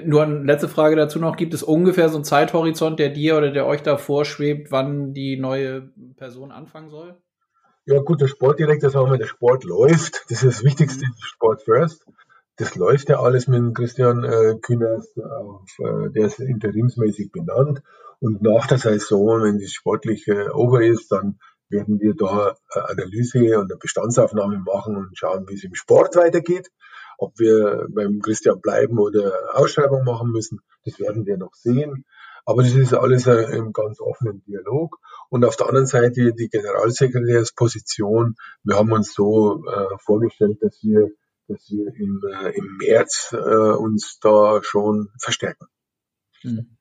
Nur 0.07 0.23
eine 0.23 0.43
letzte 0.45 0.69
Frage 0.69 0.97
dazu 0.97 1.19
noch. 1.19 1.37
Gibt 1.37 1.53
es 1.53 1.63
ungefähr 1.63 2.09
so 2.09 2.17
einen 2.17 2.25
Zeithorizont, 2.25 2.99
der 2.99 3.11
dir 3.11 3.37
oder 3.37 3.51
der 3.51 3.67
euch 3.67 3.83
da 3.83 3.99
vorschwebt, 3.99 4.73
wann 4.73 5.13
die 5.13 5.37
neue 5.39 5.93
Person 6.17 6.53
anfangen 6.53 6.89
soll? 6.89 7.21
Ja, 7.85 8.01
gut, 8.01 8.23
der 8.23 8.29
Sportdirektor, 8.29 8.89
sagen 8.89 9.11
wir, 9.11 9.19
der 9.19 9.27
Sport 9.27 9.65
läuft. 9.65 10.25
Das 10.31 10.43
ist 10.43 10.61
das 10.61 10.65
Wichtigste, 10.65 11.05
Sport 11.21 11.61
first 11.61 12.07
das 12.63 12.77
läuft 12.77 13.09
ja 13.09 13.19
alles 13.19 13.49
mit 13.49 13.75
Christian 13.75 14.23
äh, 14.23 14.55
Kühners, 14.63 15.17
auf, 15.19 15.69
äh, 15.81 16.11
der 16.11 16.27
ist 16.27 16.39
interimsmäßig 16.39 17.33
benannt. 17.33 17.83
Und 18.21 18.41
nach 18.41 18.69
der 18.69 18.79
Saison, 18.79 19.43
wenn 19.43 19.59
die 19.59 19.67
sportliche 19.67 20.55
over 20.55 20.81
ist, 20.81 21.11
dann 21.11 21.41
werden 21.71 21.99
wir 21.99 22.15
da 22.15 22.55
eine 22.71 22.89
Analyse 22.91 23.59
und 23.59 23.73
eine 23.73 23.79
Bestandsaufnahme 23.81 24.59
machen 24.59 24.97
und 24.97 25.19
schauen, 25.19 25.49
wie 25.49 25.55
es 25.55 25.65
im 25.65 25.75
Sport 25.75 26.15
weitergeht. 26.15 26.71
Ob 27.19 27.37
wir 27.41 27.89
beim 27.91 28.21
Christian 28.21 28.61
bleiben 28.61 29.01
oder 29.01 29.33
Ausschreibung 29.55 30.05
machen 30.05 30.31
müssen, 30.31 30.61
das 30.85 31.01
werden 31.01 31.27
wir 31.27 31.39
noch 31.39 31.55
sehen. 31.55 32.05
Aber 32.45 32.63
das 32.63 32.75
ist 32.75 32.95
alles 32.95 33.27
im 33.27 33.73
ganz 33.73 34.01
offenen 34.01 34.45
Dialog. 34.45 34.99
Und 35.31 35.45
auf 35.45 35.57
der 35.57 35.67
anderen 35.67 35.87
Seite 35.87 36.33
die 36.33 36.49
Generalsekretärsposition. 36.49 38.37
Wir 38.63 38.77
haben 38.77 38.93
uns 38.93 39.15
so 39.15 39.65
äh, 39.67 39.97
vorgestellt, 39.99 40.59
dass 40.61 40.79
wir 40.83 41.11
dass 41.53 41.71
wir 41.71 41.95
im, 41.95 42.23
äh, 42.31 42.51
im 42.51 42.77
März 42.79 43.33
äh, 43.33 43.37
uns 43.37 44.19
da 44.21 44.61
schon 44.63 45.11
verstärken. 45.19 45.67
Hm. 46.43 46.77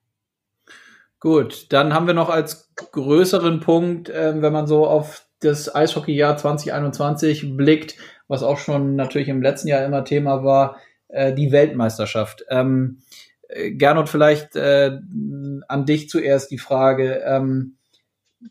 Gut, 1.20 1.72
dann 1.72 1.94
haben 1.94 2.08
wir 2.08 2.16
noch 2.16 2.30
als 2.30 2.74
größeren 2.76 3.60
Punkt, 3.60 4.10
äh, 4.10 4.42
wenn 4.42 4.54
man 4.54 4.66
so 4.66 4.88
auf 4.88 5.28
das 5.40 5.74
Eishockeyjahr 5.74 6.38
2021 6.38 7.56
blickt, 7.56 7.96
was 8.28 8.44
auch 8.44 8.58
schon 8.58 8.96
natürlich 8.96 9.28
im 9.28 9.42
letzten 9.42 9.68
Jahr 9.68 9.86
immer 9.86 10.04
Thema 10.04 10.44
war, 10.44 10.78
äh, 11.10 11.34
die 11.34 11.52
Weltmeisterschaft. 11.52 12.46
Ähm, 12.50 13.04
äh, 13.48 13.72
Gernot, 13.72 14.10
vielleicht 14.10 14.56
äh, 14.56 15.00
an 15.68 15.86
dich 15.86 16.10
zuerst 16.10 16.52
die 16.52 16.58
Frage. 16.58 17.22
Ähm, 17.26 17.78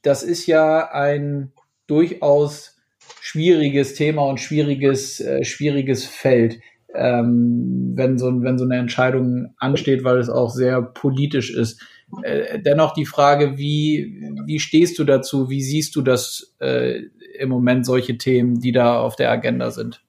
das 0.02 0.22
ist 0.22 0.46
ja 0.46 0.92
ein 0.92 1.52
durchaus 1.86 2.79
schwieriges 3.20 3.94
Thema 3.94 4.22
und 4.22 4.38
schwieriges, 4.38 5.20
äh, 5.20 5.44
schwieriges 5.44 6.04
Feld, 6.06 6.60
ähm, 6.94 7.92
wenn, 7.94 8.18
so, 8.18 8.26
wenn 8.42 8.58
so 8.58 8.64
eine 8.64 8.76
Entscheidung 8.76 9.54
ansteht, 9.58 10.04
weil 10.04 10.18
es 10.18 10.28
auch 10.28 10.50
sehr 10.50 10.82
politisch 10.82 11.54
ist. 11.54 11.80
Äh, 12.22 12.58
dennoch 12.60 12.92
die 12.92 13.06
Frage, 13.06 13.56
wie, 13.56 14.32
wie 14.46 14.58
stehst 14.58 14.98
du 14.98 15.04
dazu? 15.04 15.48
Wie 15.48 15.62
siehst 15.62 15.94
du 15.94 16.02
das 16.02 16.54
äh, 16.60 17.02
im 17.38 17.48
Moment, 17.48 17.86
solche 17.86 18.18
Themen, 18.18 18.60
die 18.60 18.72
da 18.72 19.00
auf 19.00 19.16
der 19.16 19.30
Agenda 19.30 19.70
sind? 19.70 20.02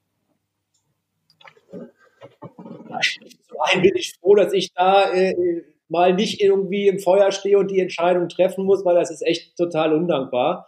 Zum 3.48 3.60
einen 3.60 3.82
bin 3.82 3.96
ich 3.96 4.14
froh, 4.20 4.34
dass 4.34 4.52
ich 4.52 4.72
da 4.74 5.12
äh, 5.12 5.62
mal 5.88 6.14
nicht 6.14 6.40
irgendwie 6.40 6.88
im 6.88 6.98
Feuer 6.98 7.30
stehe 7.30 7.58
und 7.58 7.70
die 7.70 7.80
Entscheidung 7.80 8.28
treffen 8.28 8.64
muss, 8.64 8.84
weil 8.84 8.96
das 8.96 9.10
ist 9.10 9.22
echt 9.22 9.56
total 9.56 9.92
undankbar. 9.92 10.66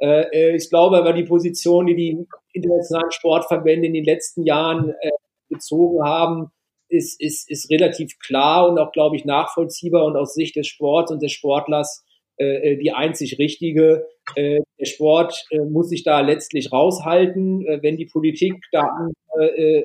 Äh, 0.00 0.22
äh, 0.32 0.56
ich 0.56 0.68
glaube 0.70 0.96
aber 0.96 1.12
die 1.12 1.24
Position, 1.24 1.86
die 1.86 1.94
die 1.94 2.26
internationalen 2.52 3.10
Sportverbände 3.10 3.86
in 3.86 3.94
den 3.94 4.04
letzten 4.04 4.44
Jahren 4.44 4.90
äh, 5.00 5.10
bezogen 5.48 6.02
haben, 6.02 6.50
ist, 6.88 7.20
ist, 7.20 7.48
ist 7.48 7.70
relativ 7.70 8.18
klar 8.18 8.68
und 8.68 8.78
auch, 8.78 8.92
glaube 8.92 9.16
ich, 9.16 9.24
nachvollziehbar 9.24 10.04
und 10.06 10.16
aus 10.16 10.34
Sicht 10.34 10.56
des 10.56 10.66
Sports 10.66 11.12
und 11.12 11.22
des 11.22 11.32
Sportlers 11.32 12.04
äh, 12.36 12.76
die 12.78 12.92
einzig 12.92 13.38
richtige. 13.38 14.08
Äh, 14.34 14.60
der 14.78 14.86
Sport 14.86 15.44
äh, 15.50 15.60
muss 15.60 15.90
sich 15.90 16.02
da 16.02 16.20
letztlich 16.20 16.72
raushalten. 16.72 17.66
Äh, 17.66 17.82
wenn 17.82 17.96
die 17.96 18.06
Politik 18.06 18.54
da 18.72 19.08
äh, 19.38 19.78
äh, 19.78 19.84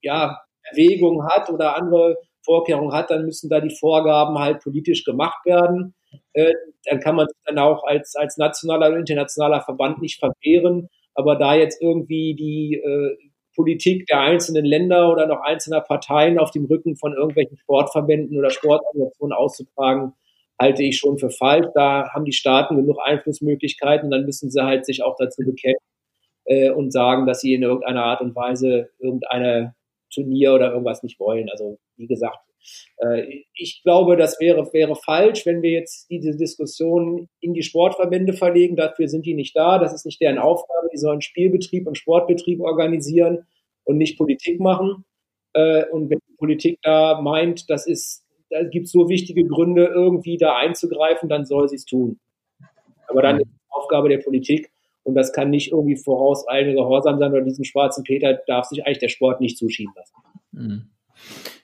ja, 0.00 0.40
Erwägungen 0.62 1.26
hat 1.26 1.50
oder 1.50 1.76
andere 1.76 2.18
Vorkehrungen 2.44 2.94
hat, 2.94 3.10
dann 3.10 3.24
müssen 3.24 3.50
da 3.50 3.60
die 3.60 3.74
Vorgaben 3.74 4.38
halt 4.38 4.62
politisch 4.62 5.04
gemacht 5.04 5.44
werden. 5.44 5.94
Äh, 6.32 6.52
dann 6.84 7.00
kann 7.00 7.16
man 7.16 7.26
sich 7.26 7.36
dann 7.44 7.58
auch 7.58 7.84
als, 7.84 8.14
als 8.16 8.36
nationaler 8.36 8.88
oder 8.88 8.98
internationaler 8.98 9.62
Verband 9.62 10.00
nicht 10.00 10.18
verwehren. 10.18 10.88
Aber 11.14 11.36
da 11.36 11.54
jetzt 11.54 11.80
irgendwie 11.80 12.34
die 12.34 12.74
äh, 12.74 13.16
Politik 13.54 14.06
der 14.06 14.20
einzelnen 14.20 14.64
Länder 14.64 15.10
oder 15.10 15.26
noch 15.26 15.40
einzelner 15.42 15.80
Parteien 15.80 16.38
auf 16.38 16.50
dem 16.50 16.64
Rücken 16.64 16.96
von 16.96 17.12
irgendwelchen 17.14 17.56
Sportverbänden 17.56 18.36
oder 18.36 18.50
Sportorganisationen 18.50 19.36
auszutragen, 19.36 20.12
halte 20.60 20.82
ich 20.82 20.98
schon 20.98 21.18
für 21.18 21.30
falsch. 21.30 21.66
Da 21.74 22.10
haben 22.12 22.24
die 22.24 22.32
Staaten 22.32 22.76
genug 22.76 22.98
Einflussmöglichkeiten, 23.02 24.10
dann 24.10 24.24
müssen 24.24 24.50
sie 24.50 24.62
halt 24.62 24.86
sich 24.86 25.02
auch 25.02 25.16
dazu 25.18 25.42
bekennen 25.42 25.78
äh, 26.46 26.70
und 26.70 26.92
sagen, 26.92 27.26
dass 27.26 27.40
sie 27.40 27.54
in 27.54 27.62
irgendeiner 27.62 28.04
Art 28.04 28.20
und 28.20 28.34
Weise 28.34 28.90
irgendeine 28.98 29.74
Turnier 30.12 30.54
oder 30.54 30.72
irgendwas 30.72 31.02
nicht 31.02 31.18
wollen. 31.20 31.48
Also 31.50 31.78
wie 31.96 32.06
gesagt, 32.06 32.38
ich 33.54 33.82
glaube, 33.82 34.16
das 34.16 34.40
wäre, 34.40 34.72
wäre 34.72 34.96
falsch, 34.96 35.44
wenn 35.46 35.62
wir 35.62 35.70
jetzt 35.70 36.08
diese 36.10 36.36
Diskussion 36.36 37.28
in 37.40 37.54
die 37.54 37.62
Sportverbände 37.62 38.32
verlegen. 38.32 38.76
Dafür 38.76 39.08
sind 39.08 39.26
die 39.26 39.34
nicht 39.34 39.56
da. 39.56 39.78
Das 39.78 39.92
ist 39.92 40.06
nicht 40.06 40.20
deren 40.20 40.38
Aufgabe. 40.38 40.88
Die 40.92 40.98
sollen 40.98 41.20
Spielbetrieb 41.20 41.86
und 41.86 41.98
Sportbetrieb 41.98 42.60
organisieren 42.60 43.46
und 43.84 43.98
nicht 43.98 44.18
Politik 44.18 44.60
machen. 44.60 45.04
Äh, 45.52 45.84
und 45.90 46.10
wenn 46.10 46.18
die 46.28 46.36
Politik 46.36 46.78
da 46.82 47.20
meint, 47.20 47.70
das 47.70 47.86
ist, 47.86 48.24
da 48.50 48.62
gibt 48.64 48.86
es 48.86 48.92
so 48.92 49.08
wichtige 49.08 49.44
Gründe, 49.44 49.86
irgendwie 49.86 50.36
da 50.36 50.56
einzugreifen, 50.56 51.28
dann 51.28 51.44
soll 51.46 51.68
sie 51.68 51.76
es 51.76 51.84
tun. 51.84 52.18
Aber 53.06 53.22
dann 53.22 53.40
ist 53.40 53.46
die 53.46 53.70
Aufgabe 53.70 54.08
der 54.08 54.18
Politik, 54.18 54.70
und 55.04 55.14
das 55.14 55.32
kann 55.32 55.50
nicht 55.50 55.70
irgendwie 55.70 55.96
vorauseilende 55.96 56.74
Gehorsam 56.74 57.18
sein, 57.18 57.30
oder 57.30 57.42
diesen 57.42 57.64
schwarzen 57.64 58.04
Peter 58.04 58.40
darf 58.46 58.66
sich 58.66 58.86
eigentlich 58.86 59.00
der 59.00 59.08
Sport 59.08 59.40
nicht 59.40 59.58
zuschieben 59.58 59.92
lassen. 59.94 60.14
Mhm. 60.52 60.93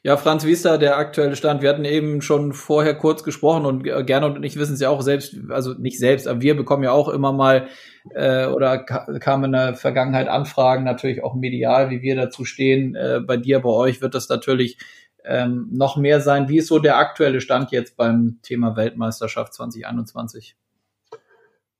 Ja, 0.03 0.16
Franz, 0.16 0.46
wie 0.46 0.53
ist 0.53 0.64
da 0.64 0.78
der 0.78 0.96
aktuelle 0.96 1.36
Stand? 1.36 1.61
Wir 1.61 1.68
hatten 1.68 1.84
eben 1.84 2.22
schon 2.22 2.55
vorher 2.55 2.94
kurz 2.94 3.22
gesprochen 3.22 3.66
und 3.66 3.82
Gernot 3.82 4.36
und 4.36 4.44
ich 4.44 4.57
wissen 4.57 4.72
es 4.74 4.80
ja 4.80 4.88
auch 4.88 5.03
selbst, 5.03 5.36
also 5.51 5.74
nicht 5.74 5.98
selbst, 5.98 6.26
aber 6.26 6.40
wir 6.40 6.57
bekommen 6.57 6.84
ja 6.84 6.92
auch 6.92 7.09
immer 7.09 7.32
mal 7.32 7.68
äh, 8.14 8.46
oder 8.46 8.78
kamen 8.78 9.44
in 9.44 9.53
der 9.53 9.74
Vergangenheit 9.74 10.28
Anfragen, 10.28 10.84
natürlich 10.84 11.22
auch 11.22 11.34
medial, 11.34 11.90
wie 11.90 12.01
wir 12.01 12.16
dazu 12.16 12.46
stehen. 12.46 12.94
Äh, 12.94 13.20
bei 13.20 13.36
dir, 13.36 13.61
bei 13.61 13.68
euch 13.68 14.01
wird 14.01 14.14
das 14.14 14.28
natürlich 14.30 14.78
ähm, 15.24 15.68
noch 15.70 15.96
mehr 15.96 16.20
sein. 16.20 16.48
Wie 16.48 16.59
ist 16.59 16.68
so 16.68 16.78
der 16.78 16.96
aktuelle 16.96 17.40
Stand 17.40 17.70
jetzt 17.70 17.96
beim 17.96 18.38
Thema 18.42 18.76
Weltmeisterschaft 18.76 19.53
2021? 19.55 20.57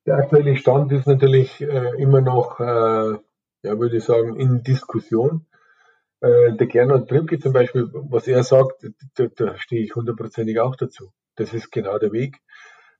Der 0.07 0.16
aktuelle 0.16 0.57
Stand 0.57 0.93
ist 0.93 1.07
natürlich 1.07 1.61
äh, 1.61 2.01
immer 2.01 2.21
noch, 2.21 2.61
äh, 2.61 3.18
ja, 3.62 3.79
würde 3.79 3.97
ich 3.97 4.05
sagen, 4.05 4.39
in 4.39 4.62
Diskussion. 4.62 5.47
Äh, 6.21 6.53
der 6.57 6.66
Gernot 6.66 7.09
Trimke 7.09 7.39
zum 7.39 7.53
Beispiel, 7.53 7.89
was 7.93 8.27
er 8.29 8.43
sagt, 8.43 8.87
da, 9.14 9.27
da 9.35 9.57
stehe 9.59 9.83
ich 9.83 9.95
hundertprozentig 9.95 10.61
auch 10.61 10.77
dazu. 10.77 11.12
Das 11.37 11.55
ist 11.55 11.71
genau 11.73 11.99
der 11.99 12.12
Weg. 12.12 12.39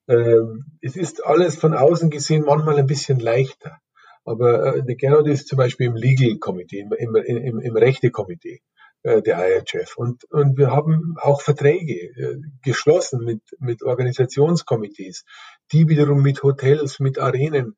Ähm, 0.09 0.65
es 0.81 0.97
ist 0.97 1.25
alles 1.25 1.57
von 1.57 1.75
außen 1.75 2.11
gesehen 2.11 2.45
manchmal 2.45 2.79
ein 2.79 2.87
bisschen 2.87 3.21
leichter. 3.21 3.79
Aber 4.25 4.77
äh, 4.77 4.85
der 4.85 4.97
Gernot 4.97 5.29
ist 5.29 5.49
zum 5.49 5.59
Beispiel 5.59 5.87
im 5.87 5.97
Legal 5.97 6.39
Committee, 6.39 6.81
im, 6.81 6.93
im, 6.93 7.17
im, 7.17 7.61
im 7.61 7.77
Rechte-Komitee 7.77 8.61
äh, 9.03 9.23
der 9.23 9.39
IHF. 9.39 9.97
Und, 9.97 10.25
und 10.31 10.59
wir 10.59 10.71
haben 10.71 11.17
auch 11.21 11.43
Verträge 11.43 11.95
äh, 11.95 12.41
geschlossen 12.63 13.25
mit, 13.25 13.43
mit 13.59 13.83
Organisationskomitees, 13.83 15.25
die 15.73 15.89
wiederum 15.89 16.23
mit 16.23 16.43
Hotels, 16.43 17.01
mit 17.01 17.19
Arenen 17.19 17.77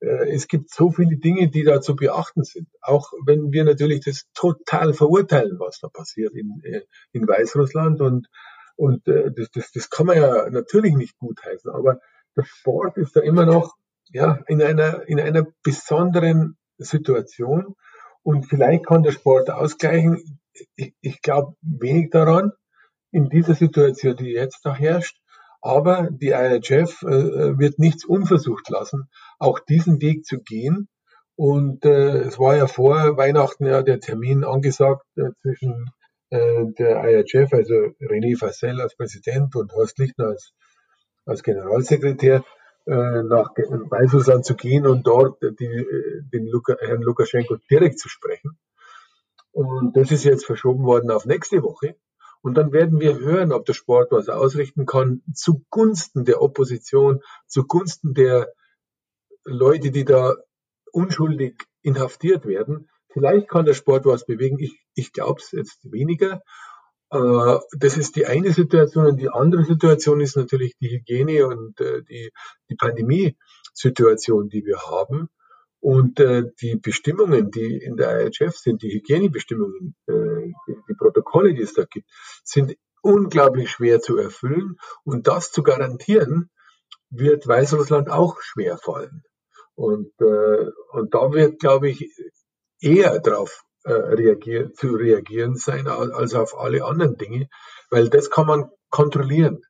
es 0.00 0.48
gibt 0.48 0.70
so 0.70 0.90
viele 0.90 1.16
Dinge, 1.16 1.48
die 1.48 1.62
da 1.62 1.80
zu 1.80 1.96
beachten 1.96 2.44
sind. 2.44 2.68
Auch 2.80 3.12
wenn 3.24 3.52
wir 3.52 3.64
natürlich 3.64 4.04
das 4.04 4.24
total 4.34 4.92
verurteilen, 4.92 5.58
was 5.58 5.80
da 5.80 5.88
passiert 5.88 6.34
in, 6.34 6.60
äh, 6.64 6.82
in 7.12 7.26
Weißrussland 7.26 8.00
und, 8.00 8.28
und 8.76 9.06
äh, 9.08 9.30
das, 9.34 9.50
das, 9.50 9.72
das 9.72 9.90
kann 9.90 10.06
man 10.06 10.16
ja 10.16 10.50
natürlich 10.50 10.94
nicht 10.94 11.16
gutheißen. 11.18 11.70
Aber 11.70 12.00
der 12.36 12.44
Sport 12.44 12.96
ist 12.96 13.16
da 13.16 13.20
immer 13.20 13.46
noch 13.46 13.74
ja, 14.10 14.42
in, 14.46 14.62
einer, 14.62 15.08
in 15.08 15.20
einer 15.20 15.46
besonderen 15.62 16.56
Situation 16.78 17.74
und 18.22 18.44
vielleicht 18.44 18.86
kann 18.86 19.02
der 19.02 19.12
Sport 19.12 19.50
ausgleichen. 19.50 20.40
Ich, 20.76 20.94
ich 21.00 21.22
glaube 21.22 21.56
wenig 21.62 22.10
daran 22.10 22.52
in 23.10 23.28
dieser 23.28 23.54
Situation, 23.54 24.16
die 24.16 24.30
jetzt 24.30 24.60
da 24.64 24.74
herrscht. 24.74 25.18
Aber 25.64 26.10
die 26.10 26.32
IHF 26.32 27.02
äh, 27.04 27.58
wird 27.58 27.78
nichts 27.78 28.04
unversucht 28.04 28.68
lassen, 28.68 29.08
auch 29.38 29.58
diesen 29.60 30.02
Weg 30.02 30.26
zu 30.26 30.38
gehen 30.40 30.88
Und 31.36 31.84
äh, 31.86 32.18
es 32.28 32.38
war 32.38 32.56
ja 32.56 32.66
vor 32.66 33.16
Weihnachten 33.16 33.66
ja 33.66 33.82
der 33.82 33.98
Termin 33.98 34.44
angesagt 34.44 35.06
äh, 35.16 35.30
zwischen 35.40 35.90
äh, 36.30 36.64
der 36.78 37.02
IHF, 37.04 37.52
also 37.52 37.74
René 38.00 38.38
Fassel 38.38 38.80
als 38.80 38.94
Präsident 38.94 39.56
und 39.56 39.72
Horst 39.72 39.98
Lichtner 39.98 40.28
als, 40.28 40.52
als 41.24 41.42
Generalsekretär, 41.42 42.44
äh, 42.86 43.22
nach 43.22 43.50
Weißrussland 43.56 44.44
zu 44.44 44.56
gehen 44.56 44.86
und 44.86 45.06
dort 45.06 45.42
die, 45.42 45.86
den 46.32 46.46
Luka, 46.46 46.76
Herrn 46.80 47.02
Lukaschenko 47.02 47.56
direkt 47.70 47.98
zu 47.98 48.08
sprechen. 48.10 48.58
Und 49.52 49.96
das 49.96 50.10
ist 50.12 50.24
jetzt 50.24 50.46
verschoben 50.46 50.84
worden 50.84 51.10
auf 51.10 51.24
nächste 51.26 51.62
Woche. 51.62 51.96
Und 52.44 52.58
dann 52.58 52.72
werden 52.72 53.00
wir 53.00 53.18
hören, 53.20 53.52
ob 53.52 53.64
der 53.64 53.72
Sport 53.72 54.12
was 54.12 54.28
ausrichten 54.28 54.84
kann 54.84 55.22
zugunsten 55.32 56.26
der 56.26 56.42
Opposition, 56.42 57.22
zugunsten 57.46 58.12
der 58.12 58.52
Leute, 59.44 59.90
die 59.90 60.04
da 60.04 60.34
unschuldig 60.92 61.54
inhaftiert 61.80 62.44
werden. 62.44 62.90
Vielleicht 63.08 63.48
kann 63.48 63.64
der 63.64 63.72
Sport 63.72 64.04
was 64.04 64.26
bewegen. 64.26 64.58
Ich, 64.58 64.78
ich 64.94 65.14
glaube 65.14 65.40
es 65.40 65.52
jetzt 65.52 65.90
weniger. 65.90 66.42
Äh, 67.08 67.58
das 67.78 67.96
ist 67.96 68.14
die 68.14 68.26
eine 68.26 68.52
Situation. 68.52 69.06
Und 69.06 69.16
die 69.16 69.30
andere 69.30 69.64
Situation 69.64 70.20
ist 70.20 70.36
natürlich 70.36 70.76
die 70.78 70.90
Hygiene 70.90 71.46
und 71.46 71.80
äh, 71.80 72.02
die, 72.02 72.30
die 72.68 72.76
Pandemie-Situation, 72.76 74.50
die 74.50 74.66
wir 74.66 74.80
haben. 74.82 75.30
Und 75.84 76.18
äh, 76.18 76.44
die 76.62 76.76
Bestimmungen, 76.76 77.50
die 77.50 77.76
in 77.76 77.98
der 77.98 78.26
IHF 78.26 78.56
sind, 78.56 78.80
die 78.80 78.88
Hygienebestimmungen, 78.90 79.94
äh, 80.06 80.50
die, 80.66 80.94
Protokolle, 80.94 81.52
die 81.52 81.60
es 81.60 81.74
da 81.74 81.84
gibt, 81.84 82.08
sind 82.42 82.74
unglaublich 83.02 83.70
schwer 83.70 84.00
zu 84.00 84.16
erfüllen. 84.16 84.78
Und 85.04 85.26
das 85.26 85.52
zu 85.52 85.62
garantieren, 85.62 86.48
wird 87.10 87.46
Weißrussland 87.46 88.08
auch 88.08 88.40
schwer 88.40 88.78
fallen. 88.78 89.24
Und, 89.74 90.10
äh, 90.22 90.70
und 90.92 91.12
da 91.12 91.30
wird, 91.32 91.60
glaube 91.60 91.90
ich, 91.90 92.10
eher 92.80 93.18
darauf 93.18 93.62
äh, 93.82 93.92
reagier 93.92 94.72
zu 94.72 94.94
reagieren 94.94 95.56
sein 95.56 95.86
als 95.86 96.32
auf 96.34 96.58
alle 96.58 96.82
anderen 96.86 97.18
Dinge, 97.18 97.50
weil 97.90 98.08
das 98.08 98.30
kann 98.30 98.46
man 98.46 98.70
kontrollieren. 98.88 99.60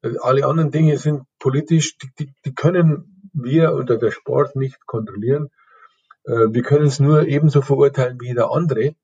Äh, 0.00 0.14
alle 0.22 0.46
anderen 0.46 0.70
Dinge 0.70 0.96
sind 0.96 1.24
politisch, 1.38 1.98
die, 1.98 2.08
die, 2.18 2.34
die 2.46 2.54
können 2.54 3.19
wir 3.32 3.74
oder 3.74 3.96
der 3.96 4.10
Sport 4.10 4.56
nicht 4.56 4.86
kontrollieren. 4.86 5.50
Äh, 6.24 6.48
wir 6.50 6.62
können 6.62 6.86
es 6.86 7.00
nur 7.00 7.26
ebenso 7.26 7.62
verurteilen 7.62 8.20
wie 8.20 8.28
jeder 8.28 8.52
andere. 8.52 8.94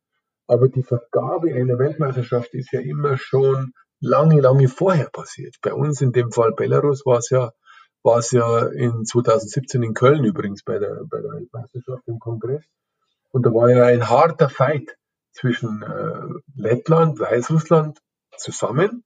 Aber 0.47 0.69
die 0.69 0.83
Vergabe 0.83 1.55
einer 1.55 1.79
Weltmeisterschaft 1.79 2.55
ist 2.55 2.73
ja 2.73 2.81
immer 2.81 3.19
schon 3.19 3.73
lange, 4.01 4.41
lange 4.41 4.69
vorher 4.69 5.11
passiert. 5.11 5.57
Bei 5.63 5.75
uns 5.75 6.01
in 6.01 6.13
dem 6.13 6.31
Fall 6.31 6.53
Belarus 6.53 7.05
war 7.05 7.19
es 7.19 7.31
ja, 7.31 7.53
war 8.03 8.19
es 8.19 8.31
ja 8.31 8.67
in 8.67 9.05
2017 9.05 9.83
in 9.83 9.95
Köln 9.95 10.25
übrigens 10.25 10.63
bei 10.63 10.79
der, 10.79 11.01
bei 11.11 11.21
der 11.21 11.33
Weltmeisterschaft 11.33 12.07
im 12.07 12.21
Kongress. 12.21 12.65
Und 13.33 13.45
da 13.45 13.51
war 13.53 13.69
ja 13.71 13.85
ein 13.87 14.09
harter 14.09 14.49
Fight 14.49 14.97
zwischen 15.33 15.83
äh, 15.83 16.41
Lettland, 16.55 17.19
Weißrussland 17.19 17.99
zusammen 18.37 19.05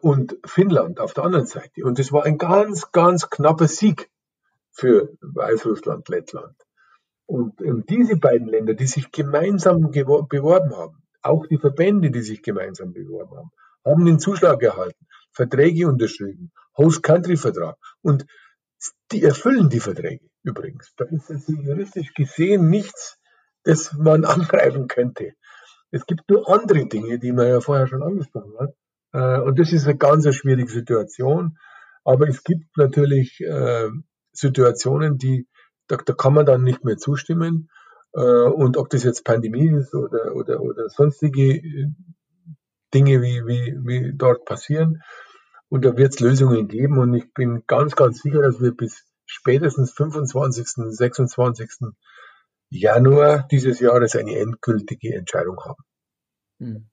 und 0.00 0.38
Finnland 0.44 1.00
auf 1.00 1.14
der 1.14 1.24
anderen 1.24 1.46
Seite. 1.46 1.84
Und 1.84 1.98
es 1.98 2.12
war 2.12 2.24
ein 2.24 2.38
ganz, 2.38 2.92
ganz 2.92 3.28
knapper 3.28 3.68
Sieg 3.68 4.10
für 4.70 5.10
Weißrussland, 5.20 6.08
Lettland. 6.08 6.54
Und, 7.26 7.60
und 7.60 7.88
diese 7.90 8.16
beiden 8.16 8.46
Länder, 8.46 8.74
die 8.74 8.86
sich 8.86 9.10
gemeinsam 9.10 9.90
beworben 9.90 10.76
haben, 10.76 11.02
auch 11.22 11.46
die 11.46 11.58
Verbände, 11.58 12.10
die 12.10 12.22
sich 12.22 12.42
gemeinsam 12.42 12.92
beworben 12.92 13.36
haben, 13.36 13.50
haben 13.84 14.04
den 14.04 14.18
Zuschlag 14.18 14.62
erhalten, 14.62 15.06
Verträge 15.32 15.88
unterschrieben, 15.88 16.52
Host-Country-Vertrag. 16.76 17.76
Und 18.02 18.26
die 19.10 19.22
erfüllen 19.22 19.68
die 19.70 19.80
Verträge 19.80 20.28
übrigens. 20.42 20.92
Da 20.96 21.04
ist 21.06 21.30
also 21.30 21.52
juristisch 21.52 22.14
gesehen 22.14 22.68
nichts, 22.70 23.18
das 23.64 23.92
man 23.92 24.24
angreifen 24.36 24.86
könnte. 24.86 25.32
Es 25.90 26.06
gibt 26.06 26.28
nur 26.30 26.48
andere 26.48 26.86
Dinge, 26.86 27.18
die 27.18 27.32
man 27.32 27.48
ja 27.48 27.60
vorher 27.60 27.86
schon 27.86 28.02
angesprochen 28.02 28.54
hat. 28.58 28.74
Äh, 29.16 29.40
und 29.40 29.58
das 29.58 29.72
ist 29.72 29.86
eine 29.86 29.96
ganz 29.96 30.32
schwierige 30.34 30.70
Situation. 30.70 31.58
Aber 32.04 32.28
es 32.28 32.44
gibt 32.44 32.76
natürlich 32.76 33.40
äh, 33.40 33.88
Situationen, 34.32 35.16
die, 35.16 35.48
da, 35.88 35.96
da 35.96 36.12
kann 36.12 36.34
man 36.34 36.46
dann 36.46 36.62
nicht 36.62 36.84
mehr 36.84 36.98
zustimmen. 36.98 37.70
Äh, 38.12 38.20
und 38.20 38.76
ob 38.76 38.90
das 38.90 39.04
jetzt 39.04 39.24
Pandemie 39.24 39.70
ist 39.70 39.94
oder, 39.94 40.36
oder, 40.36 40.60
oder 40.60 40.88
sonstige 40.90 41.92
Dinge, 42.92 43.22
wie, 43.22 43.42
wie, 43.46 43.76
wie 43.84 44.12
dort 44.14 44.44
passieren. 44.44 45.02
Und 45.68 45.84
da 45.84 45.96
wird 45.96 46.14
es 46.14 46.20
Lösungen 46.20 46.68
geben. 46.68 46.98
Und 46.98 47.14
ich 47.14 47.32
bin 47.32 47.64
ganz, 47.66 47.96
ganz 47.96 48.20
sicher, 48.20 48.42
dass 48.42 48.60
wir 48.60 48.72
bis 48.72 49.04
spätestens 49.24 49.92
25., 49.92 50.66
26. 50.90 51.70
Januar 52.68 53.48
dieses 53.50 53.80
Jahres 53.80 54.14
eine 54.14 54.38
endgültige 54.38 55.14
Entscheidung 55.14 55.58
haben. 55.64 55.82
Hm. 56.58 56.90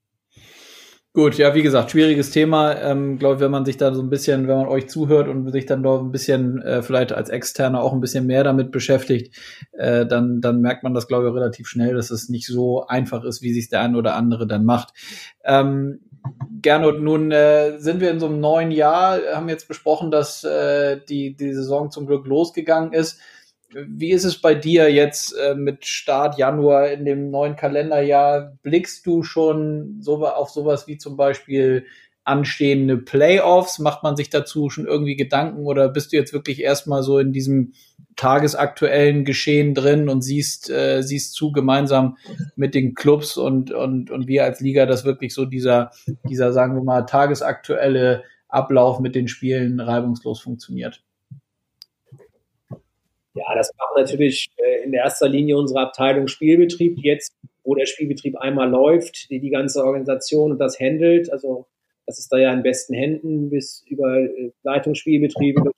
Gut, 1.16 1.38
ja, 1.38 1.54
wie 1.54 1.62
gesagt, 1.62 1.92
schwieriges 1.92 2.32
Thema. 2.32 2.74
Ähm, 2.74 3.18
glaube, 3.18 3.38
wenn 3.38 3.52
man 3.52 3.64
sich 3.64 3.76
da 3.76 3.94
so 3.94 4.02
ein 4.02 4.10
bisschen, 4.10 4.48
wenn 4.48 4.56
man 4.56 4.66
euch 4.66 4.88
zuhört 4.88 5.28
und 5.28 5.48
sich 5.52 5.64
dann 5.64 5.84
doch 5.84 6.00
ein 6.00 6.10
bisschen 6.10 6.60
äh, 6.60 6.82
vielleicht 6.82 7.12
als 7.12 7.30
Externer 7.30 7.80
auch 7.80 7.92
ein 7.92 8.00
bisschen 8.00 8.26
mehr 8.26 8.42
damit 8.42 8.72
beschäftigt, 8.72 9.32
äh, 9.74 10.06
dann, 10.06 10.40
dann 10.40 10.60
merkt 10.60 10.82
man 10.82 10.92
das, 10.92 11.06
glaube 11.06 11.28
ich, 11.28 11.34
relativ 11.34 11.68
schnell, 11.68 11.94
dass 11.94 12.10
es 12.10 12.28
nicht 12.30 12.48
so 12.48 12.88
einfach 12.88 13.22
ist, 13.22 13.42
wie 13.42 13.54
sich 13.54 13.68
der 13.68 13.82
eine 13.82 13.96
oder 13.96 14.16
andere 14.16 14.48
dann 14.48 14.64
macht. 14.64 14.92
Ähm, 15.44 16.00
Gernot, 16.60 17.00
nun 17.00 17.30
äh, 17.30 17.78
sind 17.78 18.00
wir 18.00 18.10
in 18.10 18.18
so 18.18 18.26
einem 18.26 18.40
neuen 18.40 18.72
Jahr, 18.72 19.20
haben 19.34 19.48
jetzt 19.48 19.68
besprochen, 19.68 20.10
dass 20.10 20.42
äh, 20.42 20.98
die, 21.08 21.36
die 21.36 21.54
Saison 21.54 21.92
zum 21.92 22.08
Glück 22.08 22.26
losgegangen 22.26 22.92
ist. 22.92 23.20
Wie 23.74 24.12
ist 24.12 24.24
es 24.24 24.40
bei 24.40 24.54
dir 24.54 24.92
jetzt 24.92 25.32
äh, 25.32 25.54
mit 25.54 25.84
Start 25.84 26.38
Januar 26.38 26.90
in 26.90 27.04
dem 27.04 27.30
neuen 27.30 27.56
Kalenderjahr? 27.56 28.56
Blickst 28.62 29.04
du 29.06 29.22
schon 29.22 29.98
so 30.00 30.26
auf 30.26 30.50
sowas 30.50 30.86
wie 30.86 30.98
zum 30.98 31.16
Beispiel 31.16 31.86
anstehende 32.24 32.96
Playoffs? 32.96 33.78
Macht 33.78 34.02
man 34.02 34.16
sich 34.16 34.30
dazu 34.30 34.70
schon 34.70 34.86
irgendwie 34.86 35.16
Gedanken 35.16 35.66
oder 35.66 35.88
bist 35.88 36.12
du 36.12 36.16
jetzt 36.16 36.32
wirklich 36.32 36.62
erstmal 36.62 37.02
so 37.02 37.18
in 37.18 37.32
diesem 37.32 37.72
tagesaktuellen 38.16 39.24
Geschehen 39.24 39.74
drin 39.74 40.08
und 40.08 40.22
siehst, 40.22 40.70
äh, 40.70 41.02
siehst 41.02 41.34
zu 41.34 41.52
gemeinsam 41.52 42.16
mit 42.56 42.74
den 42.74 42.94
Clubs 42.94 43.36
und, 43.36 43.72
und, 43.72 44.10
und 44.10 44.28
wir 44.28 44.44
als 44.44 44.60
Liga, 44.60 44.86
dass 44.86 45.04
wirklich 45.04 45.34
so 45.34 45.44
dieser, 45.46 45.90
dieser, 46.28 46.52
sagen 46.52 46.76
wir 46.76 46.82
mal, 46.82 47.02
tagesaktuelle 47.02 48.22
Ablauf 48.48 49.00
mit 49.00 49.14
den 49.14 49.26
Spielen 49.28 49.80
reibungslos 49.80 50.40
funktioniert? 50.40 51.03
Ja, 53.34 53.54
das 53.54 53.70
macht 53.76 53.96
natürlich 53.96 54.48
äh, 54.56 54.84
in 54.84 54.92
erster 54.92 55.28
Linie 55.28 55.56
unsere 55.56 55.80
Abteilung 55.80 56.28
Spielbetrieb, 56.28 56.98
jetzt, 57.02 57.34
wo 57.64 57.74
der 57.74 57.86
Spielbetrieb 57.86 58.36
einmal 58.36 58.70
läuft, 58.70 59.28
die 59.30 59.40
die 59.40 59.50
ganze 59.50 59.84
Organisation 59.84 60.52
und 60.52 60.58
das 60.58 60.78
handelt. 60.78 61.32
Also 61.32 61.66
das 62.06 62.18
ist 62.18 62.32
da 62.32 62.38
ja 62.38 62.52
in 62.52 62.62
besten 62.62 62.94
Händen 62.94 63.50
bis 63.50 63.84
über 63.88 64.18
äh, 64.18 64.52
Leitungsspielbetriebe, 64.62 65.72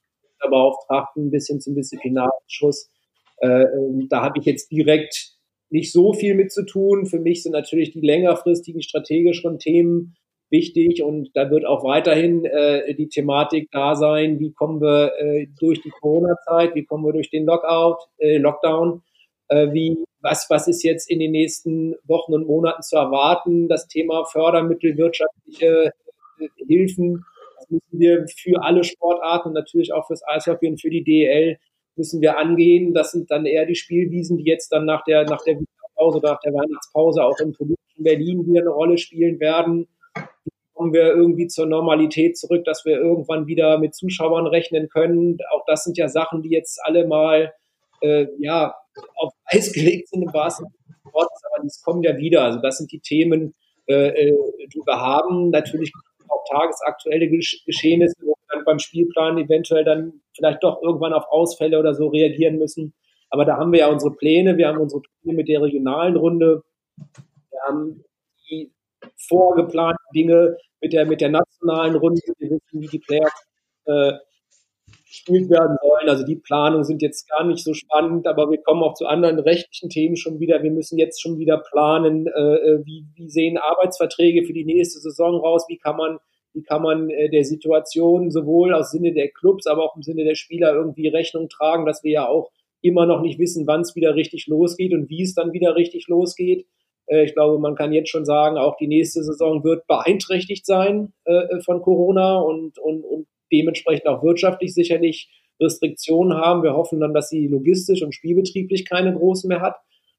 Beauftragten 0.49 1.31
bis 1.31 1.47
hin 1.47 1.61
zum 1.61 1.75
Disziplinarausschuss. 1.75 2.91
Äh, 3.39 3.49
ähm, 3.49 4.07
da 4.09 4.23
habe 4.23 4.39
ich 4.39 4.45
jetzt 4.45 4.71
direkt 4.71 5.33
nicht 5.71 5.93
so 5.93 6.13
viel 6.13 6.35
mit 6.35 6.53
zu 6.53 6.65
tun. 6.65 7.07
Für 7.07 7.19
mich 7.19 7.43
sind 7.43 7.53
natürlich 7.53 7.91
die 7.93 8.01
längerfristigen 8.01 8.83
strategischen 8.83 9.59
Themen 9.59 10.17
wichtig 10.51 11.03
und 11.03 11.30
da 11.34 11.51
wird 11.51 11.64
auch 11.64 11.84
weiterhin 11.84 12.44
äh, 12.44 12.94
die 12.94 13.09
Thematik 13.09 13.68
da 13.72 13.97
sein, 13.97 14.38
wie 14.38 14.53
kommen 14.53 14.80
wir 14.80 15.12
äh, 15.18 15.47
durch 15.59 15.82
die 15.82 15.90
Corona-Zeit, 15.90 16.74
wie 16.74 16.84
kommen 16.84 17.05
wir 17.05 17.12
durch 17.12 17.30
den 17.30 17.47
Lockout, 17.47 17.99
äh, 18.18 18.38
Lockdown, 18.38 19.03
äh, 19.49 19.72
wie 19.72 19.97
was 20.20 20.47
was 20.49 20.68
ist 20.68 20.82
jetzt 20.82 21.11
in 21.11 21.18
den 21.18 21.32
nächsten 21.32 21.94
Wochen 22.05 22.34
und 22.34 22.47
Monaten 22.47 22.82
zu 22.82 22.97
erwarten, 22.97 23.68
das 23.68 23.88
Thema 23.88 24.24
Fördermittel, 24.24 24.97
wirtschaftliche 24.97 25.92
äh, 26.38 26.49
Hilfen, 26.66 27.24
das 27.59 27.70
müssen 27.70 28.01
wir 28.01 28.26
für 28.28 28.62
alle 28.62 28.84
Sportarten 28.84 29.49
und 29.49 29.55
natürlich 29.55 29.92
auch 29.92 30.07
fürs 30.07 30.26
Eishockey 30.26 30.68
und 30.68 30.80
für 30.80 30.90
die 30.90 31.03
DEL 31.03 31.59
müssen 31.97 32.20
wir 32.20 32.36
angehen. 32.36 32.92
Das 32.92 33.12
sind 33.12 33.30
dann 33.30 33.47
eher 33.47 33.64
die 33.64 33.74
Spielwiesen, 33.74 34.36
die 34.36 34.44
jetzt 34.44 34.68
dann 34.70 34.84
nach 34.84 35.03
der 35.05 35.24
nach 35.24 35.42
der 35.42 35.59
Pause, 35.97 36.20
nach 36.22 36.38
der 36.40 36.53
Weihnachtspause 36.53 37.24
auch 37.24 37.38
im 37.40 37.53
politischen 37.53 38.05
Berlin 38.05 38.47
wieder 38.47 38.61
eine 38.61 38.70
Rolle 38.70 38.99
spielen 38.99 39.40
werden 39.40 39.88
kommen 40.77 40.93
wir 40.93 41.07
irgendwie 41.07 41.47
zur 41.47 41.66
Normalität 41.66 42.37
zurück, 42.37 42.64
dass 42.64 42.85
wir 42.85 42.99
irgendwann 42.99 43.47
wieder 43.47 43.79
mit 43.79 43.95
Zuschauern 43.95 44.47
rechnen 44.47 44.89
können. 44.91 45.39
Auch 45.51 45.64
das 45.66 45.85
sind 45.85 45.97
ja 45.97 46.09
Sachen, 46.09 46.43
die 46.43 46.51
jetzt 46.51 46.79
alle 46.85 47.07
mal 47.07 47.53
äh, 48.03 48.27
ja, 48.39 48.74
auf 49.16 49.33
Eis 49.47 49.72
gelegt 49.72 50.09
sind 50.09 50.22
im 50.22 50.35
wahrsten 50.35 50.66
Wortes, 51.12 51.43
aber 51.51 51.64
das 51.64 51.83
kommen 51.83 52.03
ja 52.03 52.16
wieder. 52.18 52.43
Also 52.43 52.61
das 52.61 52.77
sind 52.77 52.93
die 52.93 53.01
Themen, 53.01 53.55
äh, 53.89 54.29
äh 54.29 54.39
die 54.72 54.81
wir 54.85 55.01
haben. 55.01 55.49
Natürlich 55.49 55.93
auch 56.29 56.45
tagesaktuelle 56.51 57.29
Geschehnisse, 57.29 58.16
wo 58.20 58.35
wir 58.35 58.55
dann 58.55 58.64
beim 58.64 58.79
Spielplan 58.79 59.39
eventuell 59.39 59.85
dann 59.85 60.20
vielleicht 60.37 60.62
doch 60.62 60.83
irgendwann 60.83 61.14
auf 61.14 61.24
Ausfälle 61.31 61.79
oder 61.79 61.95
so 61.95 62.09
reagieren 62.09 62.59
müssen. 62.59 62.93
Aber 63.31 63.47
da 63.47 63.57
haben 63.57 63.72
wir 63.72 63.81
ja 63.81 63.89
unsere 63.89 64.14
Pläne, 64.14 64.59
wir 64.59 64.68
haben 64.68 64.79
unsere 64.79 65.01
Pläne 65.01 65.37
mit 65.37 65.49
der 65.49 65.62
regionalen 65.62 66.16
Runde, 66.16 66.62
wir 66.97 67.61
haben 67.66 68.05
die 68.49 68.76
vorgeplanten 69.29 70.05
Dinge 70.15 70.57
mit 70.81 70.93
der, 70.93 71.07
mit 71.07 71.21
der 71.21 71.31
nationalen 71.31 71.97
Runde. 71.97 72.21
Wir 72.39 72.51
wissen, 72.51 72.81
wie 72.81 72.89
die 72.89 72.99
Players 72.99 73.33
äh, 73.87 74.13
gespielt 75.09 75.51
werden 75.51 75.77
sollen. 75.83 76.09
Also 76.09 76.25
die 76.25 76.37
Planungen 76.37 76.85
sind 76.85 77.03
jetzt 77.03 77.29
gar 77.29 77.45
nicht 77.45 77.65
so 77.65 77.75
spannend, 77.75 78.27
aber 78.27 78.51
wir 78.51 78.59
kommen 78.59 78.83
auch 78.83 78.95
zu 78.95 79.07
anderen 79.07 79.39
rechtlichen 79.39 79.89
Themen 79.89 80.17
schon 80.17 80.41
wieder. 80.41 80.63
Wir 80.63 80.71
müssen 80.71 80.99
jetzt 80.99 81.21
schon 81.21 81.39
wieder 81.39 81.59
planen, 81.59 82.27
äh, 82.27 82.85
wie, 82.85 83.07
wie 83.15 83.29
sehen 83.29 83.59
Arbeitsverträge 83.59 84.45
für 84.45 84.53
die 84.53 84.65
nächste 84.65 85.01
Saison 85.01 85.37
raus, 85.37 85.67
wie 85.69 85.79
kann 85.79 85.97
man 85.97 86.19
wie 86.57 86.63
kann 86.63 86.83
man 86.83 87.11
äh, 87.11 87.29
der 87.29 87.45
Situation 87.45 88.31
sowohl 88.31 88.73
aus 88.73 88.91
Sinne 88.91 89.13
der 89.13 89.29
Clubs, 89.29 89.67
aber 89.67 89.85
auch 89.85 89.95
im 89.95 90.03
Sinne 90.03 90.25
der 90.25 90.37
Spieler 90.37 90.73
irgendwie 90.73 91.09
Rechnung 91.09 91.51
tragen, 91.51 91.85
dass 91.85 92.03
wir 92.03 92.13
ja 92.13 92.29
auch 92.29 92.51
immer 92.81 93.05
noch 93.05 93.21
nicht 93.21 93.39
wissen, 93.39 93.67
wann 93.67 93.83
es 93.83 93.95
wieder 93.95 94.15
richtig 94.15 94.47
losgeht 94.47 94.95
und 94.95 95.11
wie 95.11 95.23
es 95.23 95.35
dann 95.35 95.53
wieder 95.53 95.77
richtig 95.77 96.09
losgeht. 96.09 96.67
Äh, 97.07 97.25
ich 97.25 97.35
glaube, 97.35 97.59
man 97.59 97.75
kann 97.75 97.93
jetzt 97.93 98.11
schon 98.11 98.25
sagen, 98.25 98.59
auch 98.59 98.77
die 98.77 98.89
nächste 98.89 99.23
Saison 99.23 99.65
wird 99.65 99.87
beeinträchtigt 99.87 100.67
sein 100.67 101.13
äh, 101.25 101.61
von 101.65 101.83
Corona 101.83 102.39
und, 102.39 102.79
und, 102.79 103.05
und 103.05 103.27
dementsprechend 103.53 104.07
auch 104.07 104.23
wirtschaftlich 104.23 104.75
sicherlich 104.75 105.31
Restriktionen 105.61 106.37
haben. 106.37 106.63
Wir 106.63 106.75
hoffen 106.75 107.01
dann, 107.01 107.15
dass 107.15 107.29
sie 107.29 107.47
logistisch 107.47 108.03
und 108.03 108.15
spielbetrieblich 108.15 108.89
keine 108.89 109.15
großen 109.15 109.49
mehr 109.49 109.61
hat. 109.61 109.77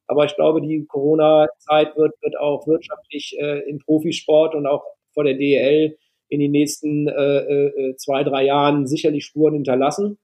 Aber 0.07 0.25
ich 0.25 0.35
glaube, 0.35 0.61
die 0.61 0.85
Corona-Zeit 0.85 1.97
wird, 1.97 2.13
wird 2.21 2.39
auch 2.39 2.65
wirtschaftlich 2.65 3.35
äh, 3.39 3.69
im 3.69 3.79
Profisport 3.79 4.55
und 4.55 4.65
auch 4.65 4.83
vor 5.13 5.25
der 5.25 5.33
DL 5.33 5.97
in 6.29 6.39
den 6.39 6.51
nächsten 6.51 7.07
äh, 7.07 7.37
äh, 7.39 7.95
zwei, 7.97 8.23
drei 8.23 8.45
Jahren 8.45 8.87
sicherlich 8.87 9.25
Spuren 9.25 9.53
hinterlassen. 9.55 10.17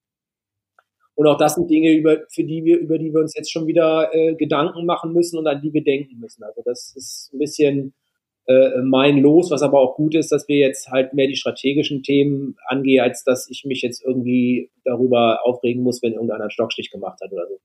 Und 1.15 1.27
auch 1.27 1.37
das 1.37 1.55
sind 1.55 1.69
Dinge, 1.69 1.91
über, 1.91 2.17
für 2.29 2.43
die 2.43 2.63
wir, 2.63 2.79
über 2.79 2.97
die 2.97 3.13
wir 3.13 3.19
uns 3.19 3.35
jetzt 3.35 3.51
schon 3.51 3.67
wieder 3.67 4.09
äh, 4.13 4.35
Gedanken 4.35 4.85
machen 4.85 5.13
müssen 5.13 5.37
und 5.37 5.47
an 5.47 5.61
die 5.61 5.73
wir 5.73 5.83
denken 5.83 6.19
müssen. 6.19 6.43
Also 6.43 6.61
das 6.65 6.93
ist 6.95 7.31
ein 7.33 7.39
bisschen 7.39 7.93
äh, 8.45 8.81
mein 8.81 9.19
Los, 9.19 9.51
was 9.51 9.61
aber 9.61 9.79
auch 9.79 9.95
gut 9.95 10.15
ist, 10.15 10.31
dass 10.31 10.47
wir 10.47 10.57
jetzt 10.57 10.89
halt 10.89 11.13
mehr 11.13 11.27
die 11.27 11.35
strategischen 11.35 12.03
Themen 12.03 12.57
angehen, 12.67 13.01
als 13.01 13.23
dass 13.23 13.49
ich 13.49 13.63
mich 13.63 13.81
jetzt 13.81 14.03
irgendwie 14.03 14.69
darüber 14.83 15.45
aufregen 15.45 15.83
muss, 15.83 16.01
wenn 16.01 16.13
irgendeiner 16.13 16.41
einen 16.41 16.51
Stockstich 16.51 16.91
gemacht 16.91 17.19
hat 17.21 17.31
oder 17.31 17.47
so. 17.47 17.59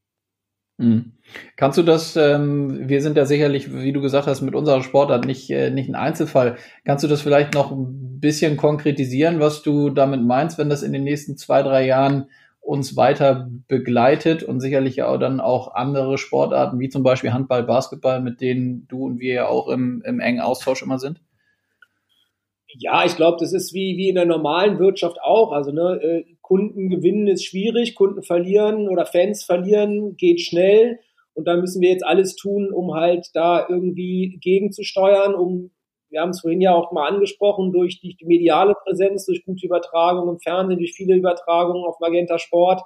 Mhm. 0.81 1.15
Kannst 1.57 1.77
du 1.77 1.83
das, 1.83 2.15
ähm, 2.15 2.89
wir 2.89 3.03
sind 3.03 3.17
ja 3.17 3.25
sicherlich, 3.25 3.75
wie 3.75 3.93
du 3.93 4.01
gesagt 4.01 4.29
hast, 4.29 4.43
mit 4.43 4.55
unserer 4.55 4.83
Sportart 4.83 5.27
nicht, 5.27 5.51
äh, 5.51 5.71
nicht 5.71 5.89
ein 5.89 5.97
Einzelfall. 5.97 6.57
Kannst 6.85 7.03
du 7.03 7.09
das 7.09 7.21
vielleicht 7.21 7.55
noch 7.55 7.73
ein 7.73 8.21
bisschen 8.21 8.57
konkretisieren, 8.57 9.41
was 9.41 9.63
du 9.63 9.91
damit 9.91 10.23
meinst, 10.23 10.57
wenn 10.59 10.71
das 10.71 10.85
in 10.85 10.93
den 10.93 11.03
nächsten 11.03 11.37
zwei, 11.37 11.63
drei 11.63 11.85
Jahren 11.85 12.29
uns 12.69 12.99
weiter 12.99 13.49
begleitet 13.67 14.43
und 14.43 14.61
sicherlich 14.61 15.03
auch 15.03 15.17
dann 15.17 15.41
auch 15.41 15.75
andere 15.75 16.19
Sportarten, 16.19 16.79
wie 16.79 16.91
zum 16.91 17.03
Beispiel 17.03 17.33
Handball, 17.33 17.63
Basketball, 17.63 18.21
mit 18.21 18.43
denen 18.43 18.87
du 18.89 19.07
und 19.07 19.21
wir 19.21 19.33
ja 19.33 19.49
auch 19.49 19.69
im, 19.69 20.03
im 20.05 20.21
engen 20.21 20.41
Austausch 20.41 20.83
immer 20.83 20.99
sind? 20.99 21.19
Ja, 22.79 23.07
ich 23.07 23.17
glaube, 23.17 23.39
das 23.41 23.55
ist 23.55 23.73
wie, 23.73 23.97
wie 23.97 24.11
in 24.11 24.17
der 24.17 24.27
normalen 24.27 24.79
Wirtschaft 24.79 25.17
auch. 25.23 25.53
Also 25.53 25.73
ne, 25.73 25.99
äh, 26.03 26.25
Kunden 26.43 26.91
gewinnen 26.91 27.27
ist 27.27 27.47
schwierig, 27.47 27.95
Kunden 27.95 28.23
verlieren 28.23 28.87
oder 28.91 29.07
Fans 29.07 29.45
verlieren 29.45 30.19
geht 30.19 30.43
schnell. 30.43 30.99
Und 31.33 31.49
da 31.49 31.57
müssen 31.57 31.81
wir 31.81 31.89
jetzt 31.89 32.05
alles 32.05 32.37
tun, 32.37 32.71
um 32.71 32.93
halt 32.93 33.29
da 33.33 33.67
irgendwie 33.67 34.39
gegenzusteuern, 34.43 35.35
um, 35.35 35.71
wir 36.11 36.21
haben 36.21 36.31
es 36.31 36.41
vorhin 36.41 36.61
ja 36.61 36.75
auch 36.75 36.93
mal 36.93 37.09
angesprochen, 37.09 37.73
durch 37.73 38.01
die 38.01 38.17
mediale 38.25 38.75
Präsenz, 38.85 39.27
durch 39.27 39.45
gute 39.45 39.67
Übertragung 39.67 40.29
im 40.29 40.39
Fernsehen, 40.39 40.79
durch 40.79 40.95
viele 40.95 41.17
Übertragungen 41.17 41.85
auf 41.85 42.01
Magenta 42.01 42.39
Sport, 42.39 42.83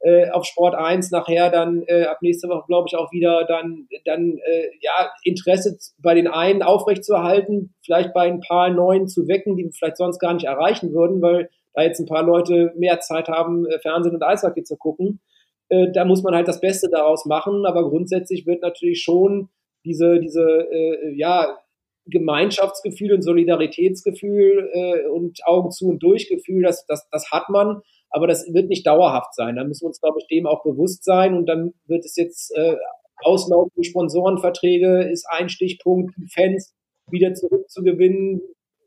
äh, 0.00 0.30
auf 0.30 0.44
Sport 0.44 0.74
1 0.74 1.10
nachher 1.10 1.50
dann 1.50 1.82
äh, 1.86 2.04
ab 2.04 2.18
nächste 2.20 2.48
Woche, 2.48 2.64
glaube 2.66 2.88
ich, 2.88 2.96
auch 2.96 3.10
wieder 3.12 3.44
dann, 3.44 3.88
dann 4.04 4.38
äh, 4.38 4.68
ja, 4.80 5.10
Interesse 5.24 5.78
bei 5.98 6.14
den 6.14 6.28
einen 6.28 6.62
aufrechtzuerhalten, 6.62 7.74
vielleicht 7.84 8.12
bei 8.12 8.26
ein 8.28 8.40
paar 8.40 8.68
neuen 8.70 9.08
zu 9.08 9.26
wecken, 9.26 9.56
die 9.56 9.64
wir 9.64 9.72
vielleicht 9.72 9.96
sonst 9.96 10.18
gar 10.18 10.34
nicht 10.34 10.46
erreichen 10.46 10.92
würden, 10.92 11.22
weil 11.22 11.48
da 11.72 11.82
jetzt 11.82 11.98
ein 12.00 12.06
paar 12.06 12.22
Leute 12.22 12.72
mehr 12.76 13.00
Zeit 13.00 13.28
haben, 13.28 13.66
äh, 13.66 13.78
Fernsehen 13.78 14.14
und 14.14 14.22
Eishockey 14.22 14.64
zu 14.64 14.76
gucken. 14.76 15.20
Äh, 15.68 15.90
da 15.92 16.04
muss 16.04 16.22
man 16.22 16.34
halt 16.34 16.48
das 16.48 16.60
Beste 16.60 16.88
daraus 16.90 17.24
machen, 17.24 17.64
aber 17.66 17.88
grundsätzlich 17.88 18.46
wird 18.46 18.62
natürlich 18.62 19.02
schon 19.02 19.48
diese, 19.84 20.18
diese 20.20 20.42
äh, 20.42 21.14
ja, 21.16 21.58
Gemeinschaftsgefühl 22.06 23.12
und 23.12 23.22
Solidaritätsgefühl 23.22 24.70
äh, 24.72 25.08
und 25.08 25.40
Augen 25.44 25.70
zu 25.70 25.88
und 25.88 26.02
durch 26.02 26.28
Gefühl, 26.28 26.62
das, 26.62 26.86
das, 26.86 27.08
das 27.10 27.30
hat 27.30 27.48
man 27.48 27.82
aber 28.10 28.26
das 28.26 28.46
wird 28.52 28.68
nicht 28.68 28.86
dauerhaft 28.86 29.34
sein. 29.34 29.56
Da 29.56 29.64
müssen 29.64 29.82
wir 29.82 29.88
uns, 29.88 30.00
glaube 30.00 30.18
ich, 30.20 30.26
dem 30.28 30.46
auch 30.46 30.62
bewusst 30.62 31.04
sein 31.04 31.34
und 31.34 31.46
dann 31.46 31.74
wird 31.86 32.04
es 32.04 32.16
jetzt 32.16 32.50
äh, 32.56 32.76
auslaufende 33.22 33.84
Sponsorenverträge 33.84 35.02
ist 35.10 35.26
ein 35.28 35.48
Stichpunkt, 35.48 36.14
Fans 36.32 36.74
wieder 37.10 37.34
zurückzugewinnen, 37.34 38.40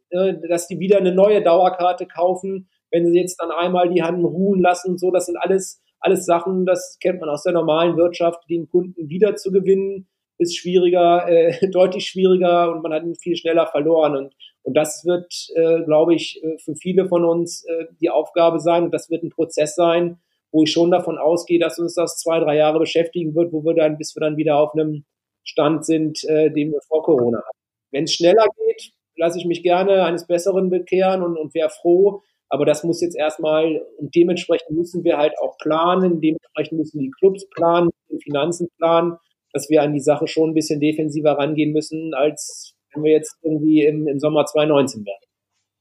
äh, 0.10 0.36
dass 0.48 0.68
die 0.68 0.80
wieder 0.80 0.98
eine 0.98 1.14
neue 1.14 1.44
Dauerkarte 1.44 2.06
kaufen, 2.06 2.70
wenn 2.92 3.06
sie 3.06 3.20
jetzt 3.20 3.40
dann 3.40 3.52
einmal 3.52 3.90
die 3.90 4.02
Handen 4.04 4.26
ruhen 4.26 4.62
lassen 4.62 4.92
und 4.92 5.00
so. 5.00 5.12
Das 5.12 5.28
sind 5.28 5.38
alles, 5.38 5.82
alles 6.00 6.26
Sachen, 6.26 6.66
das 6.66 6.98
kennt 7.02 7.20
man 7.20 7.30
aus 7.30 7.44
der 7.44 7.54
normalen 7.54 7.98
Wirtschaft, 7.98 8.44
den 8.50 8.68
Kunden 8.68 9.10
wieder 9.10 9.36
zu 9.36 9.52
gewinnen 9.52 10.08
ist 10.40 10.58
schwieriger, 10.58 11.28
äh, 11.28 11.70
deutlich 11.72 12.08
schwieriger 12.08 12.72
und 12.72 12.82
man 12.82 12.94
hat 12.94 13.04
ihn 13.04 13.16
viel 13.16 13.36
schneller 13.36 13.68
verloren. 13.68 14.16
Und, 14.16 14.34
und 14.64 14.74
das 14.74 15.06
wird, 15.06 15.50
äh, 15.56 15.84
glaube 15.84 16.16
ich, 16.16 16.42
äh, 16.44 16.58
für 16.58 16.76
viele 16.76 17.08
von 17.08 17.24
uns 17.26 17.64
äh, 17.66 17.86
die 18.02 18.10
Aufgabe 18.10 18.60
sein 18.60 18.84
und 18.84 18.94
das 18.94 19.10
wird 19.10 19.24
ein 19.24 19.30
Prozess 19.30 19.76
sein, 19.76 20.20
wo 20.52 20.64
ich 20.64 20.72
schon 20.72 20.90
davon 20.90 21.18
ausgehe, 21.20 21.60
dass 21.60 21.78
uns 21.78 21.94
das 21.94 22.18
zwei, 22.18 22.40
drei 22.40 22.56
Jahre 22.56 22.80
beschäftigen 22.80 23.36
wird, 23.36 23.54
wo 23.54 23.64
wir 23.64 23.76
dann, 23.76 23.98
bis 23.98 24.16
wir 24.16 24.22
dann 24.22 24.38
wieder 24.38 24.58
auf 24.58 24.74
einem 24.74 25.06
Stand 25.44 25.86
sind, 25.86 26.24
äh, 26.24 26.50
den 26.50 26.72
wir 26.72 26.82
vor 26.88 27.04
Corona 27.04 27.40
hatten. 27.40 27.58
Wenn 27.92 28.06
es 28.06 28.14
schneller 28.14 28.46
geht, 28.58 28.92
lasse 29.16 29.38
ich 29.38 29.46
mich 29.46 29.62
gerne 29.62 30.06
eines 30.06 30.26
Besseren 30.26 30.70
bekehren 30.70 31.22
und, 31.22 31.38
und 31.38 31.54
wäre 31.54 31.70
froh. 31.70 32.22
Aber 32.48 32.66
das 32.66 32.84
muss 32.84 33.02
jetzt 33.02 33.16
erstmal, 33.16 33.86
und 33.98 34.16
dementsprechend 34.16 34.72
müssen 34.72 35.04
wir 35.04 35.18
halt 35.18 35.34
auch 35.40 35.58
planen, 35.58 36.20
dementsprechend 36.22 36.80
müssen 36.80 37.00
die 37.00 37.12
Clubs 37.12 37.48
planen, 37.50 37.90
die 38.10 38.22
Finanzen 38.24 38.70
planen 38.78 39.18
dass 39.54 39.70
wir 39.70 39.82
an 39.82 39.94
die 39.94 40.00
Sache 40.00 40.28
schon 40.28 40.52
ein 40.52 40.54
bisschen 40.54 40.80
defensiver 40.80 41.32
rangehen 41.38 41.72
müssen, 41.72 42.14
als 42.14 42.76
wenn 42.94 43.04
wir 43.04 43.12
jetzt 43.12 43.38
irgendwie 43.42 43.86
im, 43.86 44.08
im 44.08 44.20
Sommer 44.20 44.46
2019 44.46 45.06
wären. 45.06 45.20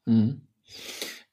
Mhm. 0.06 0.40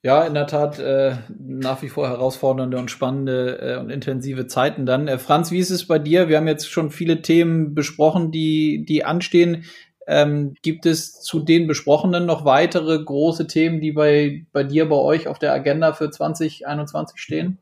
Ja, 0.05 0.23
in 0.27 0.35
der 0.35 0.45
Tat 0.45 0.77
äh, 0.77 1.15
nach 1.35 1.81
wie 1.81 1.89
vor 1.89 2.07
herausfordernde 2.07 2.77
und 2.77 2.91
spannende 2.91 3.57
äh, 3.59 3.79
und 3.79 3.89
intensive 3.89 4.45
Zeiten 4.45 4.85
dann. 4.85 5.07
Äh, 5.07 5.17
Franz, 5.17 5.49
wie 5.49 5.57
ist 5.57 5.71
es 5.71 5.87
bei 5.87 5.97
dir? 5.97 6.29
Wir 6.29 6.37
haben 6.37 6.47
jetzt 6.47 6.69
schon 6.69 6.91
viele 6.91 7.23
Themen 7.23 7.73
besprochen, 7.73 8.31
die, 8.31 8.85
die 8.87 9.03
anstehen. 9.03 9.65
Ähm, 10.05 10.53
gibt 10.61 10.85
es 10.85 11.23
zu 11.23 11.39
den 11.39 11.65
besprochenen 11.65 12.27
noch 12.27 12.45
weitere 12.45 13.03
große 13.03 13.47
Themen, 13.47 13.81
die 13.81 13.93
bei, 13.93 14.45
bei 14.51 14.63
dir, 14.63 14.87
bei 14.87 14.95
euch 14.95 15.27
auf 15.27 15.39
der 15.39 15.53
Agenda 15.53 15.93
für 15.93 16.11
2021 16.11 17.17
stehen? 17.19 17.57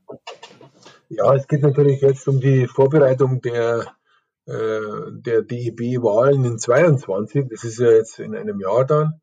Ja, 1.07 1.33
es 1.35 1.47
geht 1.47 1.61
natürlich 1.61 2.01
jetzt 2.01 2.27
um 2.27 2.41
die 2.41 2.67
Vorbereitung 2.67 3.41
der 3.41 3.85
der 4.45 5.41
DEB-Wahlen 5.41 6.43
in 6.43 6.59
22. 6.59 7.45
Das 7.49 7.63
ist 7.63 7.79
ja 7.79 7.91
jetzt 7.91 8.19
in 8.19 8.35
einem 8.35 8.59
Jahr 8.59 8.85
dann. 8.85 9.21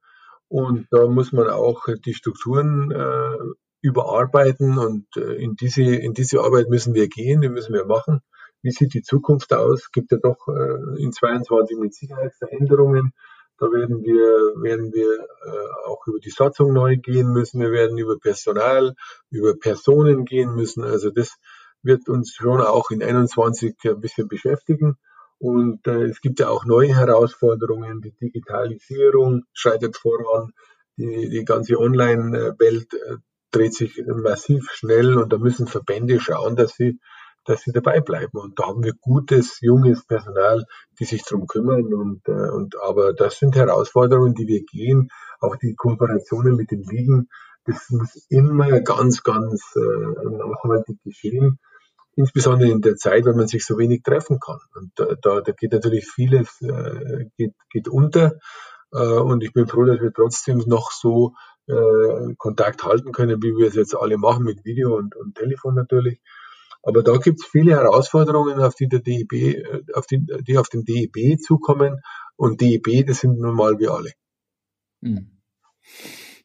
Und 0.49 0.87
da 0.91 1.07
muss 1.07 1.33
man 1.33 1.49
auch 1.49 1.87
die 2.05 2.15
Strukturen 2.15 2.91
äh, 2.91 3.37
überarbeiten 3.83 4.79
und 4.79 5.07
äh, 5.17 5.35
in, 5.35 5.57
diese, 5.57 5.83
in 5.83 6.13
diese 6.13 6.41
Arbeit 6.41 6.69
müssen 6.69 6.95
wir 6.95 7.09
gehen, 7.09 7.41
die 7.41 7.49
müssen 7.49 7.73
wir 7.73 7.87
machen. 7.87 8.21
Wie 8.63 8.71
sieht 8.71 8.93
die 8.93 9.03
Zukunft 9.03 9.53
aus? 9.55 9.91
Gibt 9.91 10.13
ja 10.13 10.19
doch 10.19 10.49
äh, 10.49 11.03
in 11.03 11.13
22 11.13 11.79
mit 11.79 11.95
Sicherheit 11.95 12.35
Veränderungen. 12.35 13.13
Da 13.59 13.67
werden 13.67 14.03
wir, 14.03 14.63
werden 14.63 14.93
wir 14.93 15.21
äh, 15.21 15.87
auch 15.87 16.07
über 16.07 16.19
die 16.19 16.31
Satzung 16.31 16.73
neu 16.73 16.97
gehen 16.97 17.33
müssen. 17.33 17.61
Wir 17.61 17.73
werden 17.73 17.97
über 17.97 18.19
Personal, 18.19 18.95
über 19.31 19.55
Personen 19.55 20.25
gehen 20.25 20.55
müssen. 20.55 20.83
Also 20.83 21.11
das 21.11 21.37
wird 21.83 22.09
uns 22.09 22.35
schon 22.35 22.61
auch 22.61 22.91
in 22.91 23.03
21 23.03 23.77
ein 23.85 24.01
bisschen 24.01 24.29
beschäftigen. 24.29 24.97
Und 25.41 25.87
äh, 25.87 26.05
es 26.05 26.21
gibt 26.21 26.39
ja 26.39 26.51
auch 26.51 26.67
neue 26.67 26.95
Herausforderungen. 26.95 28.03
Die 28.03 28.13
Digitalisierung 28.13 29.45
schreitet 29.55 29.97
voran. 29.97 30.53
Die, 30.99 31.31
die 31.31 31.45
ganze 31.47 31.79
Online-Welt 31.79 32.93
äh, 32.93 33.17
dreht 33.51 33.73
sich 33.73 34.05
massiv 34.07 34.69
schnell 34.71 35.17
und 35.17 35.33
da 35.33 35.39
müssen 35.39 35.67
Verbände 35.67 36.21
schauen, 36.21 36.57
dass 36.57 36.75
sie, 36.75 37.01
dass 37.47 37.63
sie 37.63 37.73
dabei 37.73 38.01
bleiben. 38.01 38.39
Und 38.39 38.59
da 38.59 38.67
haben 38.67 38.85
wir 38.85 38.93
gutes, 39.01 39.61
junges 39.63 40.05
Personal, 40.07 40.67
die 40.99 41.07
sich 41.07 41.25
drum 41.25 41.47
kümmern. 41.47 41.95
Und, 41.95 42.29
äh, 42.29 42.51
und 42.51 42.75
aber 42.83 43.15
das 43.15 43.39
sind 43.39 43.57
Herausforderungen, 43.57 44.35
die 44.35 44.47
wir 44.47 44.63
gehen. 44.65 45.09
Auch 45.41 45.57
die 45.57 45.75
Kooperationen 45.75 46.55
mit 46.55 46.71
den 46.71 46.83
Ligen, 46.83 47.31
das 47.65 47.89
muss 47.89 48.27
immer 48.29 48.79
ganz, 48.83 49.23
ganz 49.23 49.73
äh, 49.75 49.81
nachhaltig 49.81 50.99
geschehen 51.03 51.59
insbesondere 52.17 52.71
in 52.71 52.81
der 52.81 52.97
Zeit, 52.97 53.25
wenn 53.25 53.37
man 53.37 53.49
sich 53.49 53.65
so 53.65 53.79
wenig 53.79 54.03
treffen 54.03 54.41
kann. 54.41 54.59
Und 54.75 54.93
da, 54.97 55.15
da, 55.21 55.41
da 55.41 55.53
geht 55.53 55.73
natürlich 55.73 56.07
vieles 56.07 56.61
äh, 56.63 57.27
geht, 57.37 57.55
geht 57.71 57.89
unter. 57.89 58.39
Äh, 58.93 58.99
und 58.99 59.43
ich 59.43 59.53
bin 59.53 59.67
froh, 59.67 59.85
dass 59.85 60.01
wir 60.01 60.13
trotzdem 60.13 60.59
noch 60.67 60.91
so 60.91 61.35
äh, 61.67 62.35
Kontakt 62.37 62.85
halten 62.85 63.13
können, 63.13 63.43
wie 63.43 63.57
wir 63.57 63.69
es 63.69 63.75
jetzt 63.75 63.95
alle 63.95 64.19
machen, 64.19 64.45
mit 64.45 64.65
Video 64.65 64.97
und, 64.97 65.17
und 65.17 65.37
Telefon 65.37 65.75
natürlich. 65.75 66.21
Aber 66.83 67.03
da 67.03 67.17
gibt 67.19 67.41
es 67.41 67.47
viele 67.47 67.73
Herausforderungen, 67.73 68.59
auf 68.61 68.75
die 68.75 68.89
der 68.89 69.01
DEB, 69.01 69.33
äh, 69.33 69.83
auf 69.95 70.07
die, 70.07 70.25
die 70.47 70.59
auf 70.59 70.69
den 70.69 70.85
DEB 70.85 71.41
zukommen. 71.41 72.01
Und 72.37 72.61
DEB, 72.61 73.07
das 73.07 73.21
sind 73.21 73.39
nun 73.39 73.55
mal 73.55 73.79
wir 73.79 73.93
alle. 73.93 74.13
Hm. 75.03 75.41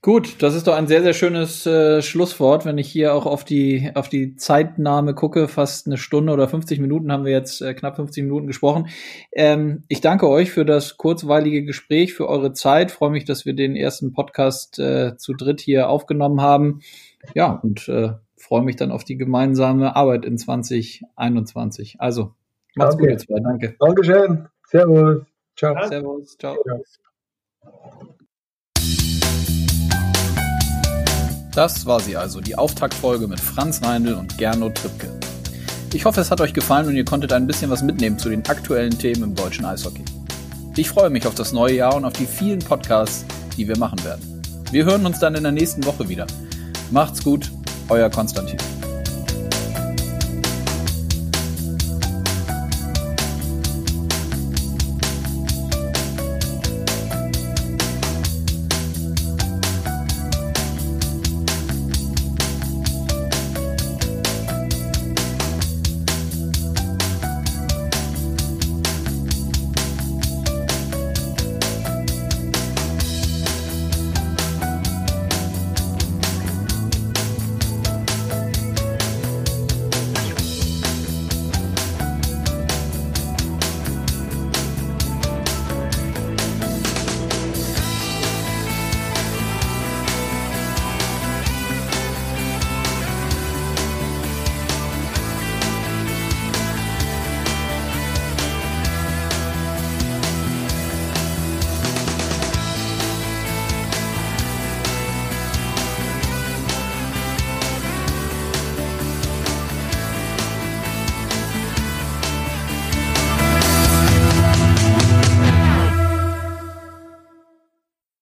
Gut, 0.06 0.44
das 0.44 0.54
ist 0.54 0.68
doch 0.68 0.76
ein 0.76 0.86
sehr, 0.86 1.02
sehr 1.02 1.16
schönes 1.16 1.66
äh, 1.66 2.04
Schlusswort, 2.04 2.64
wenn 2.64 2.78
ich 2.78 2.88
hier 2.88 3.16
auch 3.16 3.26
auf 3.26 3.44
die, 3.44 3.90
auf 3.96 4.08
die 4.08 4.36
Zeitnahme 4.36 5.16
gucke. 5.16 5.48
Fast 5.48 5.88
eine 5.88 5.98
Stunde 5.98 6.32
oder 6.32 6.48
50 6.48 6.80
Minuten 6.80 7.12
haben 7.12 7.26
wir 7.26 7.32
jetzt, 7.32 7.60
äh, 7.64 7.74
knapp 7.74 7.96
50 7.96 8.24
Minuten 8.24 8.46
gesprochen. 8.46 8.88
Ähm, 9.32 9.84
ich 9.88 10.02
danke 10.02 10.30
euch 10.30 10.52
für 10.52 10.64
das 10.64 10.98
kurzweilige 10.98 11.66
Gespräch, 11.66 12.14
für 12.14 12.30
eure 12.30 12.54
Zeit. 12.54 12.92
Freue 12.92 13.10
mich, 13.10 13.26
dass 13.26 13.48
wir 13.48 13.56
den 13.56 13.76
ersten 13.76 14.14
Podcast 14.14 14.78
äh, 14.78 15.18
zu 15.18 15.34
dritt 15.34 15.60
hier 15.60 15.90
aufgenommen 15.90 16.40
haben. 16.40 16.82
Ja, 17.34 17.54
und 17.54 17.90
äh, 17.90 18.12
freue 18.38 18.62
mich 18.62 18.76
dann 18.76 18.92
auf 18.92 19.06
die 19.06 19.18
gemeinsame 19.18 19.96
Arbeit 19.96 20.24
in 20.24 20.38
2021. 20.38 21.96
Also, 21.98 22.36
macht's 22.76 22.96
Danke. 22.96 22.98
gut, 22.98 23.10
ihr 23.10 23.18
zwei. 23.18 23.40
Danke. 23.40 23.76
Dankeschön. 23.80 24.50
Servus. 24.68 25.24
Ciao. 25.56 25.88
Servus. 25.88 26.38
Ciao. 26.38 26.56
Das 31.56 31.86
war 31.86 32.02
sie 32.02 32.18
also, 32.18 32.42
die 32.42 32.58
Auftaktfolge 32.58 33.30
mit 33.30 33.40
Franz 33.40 33.82
Reindl 33.82 34.16
und 34.16 34.38
Gernot 34.38 34.76
Trippke. 34.76 35.10
Ich 35.94 36.04
hoffe, 36.04 36.20
es 36.20 36.30
hat 36.30 36.42
euch 36.42 36.54
gefallen 36.54 36.88
und 36.88 36.98
ihr 36.98 37.06
konntet 37.06 37.32
ein 37.32 37.48
bisschen 37.48 37.72
was 37.72 37.82
mitnehmen 37.82 38.20
zu 38.20 38.28
den 38.28 38.46
aktuellen 38.46 39.00
Themen 39.00 39.24
im 39.24 39.36
deutschen 39.36 39.64
Eishockey. 39.64 40.04
Ich 40.76 40.90
freue 40.90 41.10
mich 41.10 41.26
auf 41.26 41.34
das 41.34 41.54
neue 41.54 41.76
Jahr 41.76 41.96
und 41.96 42.04
auf 42.04 42.12
die 42.12 42.26
vielen 42.26 42.60
Podcasts, 42.60 43.24
die 43.56 43.70
wir 43.70 43.78
machen 43.78 44.04
werden. 44.04 44.42
Wir 44.70 44.84
hören 44.84 45.06
uns 45.06 45.20
dann 45.20 45.36
in 45.36 45.44
der 45.44 45.54
nächsten 45.54 45.86
Woche 45.86 46.10
wieder. 46.10 46.28
Macht's 46.92 47.24
gut, 47.24 47.50
euer 47.88 48.10
Konstantin. 48.10 48.58